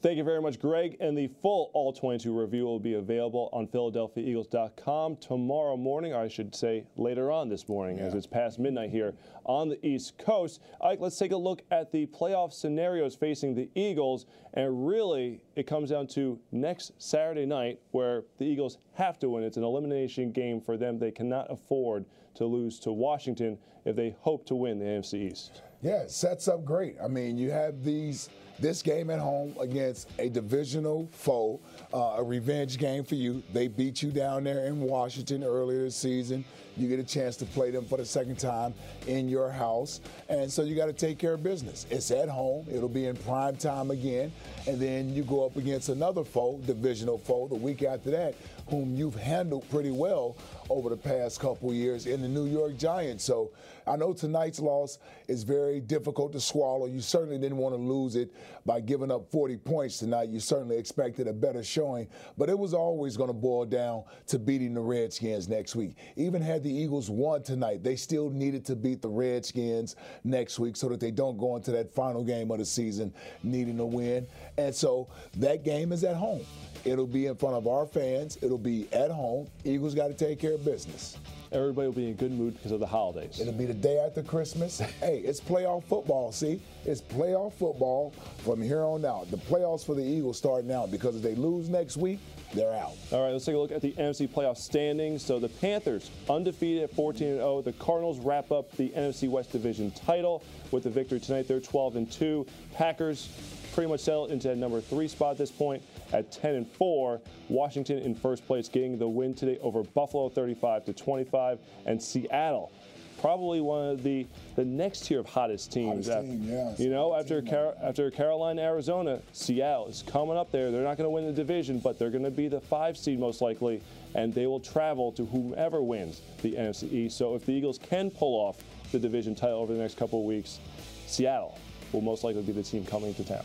Thank 0.00 0.16
you 0.16 0.22
very 0.22 0.40
much, 0.40 0.60
Greg. 0.60 0.96
And 1.00 1.18
the 1.18 1.26
full 1.42 1.72
All 1.74 1.92
22 1.92 2.38
review 2.38 2.64
will 2.64 2.78
be 2.78 2.94
available 2.94 3.48
on 3.52 3.66
PhiladelphiaEagles.com 3.66 5.16
tomorrow 5.16 5.76
morning, 5.76 6.12
or 6.12 6.20
I 6.20 6.28
should 6.28 6.54
say 6.54 6.84
later 6.96 7.32
on 7.32 7.48
this 7.48 7.68
morning, 7.68 7.98
yeah. 7.98 8.04
as 8.04 8.14
it's 8.14 8.26
past 8.26 8.60
midnight 8.60 8.90
here 8.90 9.14
on 9.44 9.68
the 9.68 9.84
East 9.84 10.16
Coast. 10.16 10.60
Ike, 10.80 11.00
let's 11.00 11.18
take 11.18 11.32
a 11.32 11.36
look 11.36 11.62
at 11.72 11.90
the 11.90 12.06
playoff 12.06 12.52
scenarios 12.52 13.16
facing 13.16 13.56
the 13.56 13.68
Eagles. 13.74 14.26
And 14.54 14.86
really, 14.86 15.42
it 15.56 15.66
comes 15.66 15.90
down 15.90 16.06
to 16.08 16.38
next 16.52 16.92
Saturday 16.98 17.46
night, 17.46 17.80
where 17.90 18.22
the 18.38 18.44
Eagles 18.44 18.78
have 18.92 19.18
to 19.18 19.28
win. 19.28 19.42
It's 19.42 19.56
an 19.56 19.64
elimination 19.64 20.30
game 20.30 20.60
for 20.60 20.76
them. 20.76 21.00
They 21.00 21.10
cannot 21.10 21.50
afford 21.50 22.04
to 22.36 22.44
lose 22.44 22.78
to 22.80 22.92
Washington 22.92 23.58
if 23.84 23.96
they 23.96 24.14
hope 24.20 24.46
to 24.46 24.54
win 24.54 24.78
the 24.78 24.84
NFC 24.84 25.32
East. 25.32 25.62
Yeah, 25.82 26.02
it 26.02 26.10
sets 26.12 26.46
up 26.46 26.64
great. 26.64 26.96
I 27.02 27.08
mean, 27.08 27.36
you 27.36 27.50
have 27.50 27.84
these 27.84 28.28
this 28.58 28.82
game 28.82 29.10
at 29.10 29.18
home 29.18 29.54
against 29.60 30.08
a 30.18 30.28
divisional 30.28 31.08
foe, 31.12 31.60
uh, 31.92 32.16
a 32.18 32.22
revenge 32.22 32.78
game 32.78 33.04
for 33.04 33.14
you. 33.14 33.42
They 33.52 33.68
beat 33.68 34.02
you 34.02 34.10
down 34.10 34.44
there 34.44 34.66
in 34.66 34.80
Washington 34.80 35.44
earlier 35.44 35.84
this 35.84 35.96
season. 35.96 36.44
You 36.76 36.88
get 36.88 37.00
a 37.00 37.04
chance 37.04 37.36
to 37.38 37.44
play 37.44 37.70
them 37.70 37.84
for 37.84 37.98
the 37.98 38.04
second 38.04 38.38
time 38.38 38.72
in 39.06 39.28
your 39.28 39.50
house. 39.50 40.00
And 40.28 40.50
so 40.50 40.62
you 40.62 40.76
got 40.76 40.86
to 40.86 40.92
take 40.92 41.18
care 41.18 41.34
of 41.34 41.42
business. 41.42 41.86
It's 41.90 42.10
at 42.10 42.28
home, 42.28 42.66
it'll 42.70 42.88
be 42.88 43.06
in 43.06 43.16
prime 43.16 43.56
time 43.56 43.90
again. 43.90 44.32
And 44.66 44.78
then 44.78 45.12
you 45.12 45.24
go 45.24 45.44
up 45.44 45.56
against 45.56 45.88
another 45.88 46.24
foe, 46.24 46.60
divisional 46.66 47.18
foe, 47.18 47.48
the 47.48 47.56
week 47.56 47.82
after 47.82 48.10
that, 48.12 48.34
whom 48.68 48.94
you've 48.94 49.16
handled 49.16 49.68
pretty 49.70 49.90
well 49.90 50.36
over 50.70 50.88
the 50.88 50.96
past 50.96 51.40
couple 51.40 51.72
years 51.72 52.06
in 52.06 52.22
the 52.22 52.28
New 52.28 52.46
York 52.46 52.76
Giants. 52.76 53.24
So 53.24 53.50
I 53.88 53.96
know 53.96 54.12
tonight's 54.12 54.60
loss 54.60 54.98
is 55.28 55.42
very 55.42 55.80
difficult 55.80 56.32
to 56.32 56.40
swallow. 56.40 56.86
You 56.86 57.00
certainly 57.00 57.38
didn't 57.38 57.56
want 57.56 57.74
to 57.74 57.80
lose 57.80 58.16
it 58.16 58.34
by 58.66 58.80
giving 58.80 59.10
up 59.10 59.30
40 59.30 59.56
points 59.56 59.98
tonight. 59.98 60.28
You 60.28 60.40
certainly 60.40 60.76
expected 60.76 61.26
a 61.26 61.32
better 61.32 61.64
showing, 61.64 62.08
but 62.36 62.50
it 62.50 62.58
was 62.58 62.74
always 62.74 63.16
going 63.16 63.28
to 63.28 63.34
boil 63.34 63.64
down 63.64 64.04
to 64.26 64.38
beating 64.38 64.74
the 64.74 64.80
Redskins 64.80 65.48
next 65.48 65.74
week. 65.74 65.96
Even 66.16 66.42
had 66.42 66.62
the 66.62 66.70
Eagles 66.70 67.08
won 67.08 67.42
tonight, 67.42 67.82
they 67.82 67.96
still 67.96 68.28
needed 68.30 68.64
to 68.66 68.76
beat 68.76 69.00
the 69.00 69.08
Redskins 69.08 69.96
next 70.22 70.58
week 70.58 70.76
so 70.76 70.88
that 70.90 71.00
they 71.00 71.10
don't 71.10 71.38
go 71.38 71.56
into 71.56 71.70
that 71.72 71.92
final 71.92 72.22
game 72.22 72.50
of 72.50 72.58
the 72.58 72.64
season 72.64 73.12
needing 73.42 73.80
a 73.80 73.86
win. 73.86 74.26
And 74.58 74.74
so 74.74 75.08
that 75.36 75.64
game 75.64 75.92
is 75.92 76.04
at 76.04 76.16
home. 76.16 76.44
It'll 76.84 77.06
be 77.06 77.26
in 77.26 77.36
front 77.36 77.56
of 77.56 77.66
our 77.66 77.86
fans. 77.86 78.38
It'll 78.42 78.58
be 78.58 78.86
at 78.92 79.10
home. 79.10 79.48
Eagles 79.64 79.94
got 79.94 80.08
to 80.08 80.14
take 80.14 80.38
care 80.38 80.54
of 80.54 80.64
business. 80.64 81.16
Everybody 81.50 81.88
will 81.88 81.94
be 81.94 82.08
in 82.08 82.14
good 82.14 82.32
mood 82.32 82.54
because 82.54 82.72
of 82.72 82.80
the 82.80 82.86
holidays. 82.86 83.40
It'll 83.40 83.52
be 83.52 83.64
the 83.64 83.74
day 83.74 83.98
after 83.98 84.22
Christmas. 84.22 84.78
hey, 85.00 85.18
it's 85.18 85.40
playoff 85.40 85.84
football. 85.84 86.32
See, 86.32 86.60
it's 86.84 87.00
playoff 87.00 87.54
football 87.54 88.12
from 88.44 88.60
here 88.60 88.82
on 88.82 89.04
out. 89.04 89.30
The 89.30 89.38
playoffs 89.38 89.84
for 89.84 89.94
the 89.94 90.04
Eagles 90.04 90.36
start 90.36 90.64
now 90.64 90.86
because 90.86 91.16
if 91.16 91.22
they 91.22 91.34
lose 91.34 91.68
next 91.68 91.96
week, 91.96 92.18
they're 92.54 92.74
out. 92.74 92.92
All 93.12 93.22
right, 93.22 93.32
let's 93.32 93.44
take 93.44 93.54
a 93.54 93.58
look 93.58 93.72
at 93.72 93.82
the 93.82 93.92
NFC 93.92 94.28
playoff 94.28 94.56
standings. 94.56 95.24
So 95.24 95.38
the 95.38 95.48
Panthers 95.48 96.10
undefeated 96.28 96.84
at 96.84 96.94
14 96.94 97.36
0. 97.36 97.62
The 97.62 97.72
Cardinals 97.72 98.18
wrap 98.18 98.50
up 98.50 98.70
the 98.76 98.90
NFC 98.90 99.28
West 99.28 99.52
Division 99.52 99.90
title 99.90 100.42
with 100.70 100.84
the 100.84 100.90
victory 100.90 101.20
tonight. 101.20 101.48
They're 101.48 101.60
12 101.60 101.96
and 101.96 102.10
2. 102.10 102.46
Packers 102.74 103.28
pretty 103.74 103.88
much 103.88 104.00
settled 104.00 104.30
into 104.30 104.48
that 104.48 104.56
number 104.56 104.80
three 104.80 105.08
spot 105.08 105.32
at 105.32 105.38
this 105.38 105.50
point 105.50 105.82
at 106.12 106.30
10 106.32 106.54
and 106.54 106.70
4. 106.72 107.20
Washington 107.48 107.98
in 107.98 108.14
first 108.14 108.46
place, 108.46 108.68
getting 108.68 108.98
the 108.98 109.08
win 109.08 109.34
today 109.34 109.58
over 109.60 109.82
Buffalo 109.82 110.28
35 110.28 110.84
to 110.86 110.92
25, 110.92 111.58
and 111.86 112.02
Seattle. 112.02 112.72
Probably 113.20 113.60
one 113.60 113.88
of 113.88 114.04
the 114.04 114.28
the 114.54 114.64
next 114.64 115.06
tier 115.06 115.18
of 115.18 115.26
hottest 115.26 115.72
teams. 115.72 116.06
Hottest 116.06 116.28
team, 116.28 116.44
yes. 116.44 116.78
You 116.78 116.88
know, 116.88 117.16
after 117.16 117.42
Car- 117.42 117.74
after 117.82 118.12
Carolina, 118.12 118.62
Arizona, 118.62 119.20
Seattle 119.32 119.88
is 119.88 120.04
coming 120.06 120.36
up 120.36 120.52
there. 120.52 120.70
They're 120.70 120.84
not 120.84 120.96
going 120.96 121.06
to 121.06 121.10
win 121.10 121.26
the 121.26 121.32
division, 121.32 121.80
but 121.80 121.98
they're 121.98 122.10
going 122.10 122.22
to 122.22 122.30
be 122.30 122.46
the 122.46 122.60
five 122.60 122.96
seed 122.96 123.18
most 123.18 123.40
likely, 123.40 123.82
and 124.14 124.32
they 124.32 124.46
will 124.46 124.60
travel 124.60 125.10
to 125.12 125.26
whomever 125.26 125.82
wins 125.82 126.20
the 126.42 126.52
NFC 126.52 126.92
East. 126.92 127.18
So 127.18 127.34
if 127.34 127.44
the 127.44 127.50
Eagles 127.50 127.78
can 127.78 128.08
pull 128.08 128.36
off 128.38 128.58
the 128.92 129.00
division 129.00 129.34
title 129.34 129.58
over 129.58 129.72
the 129.72 129.80
next 129.80 129.96
couple 129.96 130.20
of 130.20 130.24
weeks, 130.24 130.60
Seattle 131.08 131.58
will 131.92 132.02
most 132.02 132.22
likely 132.22 132.42
be 132.42 132.52
the 132.52 132.62
team 132.62 132.84
coming 132.86 133.14
to 133.14 133.24
town. 133.24 133.44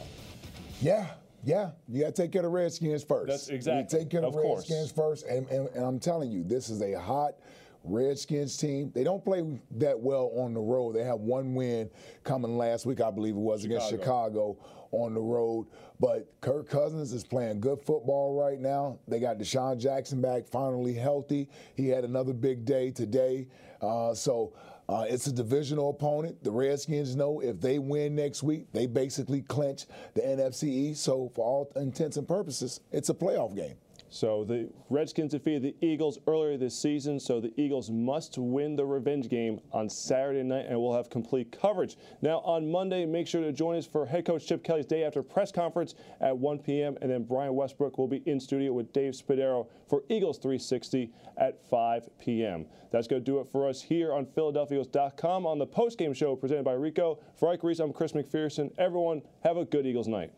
Yeah, 0.82 1.08
yeah, 1.44 1.72
you 1.90 2.02
got 2.02 2.16
to 2.16 2.22
take 2.22 2.32
care 2.32 2.40
of 2.40 2.44
the 2.44 2.50
Redskins 2.50 3.04
first. 3.04 3.28
That's 3.28 3.50
exactly. 3.50 4.00
You 4.00 4.04
take 4.04 4.10
care 4.10 4.22
of, 4.22 4.28
of 4.28 4.42
the 4.42 4.42
Redskins 4.42 4.92
first, 4.92 5.26
and, 5.26 5.48
and, 5.50 5.68
and, 5.70 5.84
I'm 5.84 6.00
telling 6.00 6.32
you, 6.32 6.44
this 6.44 6.70
is 6.70 6.82
a 6.82 6.94
hot 6.94 7.36
Redskins 7.84 8.56
team. 8.58 8.92
They 8.94 9.04
don't 9.04 9.24
play 9.24 9.60
that 9.72 10.00
well 10.00 10.32
on 10.36 10.54
the 10.54 10.62
road. 10.62 10.96
They 10.96 11.04
have 11.04 11.20
one 11.20 11.54
win 11.54 11.90
coming 12.24 12.58
last 12.58 12.86
week, 12.86 13.02
I 13.02 13.12
believe 13.12 13.36
it 13.36 13.40
was 13.40 13.62
Chicago. 13.62 13.76
against 13.76 13.92
Chicago 13.92 14.58
on 14.92 15.14
the 15.14 15.22
road. 15.22 15.68
But 16.00 16.32
Kirk 16.42 16.70
Cousins 16.70 17.12
is 17.14 17.24
playing 17.24 17.60
good 17.60 17.80
football 17.82 18.40
right 18.40 18.60
now. 18.60 19.00
They 19.08 19.20
got 19.20 19.38
DeSean 19.38 19.80
Jackson 19.80 20.22
back, 20.22 20.48
finally 20.48 20.94
healthy. 20.94 21.50
He 21.76 21.90
had 21.90 22.04
another 22.04 22.34
big 22.34 22.64
day 22.64 22.92
today. 22.92 23.48
Uh, 23.82 24.14
so 24.14 24.54
uh, 24.90 25.06
it's 25.08 25.28
a 25.28 25.32
divisional 25.32 25.90
opponent. 25.90 26.44
The 26.44 26.52
Redskins 26.52 27.16
know 27.16 27.40
if 27.40 27.62
they 27.62 27.80
win 27.80 28.16
next 28.16 28.44
week, 28.44 28.68
they 28.74 28.86
basically 28.86 29.42
clinch 29.42 29.86
the 30.14 30.22
NFC 30.22 30.64
East. 30.64 31.04
So, 31.04 31.32
for 31.36 31.46
all 31.46 31.72
intents 31.76 32.18
and 32.18 32.28
purposes, 32.28 32.82
it's 32.92 33.10
a 33.10 33.14
playoff 33.14 33.56
game. 33.56 33.76
So 34.14 34.44
the 34.44 34.70
Redskins 34.92 35.32
defeated 35.32 35.64
the 35.64 35.76
Eagles 35.84 36.20
earlier 36.28 36.56
this 36.56 36.80
season, 36.80 37.20
so 37.20 37.42
the 37.42 37.52
Eagles 37.60 37.90
must 37.90 38.38
win 38.38 38.76
the 38.76 38.86
revenge 38.86 39.28
game 39.28 39.60
on 39.72 39.90
Saturday 39.90 40.44
night, 40.44 40.68
and 40.70 40.80
we'll 40.80 40.94
have 40.94 41.10
complete 41.10 41.52
coverage. 41.52 41.98
Now 42.22 42.38
on 42.42 42.70
Monday, 42.70 43.08
make 43.08 43.26
sure 43.26 43.42
to 43.42 43.52
join 43.52 43.76
us 43.76 43.88
for 43.88 44.06
head 44.06 44.26
coach 44.26 44.46
Chip 44.46 44.64
Kelly's 44.64 44.86
day 44.86 45.04
after 45.04 45.24
press 45.24 45.52
conference 45.52 45.96
at 46.22 46.38
1 46.38 46.60
p.m., 46.60 46.96
and 47.02 47.10
then 47.10 47.24
Brian 47.24 47.56
Westbrook 47.56 47.98
will 47.98 48.08
be 48.08 48.22
in 48.28 48.40
studio 48.40 48.72
with 48.72 48.94
Dave 48.94 49.14
Spadaro 49.14 49.66
for 49.90 50.04
Eagles 50.10 50.38
360 50.38 51.12
at 51.38 51.68
5 51.72 52.08
p.m. 52.20 52.68
That's 52.92 53.08
going 53.08 53.24
to 53.24 53.26
do 53.26 53.40
it 53.40 53.48
for 53.52 53.68
us 53.68 53.82
here 53.82 54.14
on 54.14 54.28
PhiladelphiaEagles.com 54.28 55.48
on 55.48 55.58
the 55.58 55.66
postgame 55.66 56.16
show 56.16 56.36
presented 56.36 56.66
by 56.66 56.74
Ricoh. 56.74 57.18
For 57.36 57.52
Ike 57.52 57.64
Reese, 57.64 57.80
I'm 57.80 57.92
Chris 57.92 58.12
McPherson. 58.12 58.72
Everyone, 58.78 59.24
have 59.44 59.58
a 59.58 59.66
good 59.66 59.88
Eagles 59.88 60.08
night. 60.08 60.32